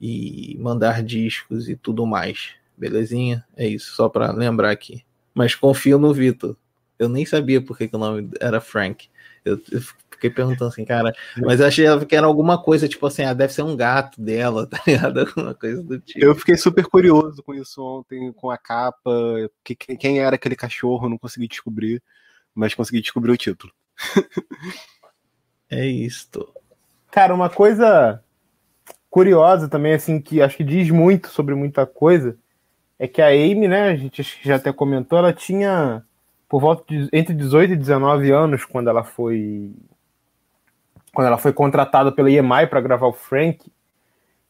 e 0.00 0.56
mandar 0.60 1.02
discos 1.02 1.68
e 1.68 1.76
tudo 1.76 2.06
mais. 2.06 2.59
Belezinha? 2.80 3.44
É 3.56 3.66
isso, 3.66 3.94
só 3.94 4.08
para 4.08 4.32
lembrar 4.32 4.70
aqui. 4.70 5.04
Mas 5.34 5.54
confio 5.54 5.98
no 5.98 6.12
Vitor. 6.14 6.56
Eu 6.98 7.08
nem 7.08 7.24
sabia 7.26 7.60
por 7.60 7.76
que, 7.76 7.88
o 7.92 7.98
nome 7.98 8.30
era 8.40 8.60
Frank. 8.60 9.08
Eu, 9.44 9.60
eu 9.70 9.80
fiquei 10.10 10.28
perguntando 10.30 10.68
assim, 10.68 10.84
cara, 10.84 11.14
mas 11.38 11.60
eu 11.60 11.66
achei 11.66 11.86
que 12.06 12.14
era 12.16 12.26
alguma 12.26 12.62
coisa, 12.62 12.86
tipo 12.88 13.06
assim, 13.06 13.22
ah, 13.22 13.32
deve 13.32 13.52
ser 13.52 13.62
um 13.62 13.76
gato 13.76 14.20
dela, 14.20 14.66
tá 14.68 14.80
ligado? 14.86 15.20
Alguma 15.20 15.54
coisa 15.54 15.82
do 15.82 15.98
tipo. 15.98 16.22
Eu 16.24 16.34
fiquei 16.34 16.56
super 16.56 16.84
curioso 16.86 17.42
com 17.42 17.54
isso 17.54 17.82
ontem, 17.82 18.32
com 18.32 18.50
a 18.50 18.58
capa, 18.58 19.10
que, 19.64 19.74
que- 19.74 19.96
quem 19.96 20.18
era 20.20 20.36
aquele 20.36 20.56
cachorro, 20.56 21.06
eu 21.06 21.10
não 21.10 21.18
consegui 21.18 21.48
descobrir, 21.48 22.02
mas 22.54 22.74
consegui 22.74 23.00
descobrir 23.00 23.32
o 23.32 23.36
título. 23.36 23.72
É 25.68 25.86
isto. 25.86 26.52
Cara, 27.12 27.32
uma 27.34 27.48
coisa 27.48 28.20
curiosa 29.08 29.68
também, 29.68 29.92
assim, 29.94 30.20
que 30.20 30.40
acho 30.42 30.56
que 30.56 30.64
diz 30.64 30.90
muito 30.90 31.28
sobre 31.28 31.54
muita 31.54 31.86
coisa, 31.86 32.36
é 33.00 33.08
que 33.08 33.22
a 33.22 33.28
Amy, 33.28 33.66
né, 33.66 33.88
a 33.88 33.96
gente 33.96 34.22
já 34.42 34.56
até 34.56 34.70
comentou, 34.70 35.18
ela 35.18 35.32
tinha 35.32 36.04
por 36.46 36.60
volta 36.60 36.84
de 36.86 37.08
entre 37.14 37.32
18 37.32 37.72
e 37.72 37.76
19 37.76 38.30
anos 38.30 38.66
quando 38.66 38.90
ela 38.90 39.02
foi 39.02 39.72
quando 41.14 41.26
ela 41.26 41.38
foi 41.38 41.50
contratada 41.50 42.12
pela 42.12 42.30
EMI 42.30 42.66
para 42.68 42.80
gravar 42.82 43.06
o 43.06 43.12
Frank. 43.14 43.72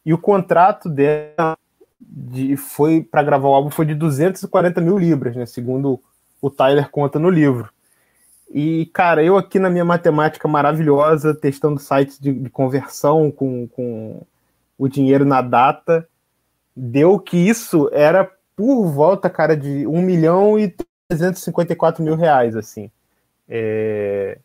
E 0.04 0.12
o 0.12 0.18
contrato 0.18 0.88
dela 0.88 1.56
de, 2.00 2.56
foi 2.56 3.00
para 3.00 3.22
gravar 3.22 3.48
o 3.48 3.54
álbum 3.54 3.70
foi 3.70 3.86
de 3.86 3.94
240 3.94 4.80
mil 4.80 4.98
libras, 4.98 5.36
né? 5.36 5.46
Segundo 5.46 6.00
o 6.42 6.50
Tyler 6.50 6.90
conta 6.90 7.20
no 7.20 7.30
livro. 7.30 7.70
E, 8.52 8.86
cara, 8.86 9.22
eu 9.22 9.36
aqui 9.36 9.60
na 9.60 9.70
minha 9.70 9.84
matemática 9.84 10.48
maravilhosa, 10.48 11.32
testando 11.32 11.78
sites 11.78 12.18
de, 12.18 12.32
de 12.32 12.50
conversão 12.50 13.30
com, 13.30 13.68
com 13.68 14.22
o 14.76 14.88
dinheiro 14.88 15.24
na 15.24 15.40
data, 15.40 16.08
deu 16.74 17.16
que 17.20 17.36
isso 17.36 17.88
era 17.92 18.28
por 18.61 18.85
volta, 18.88 19.31
cara, 19.31 19.57
de 19.57 19.87
1 19.87 20.03
milhão 20.03 20.58
e 20.58 20.75
354 21.08 22.04
mil 22.04 22.15
reais, 22.15 22.54
assim. 22.54 22.90
É... 23.48 24.38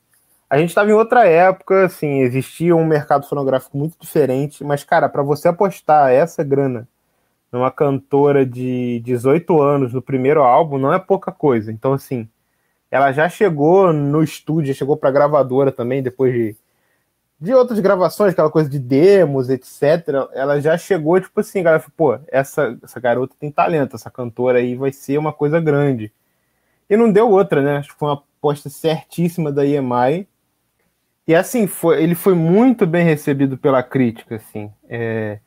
A 0.49 0.57
gente 0.57 0.69
estava 0.69 0.89
em 0.89 0.93
outra 0.93 1.27
época, 1.27 1.85
assim, 1.85 2.21
existia 2.21 2.73
um 2.73 2.85
mercado 2.85 3.27
fonográfico 3.27 3.77
muito 3.77 3.97
diferente, 3.99 4.63
mas, 4.63 4.85
cara, 4.85 5.09
para 5.09 5.21
você 5.21 5.49
apostar 5.49 6.11
essa 6.11 6.45
grana 6.45 6.87
numa 7.51 7.69
cantora 7.69 8.45
de 8.45 9.01
18 9.03 9.61
anos 9.61 9.91
no 9.91 10.01
primeiro 10.01 10.43
álbum 10.43 10.77
não 10.77 10.93
é 10.93 10.99
pouca 10.99 11.29
coisa. 11.29 11.69
Então, 11.69 11.91
assim, 11.91 12.25
ela 12.89 13.11
já 13.11 13.27
chegou 13.27 13.91
no 13.91 14.23
estúdio, 14.23 14.73
chegou 14.73 14.95
para 14.95 15.11
gravadora 15.11 15.73
também, 15.73 16.01
depois 16.01 16.33
de, 16.33 16.55
de 17.39 17.53
outras 17.53 17.79
gravações, 17.79 18.33
aquela 18.33 18.49
coisa 18.49 18.69
de 18.69 18.79
demos, 18.79 19.49
etc. 19.49 20.29
Ela 20.33 20.59
já 20.61 20.77
chegou, 20.77 21.19
tipo 21.19 21.39
assim, 21.39 21.61
galera, 21.61 21.83
pô, 21.95 22.17
essa, 22.27 22.77
essa 22.81 22.99
garota 22.99 23.35
tem 23.39 23.51
talento, 23.51 23.95
essa 23.95 24.09
cantora 24.09 24.59
aí 24.59 24.75
vai 24.75 24.91
ser 24.91 25.17
uma 25.17 25.33
coisa 25.33 25.59
grande. 25.59 26.11
E 26.89 26.95
não 26.97 27.11
deu 27.11 27.29
outra, 27.29 27.61
né? 27.61 27.77
Acho 27.77 27.93
que 27.93 27.99
foi 27.99 28.09
uma 28.09 28.23
aposta 28.37 28.69
certíssima 28.69 29.51
da 29.51 29.65
EMI. 29.65 30.27
e 31.27 31.35
assim, 31.35 31.67
foi, 31.67 32.01
ele 32.03 32.15
foi 32.15 32.35
muito 32.35 32.85
bem 32.87 33.03
recebido 33.05 33.57
pela 33.57 33.83
crítica, 33.83 34.35
assim. 34.35 34.71
É, 34.87 35.39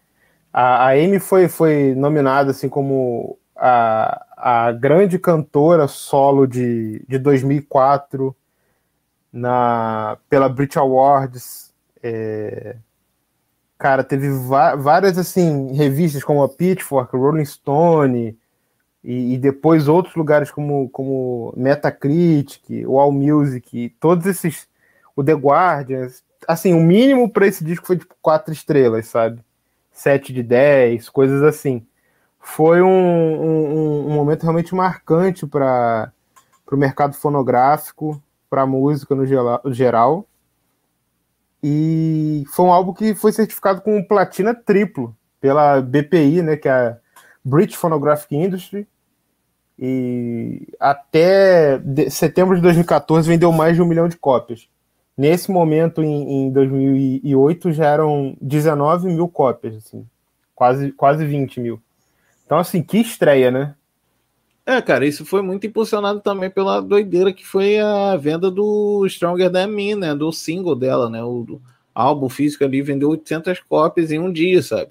a, 0.53 0.89
a 0.89 0.91
Amy 0.93 1.21
foi, 1.21 1.49
foi 1.49 1.95
nominada 1.95 2.51
assim 2.51 2.69
como 2.69 3.39
a, 3.57 4.25
a 4.37 4.73
grande 4.73 5.19
cantora 5.19 5.89
solo 5.89 6.47
de, 6.47 7.05
de 7.09 7.19
2004 7.19 8.35
na, 9.33 10.19
pela 10.29 10.49
Brit 10.49 10.79
Awards. 10.79 11.68
É, 12.03 12.77
cara, 13.79 14.05
teve 14.05 14.29
várias 14.31 15.19
assim 15.19 15.73
revistas 15.75 16.25
como 16.25 16.43
a 16.43 16.49
Pitchfork, 16.49 17.17
Rolling 17.17 17.45
Stone 17.45 18.39
e, 19.05 19.35
e, 19.35 19.39
depois 19.39 19.89
outros 19.89 20.15
lugares 20.15 20.51
como, 20.51 20.89
como 20.91 21.53
Metacritic, 21.57 22.85
o 22.87 22.99
All 22.99 23.13
Music, 23.13 23.95
todos 24.01 24.27
esses 24.27 24.69
o 25.15 25.25
The 25.25 25.33
Guardian, 25.33 26.09
assim, 26.47 26.73
o 26.75 26.81
mínimo 26.81 27.29
para 27.31 27.47
esse 27.47 27.65
disco 27.65 27.87
foi 27.87 27.99
tipo 27.99 28.15
quatro 28.23 28.53
estrelas, 28.53 29.07
sabe? 29.07 29.41
7 29.91 30.33
de 30.33 30.43
10, 30.43 31.09
coisas 31.09 31.43
assim. 31.43 31.85
Foi 32.39 32.81
um, 32.81 32.89
um, 32.89 34.07
um 34.09 34.15
momento 34.15 34.43
realmente 34.43 34.75
marcante 34.75 35.47
para 35.47 36.13
o 36.71 36.77
mercado 36.77 37.15
fonográfico, 37.15 38.23
para 38.49 38.63
a 38.63 38.67
música 38.67 39.15
no 39.15 39.27
geral. 39.27 40.27
E 41.63 42.45
foi 42.53 42.67
um 42.67 42.73
álbum 42.73 42.93
que 42.93 43.15
foi 43.15 43.33
certificado 43.33 43.81
com 43.81 44.03
platina 44.03 44.55
triplo 44.55 45.17
pela 45.41 45.81
BPI, 45.81 46.43
né, 46.43 46.57
que 46.57 46.69
é 46.69 46.73
a 46.73 46.97
British 47.45 47.77
Phonographic 47.77 48.37
Industry. 48.37 48.87
E 49.79 50.67
até 50.79 51.81
setembro 52.11 52.57
de 52.57 52.63
2014 52.63 53.29
vendeu 53.29 53.53
mais 53.53 53.77
de 53.77 53.83
um 53.83 53.87
milhão 53.87 54.09
de 54.09 54.17
cópias. 54.17 54.69
Nesse 55.17 55.51
momento, 55.51 56.03
em, 56.03 56.47
em 56.47 56.51
2008, 56.51 57.73
já 57.73 57.87
eram 57.87 58.37
19 58.41 59.09
mil 59.09 59.29
cópias, 59.29 59.77
assim, 59.77 60.07
quase, 60.55 60.93
quase 60.93 61.25
20 61.25 61.61
mil. 61.61 61.81
Então, 62.47 62.59
assim, 62.59 62.83
que 62.83 62.99
estreia, 62.99 63.51
né? 63.51 63.75
É, 64.69 64.83
cara, 64.83 65.07
isso 65.07 65.25
foi 65.25 65.41
muito 65.41 65.67
impulsionado 65.67 66.21
também 66.21 66.51
pela 66.51 66.83
doideira 66.83 67.33
que 67.33 67.43
foi 67.43 67.79
a 67.79 68.15
venda 68.17 68.51
do 68.51 69.09
Stronger 69.09 69.51
Than 69.51 69.69
Me, 69.69 69.95
né? 69.95 70.15
Do 70.15 70.31
single 70.31 70.77
dela, 70.77 71.09
né? 71.09 71.25
O 71.25 71.59
álbum 71.95 72.29
físico 72.29 72.65
ali 72.65 72.83
vendeu 72.83 73.09
800 73.09 73.61
cópias 73.61 74.13
em 74.13 74.19
um 74.19 74.31
dia, 74.31 74.61
sabe? 74.61 74.91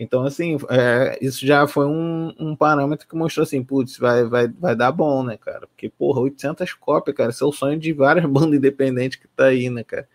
Então, 0.00 0.24
assim, 0.24 0.56
é, 0.70 1.18
isso 1.20 1.46
já 1.46 1.66
foi 1.66 1.84
um, 1.84 2.34
um, 2.40 2.56
parâmetro 2.56 3.06
que 3.06 3.14
mostrou 3.14 3.44
assim, 3.44 3.62
putz, 3.62 3.98
vai, 3.98 4.24
vai, 4.24 4.48
vai 4.48 4.74
dar 4.74 4.90
bom, 4.90 5.22
né, 5.22 5.36
cara? 5.36 5.66
Porque, 5.66 5.90
porra, 5.90 6.20
800 6.20 6.72
cópias, 6.72 7.14
cara, 7.14 7.28
esse 7.28 7.42
é 7.42 7.46
o 7.46 7.52
sonho 7.52 7.78
de 7.78 7.92
várias 7.92 8.24
bandas 8.32 8.54
independentes 8.56 9.18
que 9.18 9.28
tá 9.28 9.44
aí, 9.44 9.68
né, 9.68 9.84
cara? 9.84 10.08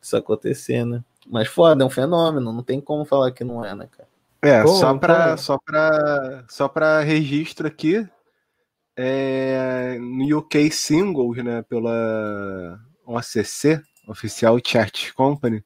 Isso 0.00 0.16
acontecendo, 0.16 0.92
né? 0.94 1.04
Mas 1.28 1.46
foda, 1.46 1.84
é 1.84 1.86
um 1.86 1.90
fenômeno, 1.90 2.54
não 2.54 2.62
tem 2.62 2.80
como 2.80 3.04
falar 3.04 3.32
que 3.32 3.44
não 3.44 3.62
é, 3.62 3.74
né, 3.74 3.86
cara? 3.94 4.08
É, 4.40 4.62
Pô, 4.62 4.68
só 4.68 4.96
para 4.96 5.36
só 5.36 5.58
pra, 5.58 6.44
só 6.48 6.66
pra 6.66 7.00
registro 7.00 7.66
aqui, 7.66 8.08
é, 8.96 9.98
no 9.98 10.38
UK 10.38 10.70
Singles, 10.70 11.42
né, 11.44 11.62
pela 11.62 12.78
OCC, 13.06 13.82
Oficial 14.06 14.58
Chart 14.64 15.12
Company, 15.12 15.64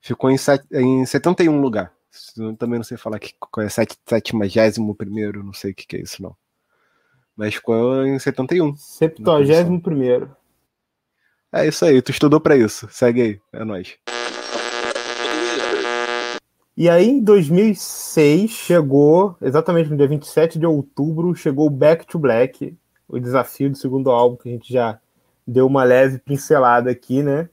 ficou 0.00 0.30
em, 0.30 0.36
em 0.72 1.06
71 1.06 1.60
lugar. 1.60 1.92
Também 2.58 2.78
não 2.78 2.84
sei 2.84 2.96
falar 2.96 3.18
que 3.18 3.34
é 3.58 3.68
71 3.68 4.94
primeiro, 4.94 5.42
não 5.42 5.52
sei 5.52 5.72
o 5.72 5.74
que, 5.74 5.86
que 5.86 5.96
é 5.96 6.00
isso, 6.00 6.22
não. 6.22 6.36
Mas 7.36 7.54
ficou 7.54 8.06
em 8.06 8.18
71. 8.18 8.76
71 8.76 9.80
primeiro. 9.80 10.36
É 11.52 11.66
isso 11.66 11.84
aí, 11.84 12.00
tu 12.02 12.10
estudou 12.10 12.40
para 12.40 12.56
isso. 12.56 12.88
Segue 12.90 13.22
aí, 13.22 13.40
é 13.52 13.64
nóis. 13.64 13.96
E 16.76 16.88
aí, 16.88 17.08
em 17.08 17.20
2006, 17.20 18.50
chegou, 18.50 19.36
exatamente 19.40 19.90
no 19.90 19.96
dia 19.96 20.08
27 20.08 20.58
de 20.58 20.66
outubro, 20.66 21.34
chegou 21.34 21.70
Back 21.70 22.06
to 22.06 22.18
Black, 22.18 22.76
o 23.08 23.18
desafio 23.18 23.70
do 23.70 23.76
segundo 23.76 24.10
álbum, 24.10 24.36
que 24.36 24.48
a 24.48 24.52
gente 24.52 24.72
já 24.72 24.98
deu 25.46 25.66
uma 25.66 25.84
leve 25.84 26.18
pincelada 26.18 26.90
aqui, 26.90 27.22
né? 27.22 27.48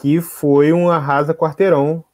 Que 0.00 0.20
foi 0.20 0.72
um 0.72 0.90
arrasa 0.90 1.34
quarteirão 1.34 2.04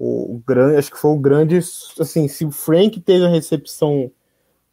o, 0.00 0.36
o 0.36 0.42
grande, 0.46 0.76
acho 0.78 0.90
que 0.90 0.98
foi 0.98 1.10
o 1.10 1.18
grande, 1.18 1.58
assim, 1.58 2.26
se 2.26 2.46
o 2.46 2.50
Frank 2.50 2.98
teve 3.00 3.26
a 3.26 3.28
recepção 3.28 4.10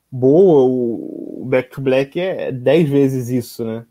boa, 0.10 0.64
o, 0.64 1.42
o 1.42 1.46
Back 1.46 1.70
to 1.70 1.82
Black 1.82 2.18
é 2.18 2.50
10 2.50 2.90
vezes 2.90 3.30
isso, 3.30 3.66
né? 3.66 3.86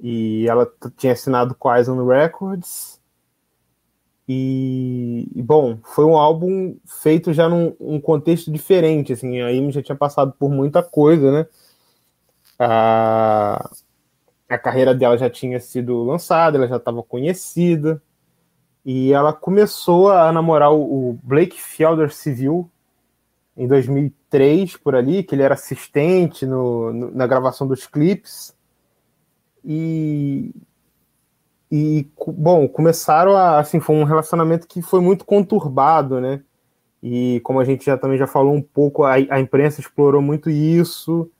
E 0.00 0.46
ela 0.48 0.66
tinha 0.96 1.12
assinado 1.12 1.54
com 1.54 1.76
Ison 1.76 2.04
Records. 2.06 2.98
E, 4.34 5.42
bom, 5.42 5.78
foi 5.82 6.04
um 6.04 6.16
álbum 6.16 6.76
feito 6.86 7.32
já 7.32 7.48
num 7.48 7.74
um 7.78 8.00
contexto 8.00 8.50
diferente, 8.50 9.12
assim, 9.12 9.40
a 9.40 9.48
Amy 9.48 9.70
já 9.72 9.82
tinha 9.82 9.96
passado 9.96 10.32
por 10.38 10.50
muita 10.50 10.82
coisa, 10.82 11.30
né? 11.30 11.46
A, 12.58 13.70
a 14.48 14.58
carreira 14.58 14.94
dela 14.94 15.18
já 15.18 15.28
tinha 15.28 15.60
sido 15.60 16.02
lançada, 16.04 16.56
ela 16.56 16.68
já 16.68 16.76
estava 16.76 17.02
conhecida. 17.02 18.02
E 18.84 19.12
ela 19.12 19.32
começou 19.32 20.10
a 20.10 20.32
namorar 20.32 20.72
o 20.72 21.18
Blake 21.22 21.60
Felder 21.60 22.12
Civil 22.12 22.70
em 23.56 23.66
2003, 23.68 24.76
por 24.78 24.94
ali, 24.94 25.22
que 25.22 25.34
ele 25.34 25.42
era 25.42 25.54
assistente 25.54 26.46
no, 26.46 26.92
no, 26.92 27.10
na 27.10 27.26
gravação 27.26 27.66
dos 27.66 27.86
clipes. 27.86 28.54
E, 29.64 30.52
e, 31.72 32.06
bom, 32.26 32.68
começaram 32.68 33.36
a, 33.36 33.58
assim, 33.58 33.80
foi 33.80 33.96
um 33.96 34.04
relacionamento 34.04 34.68
que 34.68 34.82
foi 34.82 35.00
muito 35.00 35.24
conturbado, 35.24 36.20
né? 36.20 36.42
E 37.02 37.40
como 37.42 37.58
a 37.60 37.64
gente 37.64 37.84
já 37.86 37.96
também 37.96 38.18
já 38.18 38.26
falou 38.26 38.54
um 38.54 38.62
pouco, 38.62 39.04
a, 39.04 39.14
a 39.14 39.40
imprensa 39.40 39.80
explorou 39.80 40.20
muito 40.20 40.50
isso 40.50 41.30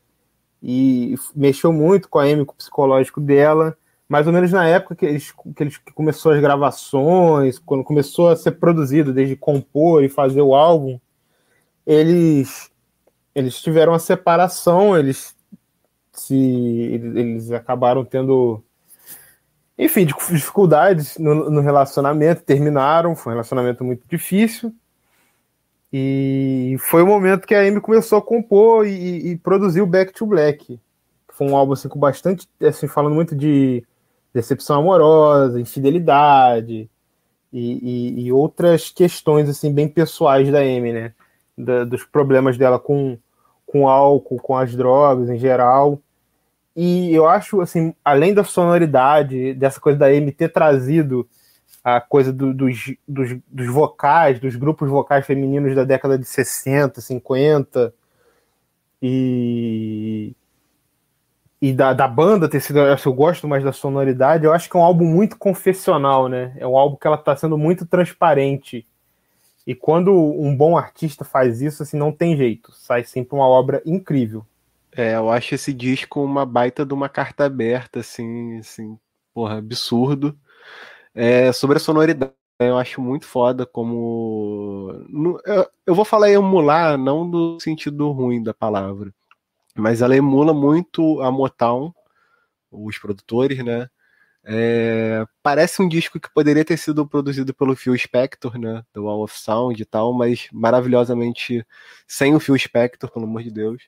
e 0.62 1.14
mexeu 1.36 1.72
muito 1.72 2.08
com 2.08 2.18
a 2.18 2.24
Amy, 2.24 2.44
com 2.46 2.52
o 2.52 2.56
psicológico 2.56 3.20
dela 3.20 3.76
mais 4.12 4.26
ou 4.26 4.32
menos 4.34 4.52
na 4.52 4.68
época 4.68 4.94
que 4.94 5.06
eles, 5.06 5.32
que 5.32 5.62
eles 5.62 5.78
que 5.78 5.90
começou 5.90 6.32
as 6.32 6.40
gravações, 6.40 7.58
quando 7.58 7.82
começou 7.82 8.28
a 8.28 8.36
ser 8.36 8.52
produzido, 8.52 9.10
desde 9.10 9.34
compor 9.36 10.04
e 10.04 10.08
fazer 10.10 10.42
o 10.42 10.54
álbum, 10.54 11.00
eles 11.86 12.70
eles 13.34 13.58
tiveram 13.62 13.94
a 13.94 13.98
separação, 13.98 14.98
eles 14.98 15.34
se 16.12 16.36
eles, 16.36 17.16
eles 17.16 17.52
acabaram 17.52 18.04
tendo 18.04 18.62
enfim, 19.78 20.06
dificuldades 20.06 21.16
no, 21.18 21.50
no, 21.50 21.60
relacionamento, 21.60 22.42
terminaram, 22.42 23.16
foi 23.16 23.32
um 23.32 23.34
relacionamento 23.34 23.82
muito 23.82 24.06
difícil. 24.06 24.74
E 25.92 26.76
foi 26.80 27.02
o 27.02 27.06
momento 27.06 27.46
que 27.46 27.54
a 27.54 27.60
Amy 27.60 27.80
começou 27.80 28.18
a 28.18 28.22
compor 28.22 28.86
e, 28.86 29.32
e 29.32 29.36
produzir 29.36 29.82
o 29.82 29.86
Back 29.86 30.12
to 30.12 30.26
Black. 30.26 30.80
Foi 31.28 31.46
um 31.46 31.56
álbum 31.56 31.72
assim, 31.72 31.88
com 31.88 31.98
bastante, 31.98 32.48
assim, 32.60 32.86
falando 32.86 33.14
muito 33.14 33.34
de 33.34 33.84
decepção 34.32 34.80
amorosa, 34.80 35.60
infidelidade 35.60 36.88
e, 37.52 38.18
e, 38.22 38.26
e, 38.26 38.32
outras 38.32 38.90
questões 38.90 39.48
assim 39.48 39.72
bem 39.72 39.86
pessoais 39.86 40.50
da 40.50 40.60
Amy, 40.60 40.92
né? 40.92 41.12
Da, 41.56 41.84
dos 41.84 42.04
problemas 42.04 42.56
dela 42.56 42.78
com, 42.78 43.18
com 43.66 43.86
álcool, 43.86 44.38
com 44.38 44.56
as 44.56 44.74
drogas 44.74 45.28
em 45.28 45.38
geral. 45.38 46.00
E 46.74 47.14
eu 47.14 47.28
acho, 47.28 47.60
assim, 47.60 47.94
além 48.04 48.32
da 48.32 48.44
sonoridade, 48.44 49.54
dessa 49.54 49.80
coisa 49.80 49.98
da 49.98 50.06
Amy 50.06 50.32
ter 50.32 50.48
trazido 50.48 51.28
a 51.84 52.00
coisa 52.00 52.32
do, 52.32 52.54
dos, 52.54 52.94
dos, 53.06 53.36
dos 53.48 53.66
vocais, 53.66 54.38
dos 54.40 54.56
grupos 54.56 54.88
vocais 54.88 55.26
femininos 55.26 55.74
da 55.74 55.84
década 55.84 56.16
de 56.16 56.24
60, 56.24 57.00
50, 57.00 57.92
e, 59.02 60.32
e 61.60 61.72
da, 61.72 61.92
da 61.92 62.06
banda 62.06 62.48
ter 62.48 62.60
sido, 62.60 62.78
eu 62.78 63.12
gosto 63.12 63.48
mais 63.48 63.64
da 63.64 63.72
sonoridade, 63.72 64.44
eu 64.44 64.52
acho 64.52 64.70
que 64.70 64.76
é 64.76 64.80
um 64.80 64.84
álbum 64.84 65.04
muito 65.04 65.36
confessional, 65.36 66.28
né? 66.28 66.54
É 66.56 66.66
um 66.66 66.78
álbum 66.78 66.96
que 66.96 67.06
ela 67.06 67.16
está 67.16 67.34
sendo 67.34 67.58
muito 67.58 67.84
transparente. 67.84 68.86
E 69.66 69.74
quando 69.74 70.12
um 70.12 70.56
bom 70.56 70.76
artista 70.76 71.24
faz 71.24 71.60
isso, 71.60 71.82
assim, 71.82 71.96
não 71.96 72.12
tem 72.12 72.36
jeito. 72.36 72.72
Sai 72.72 73.04
sempre 73.04 73.34
uma 73.34 73.46
obra 73.46 73.82
incrível. 73.84 74.46
É, 74.94 75.14
eu 75.16 75.30
acho 75.30 75.54
esse 75.54 75.72
disco 75.72 76.22
uma 76.22 76.44
baita 76.44 76.84
de 76.84 76.92
uma 76.94 77.08
carta 77.08 77.44
aberta, 77.46 78.00
assim, 78.00 78.58
assim, 78.58 78.98
porra, 79.34 79.58
absurdo. 79.58 80.38
É, 81.14 81.52
sobre 81.52 81.78
a 81.78 81.80
sonoridade, 81.80 82.32
eu 82.60 82.78
acho 82.78 83.00
muito 83.02 83.26
foda 83.26 83.66
como. 83.66 84.90
Eu 85.86 85.94
vou 85.94 86.04
falar 86.04 86.30
emular, 86.30 86.98
não 86.98 87.28
do 87.30 87.58
sentido 87.60 88.10
ruim 88.12 88.42
da 88.42 88.54
palavra 88.54 89.12
mas 89.76 90.02
ela 90.02 90.16
emula 90.16 90.54
muito 90.54 91.20
a 91.22 91.32
Motown, 91.32 91.94
os 92.70 92.98
produtores, 92.98 93.64
né? 93.64 93.88
É, 94.44 95.24
parece 95.42 95.82
um 95.82 95.88
disco 95.88 96.20
que 96.20 96.32
poderia 96.34 96.64
ter 96.64 96.76
sido 96.78 97.06
produzido 97.08 97.54
pelo 97.54 97.76
Phil 97.76 97.96
Spector, 97.98 98.58
né? 98.58 98.84
Do 98.94 99.04
Wall 99.04 99.22
of 99.24 99.38
Sound 99.38 99.80
e 99.82 99.86
tal, 99.86 100.12
mas 100.14 100.48
maravilhosamente 100.52 101.66
sem 102.08 102.34
o 102.34 102.40
Phil 102.40 102.58
Spector, 102.58 103.10
pelo 103.12 103.26
amor 103.26 103.42
de 103.44 103.50
Deus. 103.52 103.82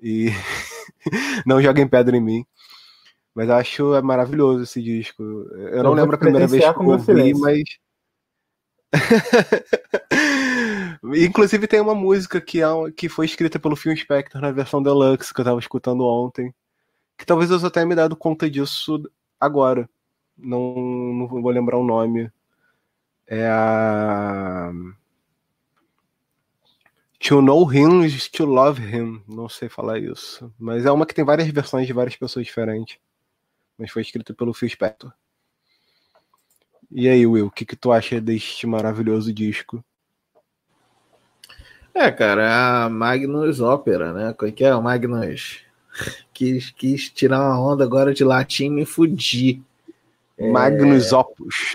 E 0.00 0.28
não 1.46 1.62
joguem 1.62 1.88
pedra 1.88 2.16
em 2.16 2.20
mim. 2.20 2.46
Mas 3.34 3.48
eu 3.48 3.54
acho 3.54 3.94
é 3.94 4.02
maravilhoso 4.02 4.64
esse 4.64 4.82
disco. 4.82 5.22
Eu 5.22 5.78
não 5.82 5.90
vou 5.90 5.94
lembro 5.94 6.14
a 6.14 6.18
primeira 6.18 6.46
vez 6.46 6.62
que 6.62 6.68
eu 6.80 6.86
ouvi, 6.86 7.32
mas. 7.40 7.62
Inclusive 11.16 11.66
tem 11.66 11.80
uma 11.80 11.94
música 11.94 12.40
que, 12.40 12.60
é 12.60 12.68
um- 12.68 12.90
que 12.90 13.08
foi 13.08 13.26
escrita 13.26 13.58
pelo 13.58 13.76
Phil 13.76 13.96
Spector 13.96 14.40
na 14.40 14.50
versão 14.52 14.82
deluxe 14.82 15.32
que 15.32 15.40
eu 15.40 15.44
tava 15.44 15.58
escutando 15.58 16.04
ontem. 16.04 16.54
Que 17.18 17.26
talvez 17.26 17.50
eu 17.50 17.58
só 17.58 17.70
tenha 17.70 17.86
me 17.86 17.94
dado 17.94 18.16
conta 18.16 18.50
disso 18.50 19.02
agora. 19.40 19.88
Não, 20.36 20.74
não 20.74 21.42
vou 21.42 21.50
lembrar 21.50 21.78
o 21.78 21.84
nome. 21.84 22.30
É 23.26 23.46
a. 23.48 24.72
To 27.22 27.40
Know 27.40 27.64
Him 27.64 28.04
is 28.04 28.28
to 28.30 28.44
Love 28.44 28.80
Him. 28.80 29.22
Não 29.28 29.48
sei 29.48 29.68
falar 29.68 29.98
isso. 30.00 30.52
Mas 30.58 30.84
é 30.84 30.90
uma 30.90 31.06
que 31.06 31.14
tem 31.14 31.24
várias 31.24 31.48
versões 31.48 31.86
de 31.86 31.92
várias 31.92 32.16
pessoas 32.16 32.44
diferentes. 32.44 32.98
Mas 33.78 33.92
foi 33.92 34.02
escrita 34.02 34.34
pelo 34.34 34.52
Phil 34.52 34.68
Spector. 34.68 35.12
E 36.90 37.08
aí, 37.08 37.24
Will, 37.24 37.46
o 37.46 37.50
que, 37.50 37.64
que 37.64 37.76
tu 37.76 37.92
acha 37.92 38.20
deste 38.20 38.66
maravilhoso 38.66 39.32
disco? 39.32 39.84
É, 41.94 42.10
cara, 42.10 42.42
é 42.42 42.52
a 42.84 42.88
Magnus 42.88 43.60
Opera, 43.60 44.12
né? 44.12 44.32
Qual 44.32 44.50
que 44.50 44.64
é? 44.64 44.74
O 44.74 44.82
Magnus 44.82 45.60
quis, 46.34 46.70
quis 46.70 47.08
tirar 47.08 47.40
uma 47.40 47.72
onda 47.72 47.84
agora 47.84 48.12
de 48.12 48.24
latim 48.24 48.64
e 48.64 48.70
me 48.70 48.84
fudir. 48.84 49.62
Magnus 50.38 51.12
Opus. 51.12 51.74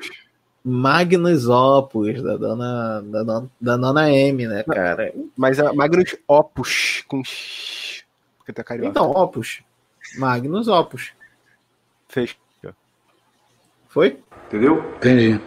Magnus 0.70 1.48
Opus, 1.48 2.22
da 2.22 2.36
dona, 2.36 3.02
da, 3.02 3.24
dona, 3.24 3.52
da 3.60 3.78
dona 3.78 4.12
M, 4.12 4.48
né, 4.48 4.64
cara? 4.64 5.14
Mas 5.38 5.60
a 5.60 5.72
Magnus 5.72 6.18
Opus 6.28 7.06
com 7.08 7.24
X. 7.24 8.04
Porque 8.38 8.52
tá 8.52 8.66
carioca. 8.66 8.90
Então, 8.90 9.10
Opus. 9.12 9.62
Magnus 10.18 10.68
Opus. 10.68 11.14
Fez. 12.10 12.36
Foi? 13.88 14.20
Entendeu? 14.48 14.84
Entendi. 14.98 15.40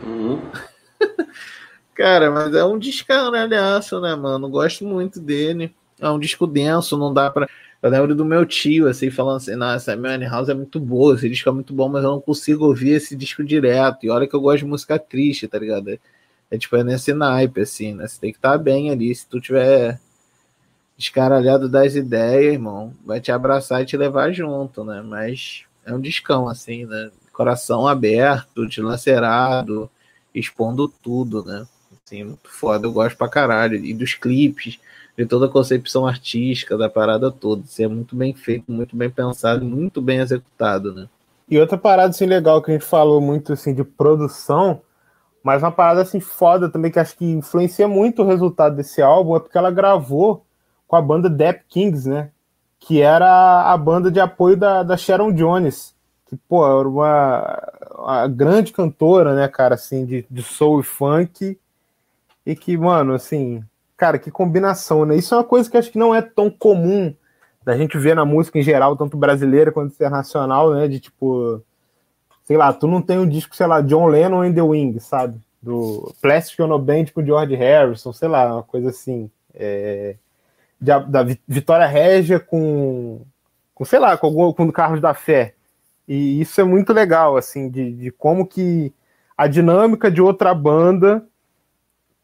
Cara, 1.94 2.30
mas 2.30 2.54
é 2.54 2.64
um 2.64 2.78
descaralhaço, 2.78 4.00
né, 4.00 4.14
mano? 4.14 4.48
Gosto 4.48 4.86
muito 4.86 5.20
dele. 5.20 5.74
É 6.00 6.08
um 6.08 6.18
disco 6.18 6.46
denso, 6.46 6.96
não 6.96 7.12
dá 7.12 7.30
pra. 7.30 7.46
Eu 7.82 7.88
lembro 7.90 8.14
do 8.14 8.24
meu 8.24 8.44
tio, 8.44 8.88
assim, 8.88 9.10
falando 9.10 9.36
assim: 9.38 9.54
nossa, 9.54 9.94
Amy 9.94 10.26
House 10.26 10.48
é 10.50 10.54
muito 10.54 10.78
boa, 10.78 11.14
esse 11.14 11.28
disco 11.28 11.48
é 11.48 11.52
muito 11.52 11.72
bom, 11.72 11.88
mas 11.88 12.04
eu 12.04 12.10
não 12.10 12.20
consigo 12.20 12.66
ouvir 12.66 12.90
esse 12.90 13.16
disco 13.16 13.42
direto. 13.42 14.04
E 14.04 14.10
olha 14.10 14.26
que 14.28 14.34
eu 14.34 14.40
gosto 14.40 14.58
de 14.60 14.66
música 14.66 14.98
triste, 14.98 15.48
tá 15.48 15.58
ligado? 15.58 15.88
É, 15.90 15.98
é 16.50 16.58
tipo, 16.58 16.76
é 16.76 16.84
nesse 16.84 17.14
naipe, 17.14 17.62
assim, 17.62 17.94
né? 17.94 18.06
Você 18.06 18.20
tem 18.20 18.32
que 18.32 18.38
estar 18.38 18.58
bem 18.58 18.90
ali. 18.90 19.14
Se 19.14 19.26
tu 19.26 19.40
tiver 19.40 19.98
descaralhado 20.96 21.68
das 21.68 21.94
ideias, 21.94 22.52
irmão, 22.54 22.94
vai 23.04 23.20
te 23.20 23.32
abraçar 23.32 23.82
e 23.82 23.86
te 23.86 23.96
levar 23.96 24.32
junto, 24.32 24.84
né? 24.84 25.00
Mas 25.02 25.64
é 25.84 25.94
um 25.94 26.00
discão, 26.00 26.48
assim, 26.48 26.84
né? 26.84 27.10
Coração 27.32 27.88
aberto, 27.88 28.66
dilacerado, 28.68 29.90
expondo 30.34 30.86
tudo, 30.88 31.42
né? 31.44 31.66
Assim, 32.04 32.24
muito 32.24 32.50
foda, 32.50 32.86
eu 32.86 32.92
gosto 32.92 33.16
pra 33.16 33.28
caralho. 33.28 33.76
E 33.76 33.94
dos 33.94 34.12
clipes, 34.12 34.78
de 35.20 35.26
toda 35.26 35.44
a 35.44 35.50
concepção 35.50 36.06
artística 36.06 36.78
da 36.78 36.88
parada 36.88 37.30
toda. 37.30 37.62
Isso 37.62 37.82
é 37.82 37.86
muito 37.86 38.16
bem 38.16 38.32
feito, 38.32 38.72
muito 38.72 38.96
bem 38.96 39.10
pensado, 39.10 39.62
muito 39.62 40.00
bem 40.00 40.18
executado, 40.18 40.94
né? 40.94 41.08
E 41.46 41.58
outra 41.58 41.76
parada 41.76 42.08
assim 42.08 42.24
legal 42.24 42.62
que 42.62 42.70
a 42.70 42.74
gente 42.74 42.86
falou 42.86 43.20
muito 43.20 43.52
assim 43.52 43.74
de 43.74 43.84
produção, 43.84 44.80
mas 45.42 45.62
uma 45.62 45.70
parada 45.70 46.00
assim 46.00 46.20
foda 46.20 46.70
também 46.70 46.90
que 46.90 46.98
acho 46.98 47.16
que 47.18 47.24
influencia 47.24 47.86
muito 47.86 48.22
o 48.22 48.26
resultado 48.26 48.76
desse 48.76 49.02
álbum 49.02 49.36
é 49.36 49.40
porque 49.40 49.58
ela 49.58 49.70
gravou 49.70 50.42
com 50.88 50.96
a 50.96 51.02
banda 51.02 51.28
Dap 51.28 51.64
Kings, 51.68 52.08
né? 52.08 52.30
Que 52.78 53.02
era 53.02 53.70
a 53.70 53.76
banda 53.76 54.10
de 54.10 54.20
apoio 54.20 54.56
da, 54.56 54.82
da 54.82 54.96
Sharon 54.96 55.32
Jones, 55.34 55.94
que 56.26 56.36
pô, 56.48 56.66
era 56.66 56.88
uma, 56.88 57.62
uma 57.98 58.26
grande 58.26 58.72
cantora, 58.72 59.34
né, 59.34 59.48
cara, 59.48 59.74
assim 59.74 60.06
de, 60.06 60.24
de 60.30 60.42
soul 60.42 60.80
e 60.80 60.82
funk 60.82 61.58
e 62.46 62.56
que, 62.56 62.74
mano, 62.78 63.12
assim, 63.12 63.62
cara, 64.00 64.18
que 64.18 64.30
combinação, 64.30 65.04
né? 65.04 65.14
Isso 65.14 65.34
é 65.34 65.36
uma 65.36 65.44
coisa 65.44 65.70
que 65.70 65.76
acho 65.76 65.90
que 65.90 65.98
não 65.98 66.14
é 66.14 66.22
tão 66.22 66.48
comum 66.48 67.14
da 67.62 67.76
gente 67.76 67.98
ver 67.98 68.16
na 68.16 68.24
música 68.24 68.58
em 68.58 68.62
geral, 68.62 68.96
tanto 68.96 69.14
brasileira 69.14 69.70
quanto 69.70 69.92
internacional, 69.92 70.72
né? 70.72 70.88
De 70.88 70.98
tipo, 70.98 71.62
sei 72.44 72.56
lá, 72.56 72.72
tu 72.72 72.86
não 72.86 73.02
tem 73.02 73.18
um 73.18 73.28
disco, 73.28 73.54
sei 73.54 73.66
lá, 73.66 73.82
John 73.82 74.06
Lennon 74.06 74.40
and 74.40 74.54
the 74.54 74.62
Wings, 74.62 75.04
sabe? 75.04 75.38
Do 75.60 76.14
Plastic 76.22 76.58
Ono 76.60 76.78
Band 76.78 77.06
com 77.14 77.22
George 77.22 77.54
Harrison, 77.54 78.10
sei 78.10 78.28
lá, 78.28 78.54
uma 78.54 78.62
coisa 78.62 78.88
assim. 78.88 79.30
É, 79.54 80.16
da, 80.80 80.98
da 81.00 81.22
Vi- 81.22 81.42
Vitória 81.46 81.86
Régia 81.86 82.40
com, 82.40 83.20
com, 83.74 83.84
sei 83.84 83.98
lá, 83.98 84.16
com, 84.16 84.32
com 84.54 84.64
o 84.64 84.72
Carlos 84.72 85.02
da 85.02 85.12
Fé. 85.12 85.54
E 86.08 86.40
isso 86.40 86.58
é 86.58 86.64
muito 86.64 86.94
legal, 86.94 87.36
assim, 87.36 87.68
de, 87.68 87.92
de 87.92 88.10
como 88.10 88.46
que 88.46 88.94
a 89.36 89.46
dinâmica 89.46 90.10
de 90.10 90.22
outra 90.22 90.54
banda 90.54 91.22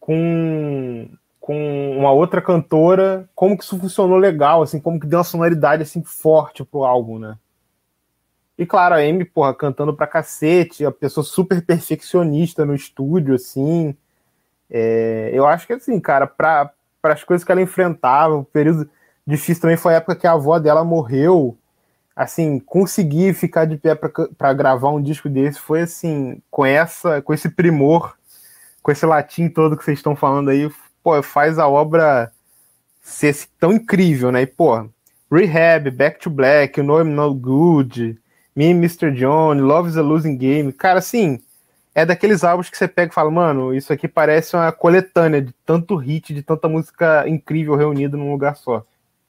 com, 0.01 1.09
com 1.47 1.97
uma 1.97 2.11
outra 2.11 2.43
cantora, 2.43 3.31
como 3.33 3.57
que 3.57 3.63
isso 3.63 3.79
funcionou 3.79 4.19
legal, 4.19 4.63
assim, 4.63 4.81
como 4.81 4.99
que 4.99 5.07
deu 5.07 5.21
uma 5.21 5.25
sonoridade 5.25 5.85
assim 5.85 6.03
forte 6.03 6.65
pro 6.65 6.83
álbum, 6.83 7.21
né? 7.21 7.39
E 8.59 8.67
claro, 8.67 8.97
a 8.97 8.99
Amy, 8.99 9.25
porra, 9.25 9.55
cantando 9.55 9.95
pra 9.95 10.09
cacete, 10.09 10.85
a 10.85 10.91
pessoa 10.91 11.23
super 11.23 11.65
perfeccionista 11.65 12.67
no 12.67 12.75
estúdio, 12.75 13.33
assim. 13.33 13.97
É, 14.69 15.31
eu 15.33 15.47
acho 15.47 15.69
que 15.69 15.75
assim, 15.75 16.01
cara, 16.01 16.27
para 16.27 16.73
as 17.05 17.23
coisas 17.23 17.45
que 17.45 17.53
ela 17.53 17.63
enfrentava, 17.63 18.35
o 18.35 18.45
período 18.45 18.91
difícil 19.25 19.63
também 19.63 19.77
foi 19.77 19.95
a 19.95 19.99
época 19.99 20.17
que 20.17 20.27
a 20.27 20.33
avó 20.33 20.59
dela 20.59 20.83
morreu. 20.83 21.57
Assim, 22.17 22.59
conseguir 22.59 23.35
ficar 23.35 23.67
de 23.67 23.77
pé 23.77 23.95
para 23.95 24.53
gravar 24.53 24.91
um 24.91 25.01
disco 25.01 25.29
desse 25.29 25.61
foi 25.61 25.83
assim, 25.83 26.43
com 26.51 26.67
essa, 26.67 27.23
com 27.23 27.33
esse 27.33 27.49
primor, 27.51 28.17
com 28.83 28.91
esse 28.91 29.07
latim 29.07 29.49
todo 29.49 29.77
que 29.77 29.85
vocês 29.85 30.01
estão 30.01 30.17
falando 30.17 30.49
aí, 30.49 30.69
pô, 31.07 31.23
faz 31.23 31.57
a 31.57 31.69
obra 31.69 32.33
ser 33.01 33.37
tão 33.61 33.73
incrível, 33.73 34.33
né? 34.33 34.43
E, 34.43 34.47
pô, 34.47 34.89
Rehab, 35.31 35.89
Back 35.93 36.19
to 36.19 36.29
Black, 36.29 36.83
Know 36.83 37.01
I'm 37.01 37.13
No 37.15 37.33
Good, 37.33 38.19
Me 38.57 38.73
and 38.73 38.79
Mr. 38.79 39.13
John, 39.13 39.61
Love 39.61 39.91
is 39.91 39.97
a 39.97 40.03
Losing 40.03 40.37
Game. 40.37 40.73
Cara, 40.73 40.99
assim, 40.99 41.41
é 41.95 42.05
daqueles 42.05 42.43
álbuns 42.43 42.69
que 42.69 42.77
você 42.77 42.89
pega 42.89 43.13
e 43.13 43.15
fala, 43.15 43.31
mano, 43.31 43.73
isso 43.73 43.93
aqui 43.93 44.09
parece 44.09 44.57
uma 44.57 44.73
coletânea 44.73 45.41
de 45.41 45.55
tanto 45.65 45.95
hit, 45.95 46.35
de 46.35 46.43
tanta 46.43 46.69
música 46.69 47.23
incrível 47.29 47.77
reunida 47.77 48.17
num 48.17 48.33
lugar 48.33 48.57
só. 48.57 48.85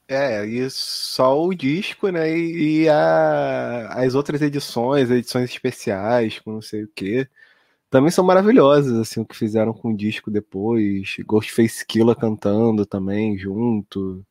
É, 0.07 0.43
e 0.47 0.67
só 0.71 1.39
o 1.39 1.53
disco, 1.53 2.09
né? 2.09 2.35
E 2.35 2.89
a, 2.89 3.89
as 3.89 4.15
outras 4.15 4.41
edições, 4.41 5.11
edições 5.11 5.51
especiais, 5.51 6.39
com 6.39 6.53
não 6.53 6.61
sei 6.61 6.85
o 6.85 6.89
quê, 6.95 7.27
também 7.89 8.11
são 8.11 8.25
maravilhosas, 8.25 8.97
assim, 8.97 9.21
o 9.21 9.25
que 9.25 9.35
fizeram 9.35 9.73
com 9.73 9.91
o 9.91 9.97
disco 9.97 10.29
depois. 10.31 11.15
Ghostface 11.25 11.85
Killa 11.85 12.15
cantando 12.15 12.85
também 12.85 13.37
junto, 13.37 14.25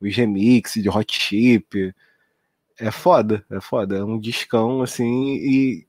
os 0.00 0.14
remix 0.16 0.74
de 0.74 0.88
Hot 0.88 1.12
Chip. 1.12 1.94
É 2.78 2.90
foda, 2.90 3.44
é 3.50 3.60
foda. 3.60 3.98
É 3.98 4.04
um 4.04 4.18
discão, 4.18 4.82
assim, 4.82 5.34
e 5.34 5.86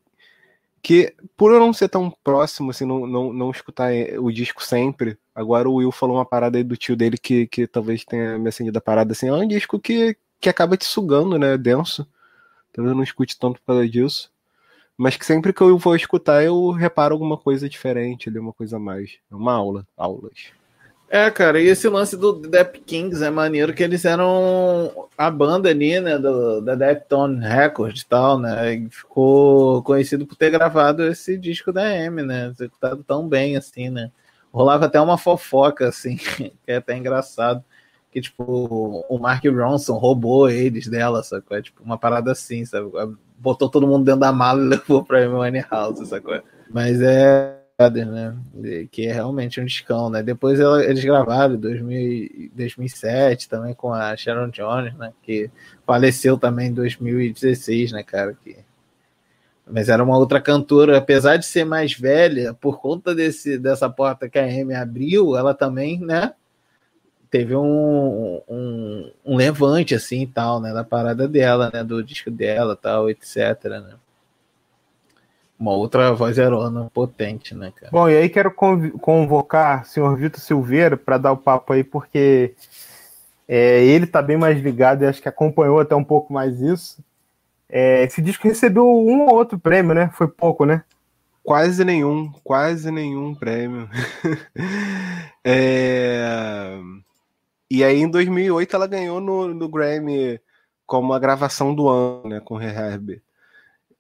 que 0.81 1.13
por 1.37 1.51
eu 1.53 1.59
não 1.59 1.73
ser 1.73 1.89
tão 1.89 2.11
próximo, 2.23 2.71
assim, 2.71 2.85
não, 2.85 3.05
não, 3.05 3.31
não 3.33 3.51
escutar 3.51 3.91
o 4.19 4.31
disco 4.31 4.63
sempre, 4.63 5.17
agora 5.33 5.69
o 5.69 5.75
Will 5.75 5.91
falou 5.91 6.17
uma 6.17 6.25
parada 6.25 6.57
aí 6.57 6.63
do 6.63 6.75
tio 6.75 6.95
dele 6.95 7.17
que, 7.17 7.47
que 7.47 7.67
talvez 7.67 8.03
tenha 8.03 8.37
me 8.39 8.49
acendido 8.49 8.77
a 8.77 8.81
parada, 8.81 9.11
assim, 9.11 9.27
é 9.27 9.33
um 9.33 9.47
disco 9.47 9.79
que, 9.79 10.17
que 10.39 10.49
acaba 10.49 10.75
te 10.77 10.85
sugando, 10.85 11.37
né, 11.37 11.57
denso, 11.57 12.07
talvez 12.73 12.91
eu 12.91 12.95
não 12.95 13.03
escute 13.03 13.37
tanto 13.37 13.59
por 13.61 13.67
causa 13.67 13.87
disso, 13.87 14.30
mas 15.01 15.17
que 15.17 15.25
sempre 15.25 15.51
que 15.51 15.61
eu 15.61 15.79
vou 15.79 15.95
escutar 15.95 16.43
eu 16.43 16.69
reparo 16.69 17.15
alguma 17.15 17.35
coisa 17.35 17.67
diferente, 17.67 18.29
ali, 18.29 18.37
uma 18.37 18.53
coisa 18.53 18.77
a 18.77 18.79
mais, 18.79 19.17
é 19.31 19.35
uma 19.35 19.53
aula, 19.53 19.83
aulas. 19.97 20.51
É, 21.09 21.31
cara, 21.31 21.59
e 21.59 21.65
esse 21.65 21.89
lance 21.89 22.15
do 22.15 22.33
Dap 22.33 22.77
Kings 22.85 23.23
é 23.23 23.31
maneiro 23.31 23.73
que 23.73 23.81
eles 23.81 24.05
eram 24.05 25.09
a 25.17 25.31
banda 25.31 25.69
ali, 25.69 25.99
né, 25.99 26.19
do, 26.19 26.61
da 26.61 26.75
Defton 26.75 27.39
Records 27.39 28.03
e 28.03 28.05
tal, 28.05 28.37
né, 28.37 28.75
e 28.75 28.89
ficou 28.91 29.81
conhecido 29.81 30.27
por 30.27 30.35
ter 30.35 30.51
gravado 30.51 31.03
esse 31.03 31.35
disco 31.35 31.73
da 31.73 31.89
M, 31.95 32.21
né, 32.21 32.49
executado 32.49 33.03
tão 33.03 33.27
bem, 33.27 33.57
assim, 33.57 33.89
né, 33.89 34.11
rolava 34.53 34.85
até 34.85 35.01
uma 35.01 35.17
fofoca, 35.17 35.87
assim, 35.87 36.15
que 36.37 36.53
é 36.67 36.75
até 36.75 36.95
engraçado, 36.95 37.63
que, 38.11 38.19
tipo, 38.19 39.05
o 39.07 39.17
Mark 39.17 39.43
Ronson 39.45 39.97
roubou 39.97 40.49
eles 40.49 40.87
dela, 40.87 41.23
sacou? 41.23 41.57
É, 41.57 41.61
tipo, 41.61 41.81
uma 41.81 41.97
parada 41.97 42.31
assim, 42.31 42.65
sabe? 42.65 42.91
Botou 43.37 43.69
todo 43.69 43.87
mundo 43.87 44.03
dentro 44.03 44.19
da 44.19 44.33
mala 44.33 44.61
e 44.61 44.67
levou 44.69 45.03
pra 45.03 45.23
Amy 45.23 45.63
House, 45.71 46.07
sacou? 46.07 46.41
Mas 46.69 47.01
é 47.01 47.61
né? 47.89 48.37
Que 48.91 49.07
é 49.07 49.13
realmente 49.13 49.59
um 49.59 49.65
discão, 49.65 50.09
né? 50.09 50.21
Depois 50.21 50.59
ela, 50.59 50.83
eles 50.83 51.03
gravaram 51.03 51.55
em 51.55 51.59
2000, 51.59 52.51
2007 52.53 53.49
também 53.49 53.73
com 53.73 53.93
a 53.93 54.15
Sharon 54.15 54.49
Jones, 54.49 54.93
né? 54.95 55.13
Que 55.23 55.49
faleceu 55.85 56.37
também 56.37 56.67
em 56.67 56.73
2016, 56.73 57.93
né, 57.93 58.03
cara? 58.03 58.37
Que... 58.43 58.57
Mas 59.65 59.89
era 59.89 60.03
uma 60.03 60.17
outra 60.17 60.39
cantora, 60.41 60.97
apesar 60.97 61.37
de 61.37 61.45
ser 61.45 61.65
mais 61.65 61.93
velha, 61.93 62.53
por 62.53 62.79
conta 62.79 63.15
desse, 63.15 63.57
dessa 63.57 63.89
porta 63.89 64.29
que 64.29 64.37
a 64.37 64.43
Amy 64.43 64.75
abriu, 64.75 65.35
ela 65.35 65.53
também, 65.53 65.99
né? 65.99 66.33
Teve 67.31 67.55
um, 67.55 68.41
um, 68.47 69.11
um, 69.25 69.35
levante 69.37 69.95
assim 69.95 70.23
e 70.23 70.27
tal, 70.27 70.59
né, 70.59 70.73
na 70.73 70.83
parada 70.83 71.29
dela, 71.29 71.71
né, 71.73 71.81
do 71.81 72.03
disco 72.03 72.29
dela, 72.29 72.75
tal, 72.75 73.09
etc, 73.09 73.63
né. 73.65 73.95
Uma 75.57 75.71
outra 75.71 76.11
vozerona 76.13 76.89
potente, 76.93 77.55
né, 77.55 77.71
cara. 77.73 77.91
Bom, 77.91 78.09
e 78.09 78.17
aí 78.17 78.27
quero 78.27 78.51
convocar 78.51 79.83
o 79.83 79.85
senhor 79.85 80.17
Vitor 80.17 80.41
Silveira 80.41 80.97
para 80.97 81.17
dar 81.17 81.31
o 81.31 81.37
papo 81.37 81.71
aí, 81.71 81.83
porque 81.83 82.53
é, 83.47 83.83
ele 83.83 84.07
tá 84.07 84.21
bem 84.21 84.37
mais 84.37 84.59
ligado 84.59 85.03
e 85.03 85.07
acho 85.07 85.21
que 85.21 85.29
acompanhou 85.29 85.79
até 85.79 85.95
um 85.95 86.03
pouco 86.03 86.33
mais 86.33 86.59
isso. 86.59 87.01
É, 87.69 88.03
esse 88.03 88.21
disco 88.21 88.47
recebeu 88.47 88.83
um 88.83 89.21
ou 89.21 89.35
outro 89.35 89.57
prêmio, 89.57 89.93
né? 89.93 90.09
Foi 90.15 90.27
pouco, 90.27 90.65
né? 90.65 90.83
Quase 91.43 91.85
nenhum, 91.85 92.31
quase 92.43 92.91
nenhum 92.91 93.33
prêmio. 93.35 93.87
é... 95.45 96.77
E 97.73 97.85
aí, 97.85 97.99
em 97.99 98.09
2008, 98.09 98.75
ela 98.75 98.85
ganhou 98.85 99.21
no, 99.21 99.53
no 99.53 99.69
Grammy 99.69 100.37
como 100.85 101.13
a 101.13 101.19
gravação 101.19 101.73
do 101.73 101.87
ano, 101.87 102.27
né, 102.27 102.41
com 102.41 102.57
Rehab. 102.57 103.23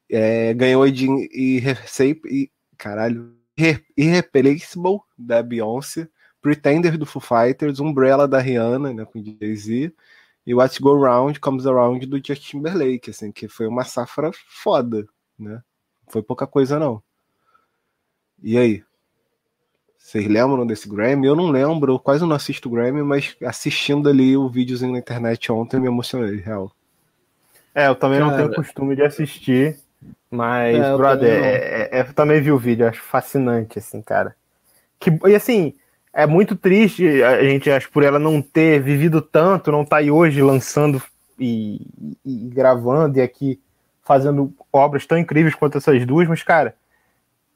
É, 0.09 0.53
ganhou 0.53 0.89
de 0.91 1.07
e, 1.31 2.51
caralho, 2.77 3.33
Irreplaceable 3.95 4.99
da 5.17 5.41
Beyoncé, 5.41 6.09
Pretender 6.41 6.97
do 6.97 7.05
Foo 7.05 7.21
Fighters, 7.21 7.79
Umbrella 7.79 8.27
da 8.27 8.39
Rihanna, 8.39 8.93
né, 8.93 9.05
com 9.05 9.23
Jay-Z, 9.23 9.95
e 10.45 10.53
What 10.53 10.81
Go 10.81 11.01
Round 11.01 11.39
Comes 11.39 11.65
Around 11.65 12.05
do 12.07 12.17
Justin 12.17 12.57
Timberlake, 12.57 13.09
assim, 13.09 13.31
que 13.31 13.47
foi 13.47 13.67
uma 13.67 13.85
safra 13.85 14.31
foda, 14.49 15.07
né? 15.39 15.63
Foi 16.09 16.21
pouca 16.21 16.45
coisa 16.45 16.77
não. 16.77 17.01
E 18.43 18.57
aí? 18.57 18.83
Vocês 20.01 20.27
lembram 20.27 20.67
desse 20.67 20.89
Grammy? 20.89 21.27
Eu 21.27 21.35
não 21.35 21.49
lembro, 21.49 21.93
eu 21.93 21.99
quase 21.99 22.25
não 22.25 22.35
assisto 22.35 22.67
o 22.67 22.71
Grammy, 22.71 23.01
mas 23.01 23.35
assistindo 23.45 24.09
ali 24.09 24.35
o 24.35 24.49
videozinho 24.49 24.91
na 24.91 24.99
internet 24.99 25.49
ontem 25.51 25.79
me 25.79 25.87
emocionei, 25.87 26.37
real. 26.37 26.71
É, 27.73 27.87
eu 27.87 27.95
também 27.95 28.19
Cara, 28.19 28.31
não 28.31 28.37
tenho 28.37 28.53
costume 28.53 28.95
de 28.95 29.03
assistir, 29.03 29.77
mas, 30.29 30.75
é, 30.75 30.97
brother, 30.97 31.35
também 31.35 31.49
é, 31.49 31.55
é, 31.55 31.89
é, 31.91 32.01
eu 32.01 32.13
também 32.13 32.41
vi 32.41 32.51
o 32.51 32.57
vídeo, 32.57 32.87
acho 32.87 33.01
fascinante, 33.01 33.79
assim, 33.79 34.01
cara. 34.01 34.35
Que, 34.99 35.17
e 35.27 35.35
assim, 35.35 35.73
é 36.11 36.25
muito 36.25 36.57
triste 36.57 37.23
a 37.23 37.41
gente, 37.43 37.69
acho, 37.69 37.89
por 37.89 38.03
ela 38.03 38.19
não 38.19 38.41
ter 38.41 38.81
vivido 38.81 39.21
tanto, 39.21 39.71
não 39.71 39.83
estar 39.83 39.95
tá 39.95 40.01
aí 40.01 40.11
hoje 40.11 40.41
lançando 40.41 41.01
e, 41.39 41.87
e, 41.97 42.17
e 42.25 42.49
gravando 42.49 43.17
e 43.17 43.21
aqui 43.21 43.61
fazendo 44.03 44.53
obras 44.73 45.05
tão 45.05 45.17
incríveis 45.17 45.55
quanto 45.55 45.77
essas 45.77 46.05
duas, 46.05 46.27
mas, 46.27 46.43
cara, 46.43 46.75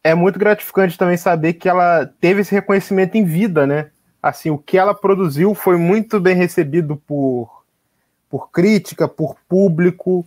é 0.05 0.13
muito 0.13 0.37
gratificante 0.37 0.99
também 0.99 1.17
saber 1.17 1.53
que 1.53 1.67
ela 1.67 2.05
teve 2.05 2.41
esse 2.41 2.53
reconhecimento 2.53 3.15
em 3.15 3.25
vida, 3.25 3.65
né? 3.65 3.89
Assim, 4.21 4.51
o 4.51 4.57
que 4.59 4.77
ela 4.77 4.93
produziu 4.93 5.55
foi 5.55 5.77
muito 5.77 6.19
bem 6.19 6.35
recebido 6.35 6.95
por, 6.95 7.65
por 8.29 8.51
crítica, 8.51 9.07
por 9.07 9.35
público. 9.49 10.23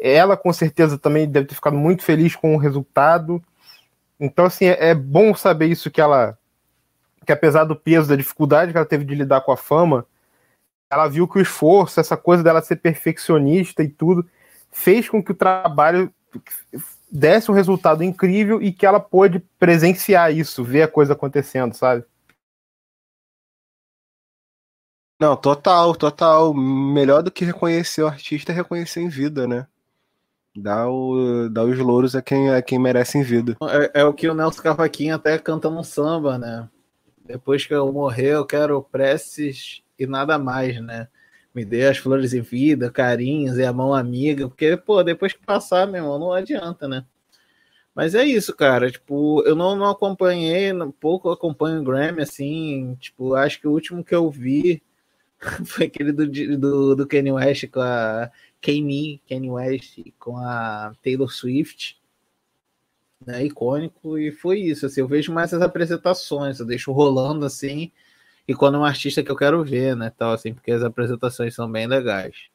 Ela, 0.00 0.34
com 0.34 0.50
certeza, 0.50 0.96
também 0.96 1.28
deve 1.28 1.46
ter 1.46 1.54
ficado 1.54 1.76
muito 1.76 2.02
feliz 2.04 2.34
com 2.34 2.54
o 2.54 2.58
resultado. 2.58 3.42
Então, 4.18 4.46
assim, 4.46 4.64
é, 4.64 4.88
é 4.88 4.94
bom 4.94 5.34
saber 5.34 5.66
isso 5.66 5.90
que 5.90 6.00
ela, 6.00 6.38
que 7.26 7.32
apesar 7.32 7.64
do 7.64 7.76
peso, 7.76 8.08
da 8.08 8.16
dificuldade 8.16 8.72
que 8.72 8.78
ela 8.78 8.86
teve 8.86 9.04
de 9.04 9.14
lidar 9.14 9.42
com 9.42 9.52
a 9.52 9.58
fama, 9.58 10.06
ela 10.90 11.06
viu 11.06 11.28
que 11.28 11.36
o 11.36 11.42
esforço, 11.42 12.00
essa 12.00 12.16
coisa 12.16 12.42
dela 12.42 12.62
ser 12.62 12.76
perfeccionista 12.76 13.82
e 13.82 13.90
tudo, 13.90 14.26
fez 14.72 15.06
com 15.06 15.22
que 15.22 15.32
o 15.32 15.36
trabalho 15.36 16.10
desse 17.10 17.50
um 17.50 17.54
resultado 17.54 18.02
incrível 18.02 18.62
e 18.62 18.72
que 18.72 18.86
ela 18.86 19.00
pôde 19.00 19.40
presenciar 19.58 20.32
isso, 20.32 20.62
ver 20.62 20.82
a 20.82 20.88
coisa 20.88 21.12
acontecendo, 21.12 21.74
sabe? 21.74 22.04
Não, 25.20 25.36
total, 25.36 25.96
total. 25.96 26.54
Melhor 26.54 27.22
do 27.22 27.30
que 27.30 27.44
reconhecer 27.44 28.02
o 28.02 28.06
artista 28.06 28.52
é 28.52 28.54
reconhecer 28.54 29.00
em 29.00 29.08
vida, 29.08 29.48
né? 29.48 29.66
Dá, 30.56 30.88
o, 30.88 31.48
dá 31.48 31.64
os 31.64 31.78
louros 31.78 32.14
a 32.14 32.22
quem, 32.22 32.50
a 32.50 32.62
quem 32.62 32.78
merece 32.78 33.18
em 33.18 33.22
vida. 33.22 33.56
É, 33.62 34.00
é 34.00 34.04
o 34.04 34.14
que 34.14 34.28
o 34.28 34.34
Nelson 34.34 34.62
Cavaquinho 34.62 35.14
até 35.14 35.38
canta 35.38 35.68
no 35.70 35.84
samba, 35.84 36.38
né? 36.38 36.68
Depois 37.24 37.66
que 37.66 37.74
eu 37.74 37.92
morrer, 37.92 38.34
eu 38.34 38.46
quero 38.46 38.82
preces 38.82 39.82
e 39.98 40.06
nada 40.06 40.38
mais, 40.38 40.80
né? 40.80 41.08
Me 41.54 41.64
dê 41.64 41.86
as 41.86 41.98
flores 41.98 42.34
em 42.34 42.40
vida, 42.40 42.90
carinhos 42.90 43.58
e 43.58 43.64
a 43.64 43.72
mão 43.72 43.94
amiga, 43.94 44.48
porque, 44.48 44.76
pô, 44.76 45.02
depois 45.02 45.32
que 45.32 45.44
passar, 45.44 45.86
meu 45.86 46.02
irmão, 46.02 46.18
não 46.18 46.32
adianta, 46.32 46.86
né? 46.86 47.04
Mas 47.94 48.14
é 48.14 48.24
isso, 48.24 48.54
cara. 48.54 48.90
Tipo, 48.90 49.42
eu 49.44 49.56
não, 49.56 49.74
não 49.74 49.86
acompanhei, 49.90 50.70
pouco 51.00 51.30
acompanho 51.30 51.80
o 51.80 51.84
Grammy, 51.84 52.22
assim. 52.22 52.94
Tipo, 53.00 53.34
acho 53.34 53.60
que 53.60 53.66
o 53.66 53.72
último 53.72 54.04
que 54.04 54.14
eu 54.14 54.30
vi 54.30 54.80
foi 55.66 55.86
aquele 55.86 56.12
do, 56.12 56.26
do, 56.58 56.94
do 56.94 57.06
Kanye 57.08 57.32
West 57.32 57.66
com 57.68 57.80
a 57.80 58.30
Kanye, 58.60 59.20
Kanye 59.28 59.50
West 59.50 59.98
com 60.18 60.36
a 60.36 60.92
Taylor 61.02 61.32
Swift. 61.32 61.98
Né, 63.26 63.46
icônico, 63.46 64.16
e 64.16 64.30
foi 64.30 64.60
isso. 64.60 64.86
Assim, 64.86 65.00
eu 65.00 65.08
vejo 65.08 65.32
mais 65.32 65.52
as 65.52 65.60
apresentações, 65.60 66.60
eu 66.60 66.66
deixo 66.66 66.92
rolando 66.92 67.44
assim 67.44 67.90
e 68.48 68.54
quando 68.54 68.76
é 68.76 68.78
um 68.78 68.84
artista 68.84 69.22
que 69.22 69.30
eu 69.30 69.36
quero 69.36 69.62
ver, 69.62 69.94
né, 69.94 70.10
tal 70.16 70.32
assim, 70.32 70.54
porque 70.54 70.72
as 70.72 70.82
apresentações 70.82 71.54
são 71.54 71.70
bem 71.70 71.86
legais. 71.86 72.48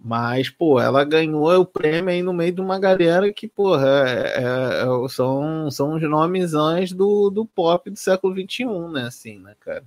Mas, 0.00 0.48
pô, 0.48 0.80
ela 0.80 1.04
ganhou 1.04 1.52
o 1.60 1.66
prêmio 1.66 2.10
aí 2.10 2.22
no 2.22 2.32
meio 2.32 2.52
de 2.52 2.60
uma 2.60 2.78
galera 2.78 3.30
que, 3.32 3.46
porra, 3.46 3.86
é, 4.08 4.42
é, 4.42 4.82
é 4.82 5.08
são, 5.08 5.70
são 5.70 5.96
os 5.96 6.02
nomes 6.02 6.52
do, 6.92 7.28
do 7.28 7.44
pop 7.44 7.90
do 7.90 7.98
século 7.98 8.34
XXI, 8.34 8.64
né, 8.90 9.02
assim, 9.02 9.38
né, 9.38 9.54
cara? 9.60 9.84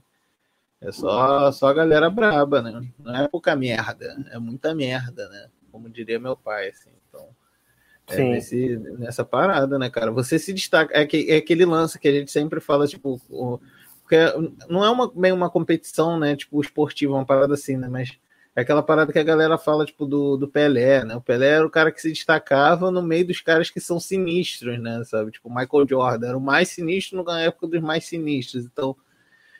É 0.79 0.91
só, 0.91 1.51
só 1.51 1.67
a 1.67 1.73
galera 1.73 2.09
braba, 2.09 2.61
né? 2.61 2.87
Não 2.99 3.15
é 3.15 3.27
pouca 3.27 3.55
merda, 3.55 4.17
é 4.31 4.37
muita 4.37 4.73
merda, 4.73 5.29
né? 5.29 5.47
Como 5.71 5.89
diria 5.89 6.19
meu 6.19 6.35
pai, 6.35 6.69
assim. 6.69 6.89
Então, 7.07 7.27
é 8.07 8.17
nesse, 8.17 8.77
nessa 8.97 9.23
parada, 9.23 9.77
né, 9.77 9.89
cara? 9.91 10.11
Você 10.11 10.39
se 10.39 10.51
destaca. 10.51 10.95
É, 10.97 11.05
que, 11.05 11.29
é 11.29 11.37
aquele 11.37 11.65
lance 11.65 11.99
que 11.99 12.07
a 12.07 12.11
gente 12.11 12.31
sempre 12.31 12.59
fala, 12.59 12.87
tipo, 12.87 13.21
o, 13.29 13.59
porque 14.11 14.67
não 14.67 14.83
é 14.83 14.89
uma, 14.89 15.09
bem 15.09 15.31
uma 15.31 15.49
competição, 15.49 16.19
né? 16.19 16.35
Tipo, 16.35 16.59
esportiva, 16.59 17.13
uma 17.13 17.25
parada 17.25 17.53
assim, 17.53 17.77
né? 17.77 17.87
Mas 17.87 18.17
é 18.53 18.59
aquela 18.59 18.83
parada 18.83 19.13
que 19.13 19.19
a 19.19 19.23
galera 19.23 19.57
fala, 19.57 19.85
tipo, 19.85 20.05
do, 20.05 20.35
do 20.35 20.49
Pelé, 20.49 21.05
né? 21.05 21.15
O 21.15 21.21
Pelé 21.21 21.47
era 21.47 21.65
o 21.65 21.69
cara 21.69 21.93
que 21.93 22.01
se 22.01 22.09
destacava 22.09 22.91
no 22.91 23.01
meio 23.01 23.25
dos 23.25 23.39
caras 23.39 23.69
que 23.69 23.79
são 23.79 24.01
sinistros, 24.01 24.77
né? 24.81 25.01
Sabe? 25.05 25.31
Tipo, 25.31 25.49
Michael 25.49 25.87
Jordan 25.87 26.27
era 26.27 26.37
o 26.37 26.41
mais 26.41 26.67
sinistro 26.67 27.23
na 27.23 27.39
época 27.39 27.67
dos 27.67 27.79
mais 27.79 28.03
sinistros. 28.03 28.65
Então, 28.65 28.97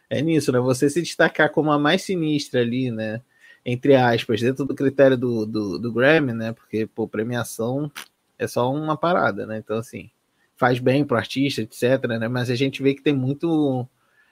é 0.10 0.22
nisso, 0.22 0.52
né? 0.52 0.60
Você 0.60 0.90
se 0.90 1.02
destacar 1.02 1.50
como 1.50 1.72
a 1.72 1.80
mais 1.80 2.02
sinistra 2.02 2.60
ali, 2.60 2.92
né? 2.92 3.22
Entre 3.66 3.96
aspas, 3.96 4.42
dentro 4.42 4.66
do 4.66 4.76
critério 4.76 5.16
do, 5.18 5.46
do, 5.46 5.80
do 5.80 5.94
Grammy, 5.94 6.34
né? 6.34 6.52
Porque, 6.52 6.86
pô, 6.86 7.08
premiação 7.08 7.90
é 8.38 8.48
só 8.48 8.70
uma 8.74 8.98
parada, 8.98 9.46
né? 9.46 9.60
Então, 9.60 9.78
assim, 9.78 10.12
faz 10.58 10.78
bem 10.80 11.06
pro 11.06 11.16
artista, 11.16 11.62
etc, 11.62 12.06
né? 12.20 12.28
Mas 12.28 12.50
a 12.50 12.56
gente 12.56 12.84
vê 12.84 12.94
que 12.94 13.02
tem 13.02 13.16
muito 13.16 13.88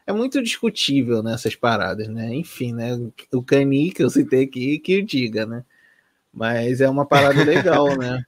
é 0.09 0.11
muito 0.11 0.41
discutível 0.41 1.21
nessas 1.21 1.55
paradas, 1.55 2.07
né? 2.07 2.33
Enfim, 2.33 2.73
né? 2.73 2.93
O 3.31 3.43
Cani 3.43 3.91
que 3.91 4.01
eu 4.03 4.09
citei 4.09 4.43
aqui, 4.43 4.79
que 4.79 5.03
diga, 5.03 5.45
né? 5.45 5.63
Mas 6.33 6.81
é 6.81 6.89
uma 6.89 7.05
parada 7.05 7.43
legal, 7.43 7.85
né? 7.95 8.23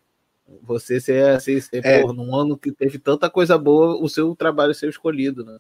Você 0.62 1.02
ser, 1.02 1.42
ser, 1.42 1.60
ser 1.60 1.84
é. 1.84 2.02
Porra, 2.02 2.14
num 2.14 2.36
ano 2.36 2.56
que 2.56 2.72
teve 2.72 3.00
tanta 3.00 3.32
coisa 3.32 3.58
boa, 3.58 4.00
o 4.00 4.08
seu 4.08 4.36
trabalho 4.36 4.76
ser 4.76 4.90
escolhido, 4.90 5.44
né? 5.44 5.58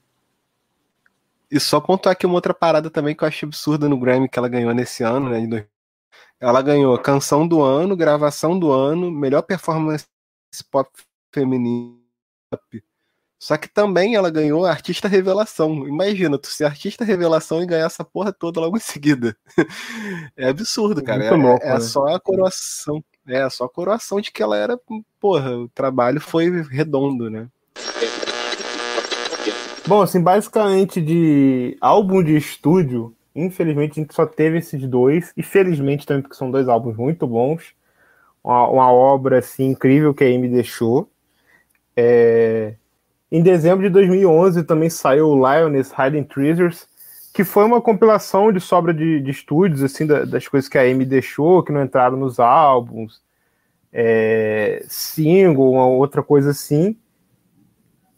E 1.49 1.59
só 1.59 1.81
pontuar 1.81 2.13
aqui 2.13 2.27
uma 2.27 2.35
outra 2.35 2.53
parada 2.53 2.91
também 2.91 3.15
que 3.15 3.23
eu 3.23 3.27
achei 3.27 3.47
absurda 3.47 3.89
no 3.89 3.99
Grammy 3.99 4.29
que 4.29 4.37
ela 4.37 4.47
ganhou 4.47 4.75
nesse 4.75 5.01
ano, 5.01 5.27
né? 5.27 5.65
Ela 6.39 6.61
ganhou 6.61 6.95
canção 6.99 7.47
do 7.47 7.63
ano, 7.63 7.95
gravação 7.95 8.59
do 8.59 8.71
ano, 8.71 9.09
melhor 9.09 9.41
performance 9.41 10.05
pop 10.69 10.87
feminino 11.33 11.99
só 13.41 13.57
que 13.57 13.67
também 13.67 14.13
ela 14.13 14.29
ganhou 14.29 14.67
artista 14.67 15.07
revelação. 15.07 15.87
Imagina, 15.87 16.37
tu 16.37 16.45
ser 16.45 16.65
artista 16.65 17.03
revelação 17.03 17.59
e 17.59 17.65
ganhar 17.65 17.87
essa 17.87 18.05
porra 18.05 18.31
toda 18.31 18.59
logo 18.59 18.77
em 18.77 18.79
seguida. 18.79 19.35
é 20.37 20.49
absurdo, 20.49 21.03
cara. 21.03 21.25
É, 21.25 21.31
louco, 21.31 21.65
é, 21.65 21.73
é 21.73 21.79
só 21.79 22.05
a 22.05 22.19
coroação. 22.19 23.03
É 23.27 23.49
só 23.49 23.65
a 23.65 23.69
coroação 23.69 24.21
de 24.21 24.31
que 24.31 24.43
ela 24.43 24.55
era, 24.55 24.79
porra, 25.19 25.57
o 25.57 25.67
trabalho 25.69 26.21
foi 26.21 26.51
redondo, 26.69 27.31
né? 27.31 27.47
Bom, 29.87 30.03
assim, 30.03 30.21
basicamente 30.21 31.01
de 31.01 31.75
álbum 31.81 32.23
de 32.23 32.37
estúdio, 32.37 33.11
infelizmente 33.35 33.99
a 33.99 34.03
gente 34.03 34.13
só 34.13 34.27
teve 34.27 34.59
esses 34.59 34.87
dois, 34.87 35.33
e 35.35 35.41
felizmente 35.41 36.05
também 36.05 36.21
porque 36.21 36.37
são 36.37 36.51
dois 36.51 36.69
álbuns 36.69 36.95
muito 36.95 37.25
bons. 37.25 37.73
Uma, 38.43 38.69
uma 38.69 38.91
obra 38.91 39.39
assim 39.39 39.69
incrível 39.69 40.13
que 40.13 40.23
a 40.23 40.27
Amy 40.27 40.47
deixou. 40.47 41.09
É, 41.97 42.75
em 43.31 43.41
dezembro 43.41 43.83
de 43.83 43.89
2011 43.89 44.63
também 44.63 44.89
saiu 44.89 45.29
o 45.29 45.35
Lioness 45.35 45.93
Hiding 45.97 46.23
Treasures, 46.23 46.87
que 47.33 47.43
foi 47.43 47.63
uma 47.63 47.81
compilação 47.81 48.51
de 48.51 48.59
sobra 48.59 48.93
de, 48.93 49.21
de 49.21 49.31
estúdios, 49.31 49.81
assim, 49.81 50.05
da, 50.05 50.25
das 50.25 50.47
coisas 50.47 50.69
que 50.69 50.77
a 50.77 50.81
Amy 50.81 51.05
deixou, 51.05 51.63
que 51.63 51.71
não 51.71 51.81
entraram 51.81 52.17
nos 52.17 52.39
álbuns, 52.39 53.21
é, 53.93 54.83
single, 54.87 55.71
uma 55.71 55.87
outra 55.87 56.21
coisa 56.21 56.51
assim, 56.51 56.97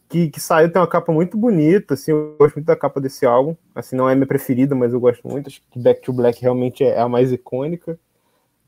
que, 0.08 0.30
que 0.30 0.40
saiu 0.40 0.70
tem 0.70 0.80
uma 0.80 0.86
capa 0.86 1.12
muito 1.12 1.36
bonita, 1.36 1.94
assim, 1.94 2.12
eu 2.12 2.36
gosto 2.38 2.54
muito 2.56 2.66
da 2.66 2.76
capa 2.76 3.00
desse 3.00 3.26
álbum. 3.26 3.56
Assim, 3.74 3.96
não 3.96 4.08
é 4.08 4.14
minha 4.14 4.26
preferida, 4.26 4.74
mas 4.74 4.92
eu 4.92 5.00
gosto 5.00 5.26
muito. 5.28 5.48
Acho 5.48 5.60
que 5.70 5.78
Back 5.78 6.02
to 6.02 6.12
Black 6.12 6.40
realmente 6.40 6.84
é 6.84 7.00
a 7.00 7.08
mais 7.08 7.32
icônica. 7.32 7.98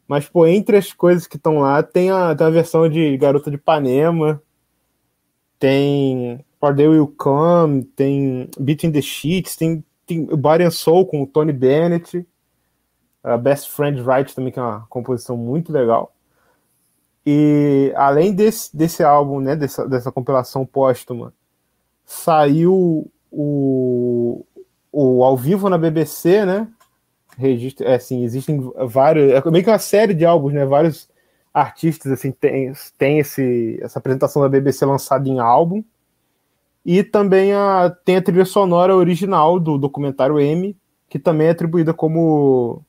Mas, 0.09 0.28
pô, 0.28 0.47
entre 0.47 0.76
as 0.76 0.92
coisas 0.92 1.26
que 1.26 1.36
estão 1.36 1.61
lá, 1.61 1.82
tem 1.82 2.11
a, 2.11 2.34
tem 2.34 2.47
a 2.47 2.51
versão 2.51 2.88
de 2.88 3.16
Garota 3.16 3.51
de 3.51 3.57
Ipanema, 3.57 4.42
tem 5.59 6.44
They 6.74 6.88
Will 6.88 7.12
Come, 7.16 7.84
tem 7.84 8.48
Between 8.59 8.92
the 8.92 9.02
Sheets, 9.02 9.57
tem, 9.57 9.84
tem 10.07 10.24
Body 10.24 10.64
and 10.64 10.70
Soul 10.70 11.07
com 11.07 11.22
o 11.22 11.26
Tony 11.26 11.52
Bennett, 11.52 12.26
a 13.22 13.36
Best 13.36 13.70
Friend 13.70 14.00
Right 14.02 14.34
também, 14.34 14.52
que 14.52 14.59
é 14.59 14.62
uma 14.62 14.86
composição 14.88 15.36
muito 15.36 15.72
legal. 15.72 16.12
E 17.24 17.92
além 17.96 18.32
desse, 18.32 18.76
desse 18.76 19.02
álbum, 19.02 19.40
né, 19.40 19.57
dessa, 19.57 19.88
dessa 19.88 20.12
compilação 20.12 20.64
póstuma, 20.64 21.32
saiu 22.04 23.11
o, 23.32 24.44
o 24.92 25.24
ao 25.24 25.36
vivo 25.36 25.68
na 25.68 25.76
BBC, 25.76 26.46
né? 26.46 26.68
Registro, 27.36 27.86
é, 27.86 27.96
assim, 27.96 28.24
existem 28.24 28.61
vários, 28.86 29.32
é 29.32 29.50
meio 29.50 29.64
que 29.64 29.70
uma 29.70 29.78
série 29.78 30.14
de 30.14 30.24
álbuns, 30.24 30.54
né? 30.54 30.64
Vários 30.64 31.09
artistas 31.57 32.12
assim 32.12 32.30
tem, 32.30 32.70
tem 32.98 33.18
esse, 33.18 33.78
essa 33.80 33.98
apresentação 33.98 34.42
da 34.42 34.48
BBC 34.48 34.84
lançada 34.84 35.26
em 35.26 35.40
álbum. 35.40 35.82
E 36.84 37.02
também 37.02 37.54
a, 37.54 37.90
tem 38.04 38.16
a 38.16 38.22
trilha 38.22 38.44
sonora 38.44 38.94
original 38.94 39.59
do 39.59 39.78
documentário 39.78 40.38
M, 40.38 40.76
que 41.09 41.18
também 41.18 41.48
é 41.48 41.50
atribuída 41.50 41.94
como 41.94 42.82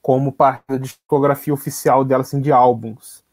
como 0.00 0.30
parte 0.30 0.62
da 0.68 0.76
discografia 0.78 1.52
oficial 1.52 2.04
dela 2.04 2.22
assim, 2.22 2.40
de 2.40 2.52
álbuns. 2.52 3.24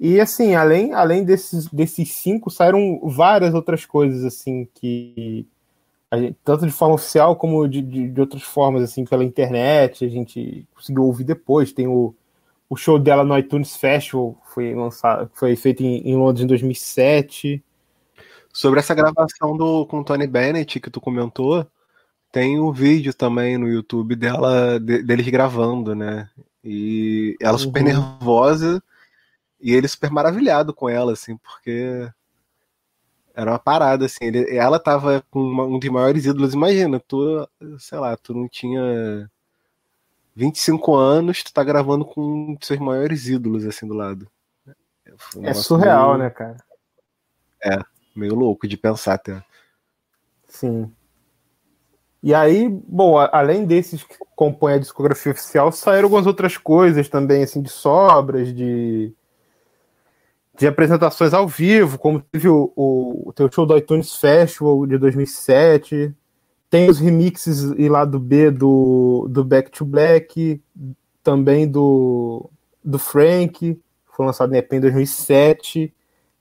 E 0.00 0.20
assim, 0.20 0.56
além, 0.56 0.92
além 0.92 1.24
desses, 1.24 1.68
desses 1.68 2.12
cinco, 2.12 2.50
saíram 2.50 3.00
várias 3.04 3.54
outras 3.54 3.86
coisas 3.86 4.24
assim 4.24 4.68
que 4.74 5.46
gente, 6.16 6.36
tanto 6.42 6.66
de 6.66 6.72
forma 6.72 6.96
oficial 6.96 7.36
como 7.36 7.68
de, 7.68 7.80
de, 7.82 8.08
de, 8.08 8.20
outras 8.20 8.42
formas, 8.42 8.82
assim, 8.82 9.04
pela 9.04 9.24
internet, 9.24 10.04
a 10.04 10.08
gente 10.08 10.66
conseguiu 10.74 11.04
ouvir 11.04 11.24
depois. 11.24 11.72
Tem 11.72 11.86
o, 11.86 12.14
o 12.68 12.76
show 12.76 12.98
dela 12.98 13.24
no 13.24 13.36
iTunes 13.38 13.76
Festival, 13.76 14.40
foi 14.52 14.74
lançado, 14.74 15.30
foi 15.34 15.56
feito 15.56 15.82
em, 15.82 16.08
em 16.08 16.16
Londres 16.16 16.44
em 16.44 16.48
2007. 16.48 17.64
Sobre 18.52 18.80
essa 18.80 18.94
gravação 18.94 19.56
do 19.56 19.86
com 19.86 20.02
Tony 20.02 20.26
Bennett 20.26 20.80
que 20.80 20.90
tu 20.90 21.00
comentou, 21.00 21.66
tem 22.32 22.58
o 22.58 22.68
um 22.68 22.72
vídeo 22.72 23.14
também 23.14 23.56
no 23.56 23.68
YouTube 23.68 24.16
dela 24.16 24.78
de, 24.78 25.02
deles 25.02 25.28
gravando, 25.28 25.94
né? 25.94 26.28
E 26.62 27.36
ela 27.40 27.52
uhum. 27.52 27.58
super 27.58 27.82
nervosa 27.82 28.82
e 29.60 29.74
ele 29.74 29.88
super 29.88 30.10
maravilhado 30.10 30.74
com 30.74 30.88
ela, 30.88 31.12
assim, 31.12 31.36
porque 31.36 32.08
era 33.34 33.52
uma 33.52 33.58
parada, 33.58 34.06
assim. 34.06 34.24
Ele, 34.24 34.56
ela 34.56 34.78
tava 34.78 35.24
com 35.30 35.40
uma, 35.40 35.64
um 35.64 35.78
dos 35.78 35.88
maiores 35.90 36.26
ídolos. 36.26 36.54
Imagina, 36.54 37.00
tu, 37.00 37.48
sei 37.78 37.98
lá, 37.98 38.16
tu 38.16 38.34
não 38.34 38.48
tinha 38.48 39.30
25 40.38 40.94
anos, 40.94 41.42
tu 41.42 41.52
tá 41.52 41.64
gravando 41.64 42.04
com 42.04 42.20
um 42.20 42.54
dos 42.54 42.64
seus 42.64 42.78
maiores 42.78 43.26
ídolos, 43.26 43.66
assim, 43.66 43.88
do 43.88 43.94
lado. 43.94 44.30
é 45.42 45.52
surreal, 45.52 46.10
meio, 46.10 46.22
né, 46.22 46.30
cara? 46.30 46.56
É, 47.60 47.80
meio 48.14 48.36
louco 48.36 48.68
de 48.68 48.76
pensar 48.76 49.14
até. 49.14 49.42
Sim. 50.46 50.92
E 52.22 52.32
aí, 52.32 52.68
bom, 52.68 53.18
além 53.18 53.66
desses 53.66 54.04
que 54.04 54.16
compõem 54.36 54.74
a 54.74 54.78
discografia 54.78 55.32
oficial, 55.32 55.72
saíram 55.72 56.04
algumas 56.04 56.26
outras 56.26 56.56
coisas 56.56 57.08
também, 57.08 57.42
assim, 57.42 57.60
de 57.60 57.68
sobras, 57.68 58.54
de 58.54 59.12
de 60.56 60.66
apresentações 60.66 61.32
ao 61.32 61.46
vivo, 61.46 61.98
como 61.98 62.20
teve 62.20 62.48
o, 62.48 62.72
o, 62.74 63.28
o 63.28 63.32
teu 63.32 63.48
show 63.50 63.64
do 63.64 63.76
iTunes 63.76 64.16
Festival 64.16 64.84
de 64.88 64.98
2007, 64.98 66.12
tem 66.70 66.88
os 66.88 66.98
remixes 66.98 67.62
e 67.76 67.88
lado 67.88 68.18
B 68.18 68.50
do, 68.50 69.26
do 69.30 69.44
Back 69.44 69.70
to 69.70 69.84
Black, 69.84 70.60
também 71.22 71.66
do, 71.66 72.50
do 72.84 72.98
Frank, 72.98 73.80
foi 74.06 74.26
lançado 74.26 74.54
em 74.54 74.58
EP 74.58 74.72
em 74.72 74.80
2007, 74.80 75.94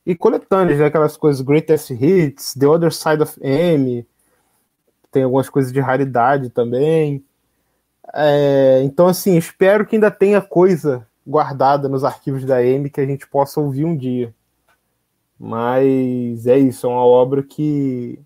e 0.05 0.15
coletâneas, 0.15 0.79
né, 0.79 0.85
aquelas 0.85 1.17
coisas 1.17 1.41
Greatest 1.41 1.91
Hits, 1.91 2.53
The 2.53 2.67
Other 2.67 2.93
Side 2.93 3.21
of 3.21 3.37
M, 3.41 4.07
tem 5.11 5.23
algumas 5.23 5.49
coisas 5.49 5.71
de 5.71 5.79
raridade 5.79 6.49
também. 6.49 7.23
É, 8.13 8.81
então, 8.83 9.07
assim, 9.07 9.35
espero 9.37 9.85
que 9.85 9.95
ainda 9.95 10.09
tenha 10.09 10.41
coisa 10.41 11.05
guardada 11.25 11.89
nos 11.89 12.03
arquivos 12.03 12.45
da 12.45 12.63
M 12.63 12.89
que 12.89 13.01
a 13.01 13.05
gente 13.05 13.27
possa 13.27 13.59
ouvir 13.59 13.83
um 13.83 13.95
dia. 13.95 14.33
Mas 15.37 16.47
é 16.47 16.57
isso, 16.57 16.87
é 16.87 16.89
uma 16.89 17.05
obra 17.05 17.43
que, 17.43 18.19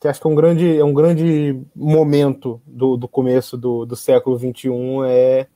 que 0.00 0.08
acho 0.08 0.20
que 0.20 0.26
é 0.26 0.30
um 0.30 0.34
grande, 0.34 0.78
é 0.78 0.84
um 0.84 0.94
grande 0.94 1.60
momento 1.76 2.60
do, 2.66 2.96
do 2.96 3.06
começo 3.06 3.56
do, 3.56 3.84
do 3.84 3.94
século 3.94 4.38
XXI, 4.38 4.70
é 5.06 5.46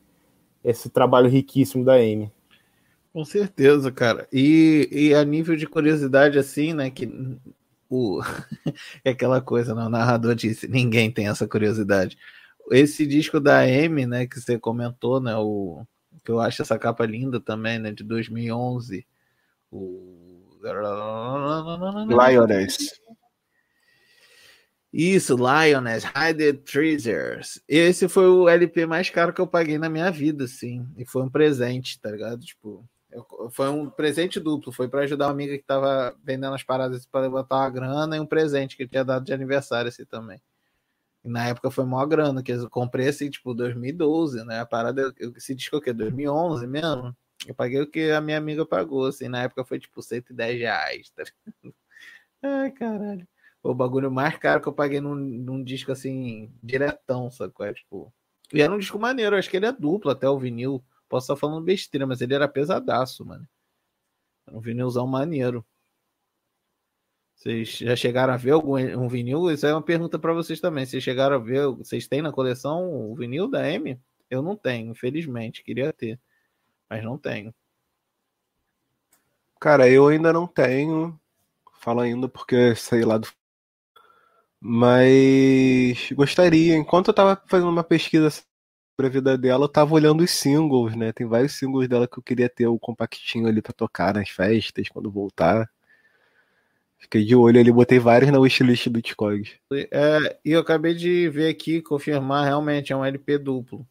esse 0.62 0.90
trabalho 0.90 1.28
riquíssimo 1.28 1.84
da 1.84 2.01
M. 2.01 2.30
Com 3.12 3.24
certeza, 3.24 3.90
cara. 3.90 4.28
E, 4.32 4.88
e 4.90 5.14
a 5.14 5.24
nível 5.24 5.57
de 5.57 5.66
curiosidade, 5.66 6.38
assim, 6.38 6.74
né, 6.74 6.90
que 6.90 7.09
o, 7.88 8.20
é 9.05 9.11
aquela 9.11 9.40
coisa, 9.40 9.74
né, 9.74 9.84
o 9.84 9.88
narrador 9.88 10.34
disse, 10.34 10.68
ninguém 10.68 11.11
tem 11.11 11.28
essa 11.28 11.49
curiosidade. 11.49 12.18
Esse 12.70 13.07
disco 13.07 13.40
da 13.40 13.66
M, 13.66 14.07
né, 14.07 14.26
que 14.26 14.40
você 14.40 14.59
comentou, 14.59 15.20
né, 15.20 15.36
o 15.36 15.84
que 16.24 16.30
eu 16.30 16.40
acho 16.40 16.62
essa 16.62 16.78
capa 16.78 17.05
linda 17.05 17.38
também, 17.38 17.78
né? 17.78 17.92
De 17.92 18.03
2011. 18.03 19.07
O... 19.70 20.49
Lioness. 22.09 23.01
Isso, 24.97 25.34
Lioness, 25.34 26.05
Hide 26.05 26.53
Treasures. 26.59 27.61
Esse 27.66 28.09
foi 28.09 28.28
o 28.28 28.49
LP 28.49 28.86
mais 28.86 29.11
caro 29.11 29.32
que 29.32 29.40
eu 29.40 29.47
paguei 29.47 29.76
na 29.76 29.88
minha 29.88 30.09
vida, 30.09 30.45
assim. 30.45 30.86
E 30.97 31.05
foi 31.05 31.22
um 31.22 31.28
presente, 31.28 31.99
tá 31.99 32.12
ligado? 32.12 32.40
Tipo, 32.45 32.88
foi 33.51 33.68
um 33.70 33.90
presente 33.90 34.38
duplo. 34.38 34.72
Foi 34.72 34.88
para 34.88 35.01
ajudar 35.01 35.26
uma 35.26 35.32
amiga 35.32 35.59
que 35.59 35.64
tava 35.64 36.14
vendendo 36.22 36.55
as 36.55 36.62
paradas 36.62 37.05
para 37.07 37.22
levantar 37.22 37.57
uma 37.57 37.70
grana 37.70 38.16
e 38.16 38.20
um 38.20 38.26
presente 38.26 38.76
que 38.76 38.86
tinha 38.86 39.05
dado 39.05 39.24
de 39.24 39.32
aniversário, 39.32 39.88
assim 39.88 40.05
também. 40.05 40.40
E 41.24 41.28
na 41.28 41.49
época 41.49 41.72
foi 41.72 41.84
maior 41.84 42.07
grana, 42.07 42.40
que 42.40 42.53
eu 42.53 42.70
comprei 42.70 43.09
assim, 43.09 43.28
tipo, 43.28 43.53
2012, 43.53 44.45
né? 44.45 44.61
A 44.61 44.66
parada, 44.66 45.12
eu, 45.18 45.34
se 45.40 45.57
diz 45.57 45.68
que 45.68 45.74
o 45.74 45.80
quê? 45.80 45.92
2011 45.92 46.68
mesmo? 46.68 47.16
Eu 47.49 47.55
paguei 47.57 47.80
o 47.80 47.90
que 47.90 48.12
a 48.12 48.20
minha 48.20 48.38
amiga 48.38 48.64
pagou, 48.64 49.07
assim, 49.07 49.26
na 49.26 49.42
época 49.42 49.64
foi 49.64 49.80
tipo 49.80 50.01
110 50.01 50.57
reais. 50.61 51.11
Tá? 51.11 51.24
Ai, 52.42 52.70
caralho. 52.70 53.26
O 53.64 53.74
bagulho 53.74 54.10
mais 54.10 54.36
caro 54.36 54.60
que 54.60 54.68
eu 54.68 54.74
paguei 54.74 55.00
num, 55.00 55.14
num 55.14 55.64
disco 55.64 55.90
assim, 55.90 56.52
diretão, 56.62 57.30
sacou? 57.30 57.64
É, 57.64 57.72
tipo. 57.72 58.12
E 58.52 58.60
era 58.60 58.70
um 58.72 58.78
disco 58.78 58.98
maneiro, 58.98 59.34
acho 59.36 59.48
que 59.48 59.56
ele 59.56 59.64
é 59.64 59.72
duplo 59.72 60.10
até 60.10 60.28
o 60.28 60.38
vinil. 60.38 60.84
Posso 61.08 61.24
estar 61.32 61.36
falando 61.40 61.64
besteira, 61.64 62.06
mas 62.06 62.20
ele 62.20 62.34
era 62.34 62.46
pesadaço, 62.46 63.24
mano. 63.24 63.48
Era 64.46 64.56
um 64.56 64.60
vinilzão 64.60 65.06
maneiro. 65.06 65.64
Vocês 67.34 67.78
já 67.78 67.96
chegaram 67.96 68.34
a 68.34 68.36
ver 68.36 68.50
algum 68.50 68.76
um 68.76 69.08
vinil? 69.08 69.50
Isso 69.50 69.66
é 69.66 69.72
uma 69.72 69.82
pergunta 69.82 70.18
para 70.18 70.34
vocês 70.34 70.60
também. 70.60 70.84
Vocês 70.84 71.02
chegaram 71.02 71.36
a 71.36 71.38
ver? 71.38 71.66
Vocês 71.68 72.06
têm 72.06 72.20
na 72.20 72.32
coleção 72.32 73.10
o 73.10 73.14
vinil 73.16 73.48
da 73.48 73.66
M? 73.68 73.98
Eu 74.30 74.42
não 74.42 74.56
tenho, 74.56 74.90
infelizmente. 74.90 75.64
Queria 75.64 75.90
ter, 75.92 76.20
mas 76.88 77.02
não 77.02 77.16
tenho. 77.16 77.54
Cara, 79.58 79.88
eu 79.88 80.08
ainda 80.08 80.32
não 80.34 80.46
tenho. 80.46 81.18
Falo 81.80 82.00
ainda 82.00 82.28
porque 82.28 82.74
sei 82.74 83.04
lá 83.04 83.16
do. 83.18 83.26
Mas 84.66 86.10
gostaria. 86.12 86.74
Enquanto 86.74 87.08
eu 87.08 87.14
tava 87.14 87.38
fazendo 87.46 87.68
uma 87.68 87.84
pesquisa 87.84 88.30
sobre 88.30 88.46
a 89.00 89.08
vida 89.10 89.36
dela, 89.36 89.64
eu 89.64 89.68
tava 89.68 89.92
olhando 89.92 90.24
os 90.24 90.30
singles, 90.30 90.96
né? 90.96 91.12
Tem 91.12 91.26
vários 91.26 91.52
singles 91.52 91.86
dela 91.86 92.08
que 92.08 92.18
eu 92.18 92.22
queria 92.22 92.48
ter 92.48 92.66
o 92.66 92.78
compactinho 92.78 93.46
ali 93.46 93.60
para 93.60 93.74
tocar 93.74 94.14
nas 94.14 94.30
festas 94.30 94.88
quando 94.88 95.10
voltar. 95.10 95.70
Fiquei 96.96 97.26
de 97.26 97.36
olho 97.36 97.60
ali, 97.60 97.70
botei 97.70 97.98
vários 97.98 98.32
na 98.32 98.38
wishlist 98.38 98.88
do 98.88 99.02
Discord. 99.02 99.60
É, 99.70 100.38
e 100.42 100.52
eu 100.52 100.60
acabei 100.60 100.94
de 100.94 101.28
ver 101.28 101.50
aqui, 101.50 101.82
confirmar, 101.82 102.46
realmente 102.46 102.90
é 102.90 102.96
um 102.96 103.04
LP 103.04 103.36
duplo. 103.36 103.86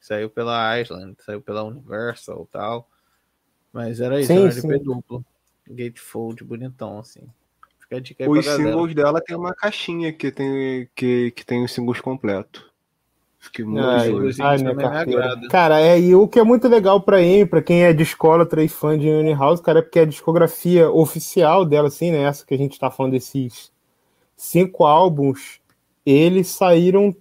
Saiu 0.00 0.30
pela 0.30 0.80
Island, 0.80 1.18
saiu 1.22 1.42
pela 1.42 1.62
Universal 1.64 2.48
e 2.48 2.50
tal. 2.50 2.88
Mas 3.70 4.00
era 4.00 4.18
isso, 4.18 4.28
sim, 4.28 4.38
é 4.38 4.40
um 4.40 4.46
LP 4.46 4.78
sim. 4.78 4.82
duplo. 4.82 5.22
Gatefold, 5.68 6.42
bonitão, 6.44 6.98
assim. 6.98 7.28
Fica 7.88 7.96
a 7.96 8.00
dica 8.00 8.24
aí 8.24 8.28
Os 8.28 8.44
singles 8.44 8.94
dela 8.94 9.20
tem 9.20 9.34
uma 9.34 9.54
caixinha 9.54 10.12
que 10.12 10.30
tem, 10.30 10.86
que, 10.94 11.30
que 11.30 11.44
tem 11.44 11.64
os 11.64 11.72
singles 11.72 12.00
completos. 12.00 12.68
Fiquei 13.40 13.64
muito 13.64 13.86
ai, 13.86 14.10
ai, 14.40 14.58
minha 14.58 14.74
carteira. 14.74 15.40
Cara, 15.48 15.80
é, 15.80 15.98
e 15.98 16.14
o 16.14 16.28
que 16.28 16.38
é 16.38 16.42
muito 16.42 16.68
legal 16.68 17.00
pra 17.00 17.18
Amy, 17.18 17.46
pra 17.46 17.62
quem 17.62 17.84
é 17.84 17.92
de 17.92 18.02
escola, 18.02 18.44
três 18.44 18.72
fã 18.72 18.98
de 18.98 19.08
Annie 19.08 19.32
House, 19.32 19.60
cara, 19.60 19.78
é 19.78 19.82
porque 19.82 20.00
a 20.00 20.04
discografia 20.04 20.90
oficial 20.90 21.64
dela, 21.64 21.88
assim, 21.88 22.10
né? 22.10 22.24
Essa 22.24 22.44
que 22.44 22.52
a 22.52 22.58
gente 22.58 22.78
tá 22.78 22.90
falando 22.90 23.12
desses 23.12 23.72
cinco 24.36 24.84
álbuns, 24.84 25.60
eles 26.04 26.48
saíram 26.48 27.14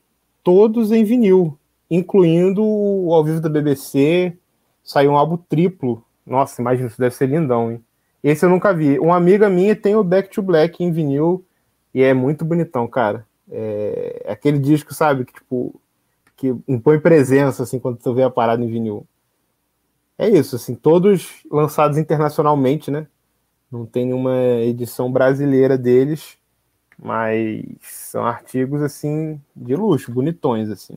todos 0.43 0.91
em 0.91 1.03
vinil, 1.03 1.57
incluindo 1.89 2.61
o 2.63 3.13
ao 3.13 3.23
vivo 3.23 3.39
da 3.39 3.47
BBC. 3.47 4.35
Saiu 4.83 5.11
um 5.11 5.17
álbum 5.17 5.37
triplo. 5.37 6.03
Nossa, 6.25 6.61
imagina, 6.61 6.87
isso 6.87 6.99
deve 6.99 7.15
ser 7.15 7.29
lindão, 7.29 7.71
hein? 7.71 7.83
Esse 8.23 8.45
eu 8.45 8.49
nunca 8.49 8.73
vi. 8.73 8.99
Uma 8.99 9.15
amiga 9.15 9.49
minha 9.49 9.75
tem 9.75 9.95
o 9.95 10.03
Back 10.03 10.29
to 10.29 10.41
Black 10.41 10.83
em 10.83 10.91
vinil 10.91 11.45
e 11.93 12.01
é 12.01 12.13
muito 12.13 12.43
bonitão, 12.43 12.87
cara. 12.87 13.25
É, 13.49 14.23
é 14.25 14.31
aquele 14.31 14.59
disco, 14.59 14.93
sabe, 14.93 15.25
que 15.25 15.33
tipo 15.33 15.79
que 16.35 16.55
impõe 16.67 16.99
presença 16.99 17.63
assim 17.63 17.79
quando 17.79 17.97
tu 17.97 18.13
vê 18.13 18.21
a 18.21 18.29
parada 18.29 18.63
em 18.63 18.69
vinil. 18.69 19.07
É 20.17 20.29
isso, 20.29 20.55
assim, 20.55 20.75
todos 20.75 21.43
lançados 21.51 21.97
internacionalmente, 21.97 22.89
né? 22.91 23.07
Não 23.71 23.85
tem 23.85 24.05
nenhuma 24.05 24.35
edição 24.61 25.11
brasileira 25.11 25.77
deles, 25.77 26.37
mas 26.97 27.63
são 27.81 28.25
artigos 28.25 28.81
assim 28.81 29.41
de 29.55 29.75
luxo, 29.75 30.11
bonitões 30.11 30.69
assim. 30.69 30.95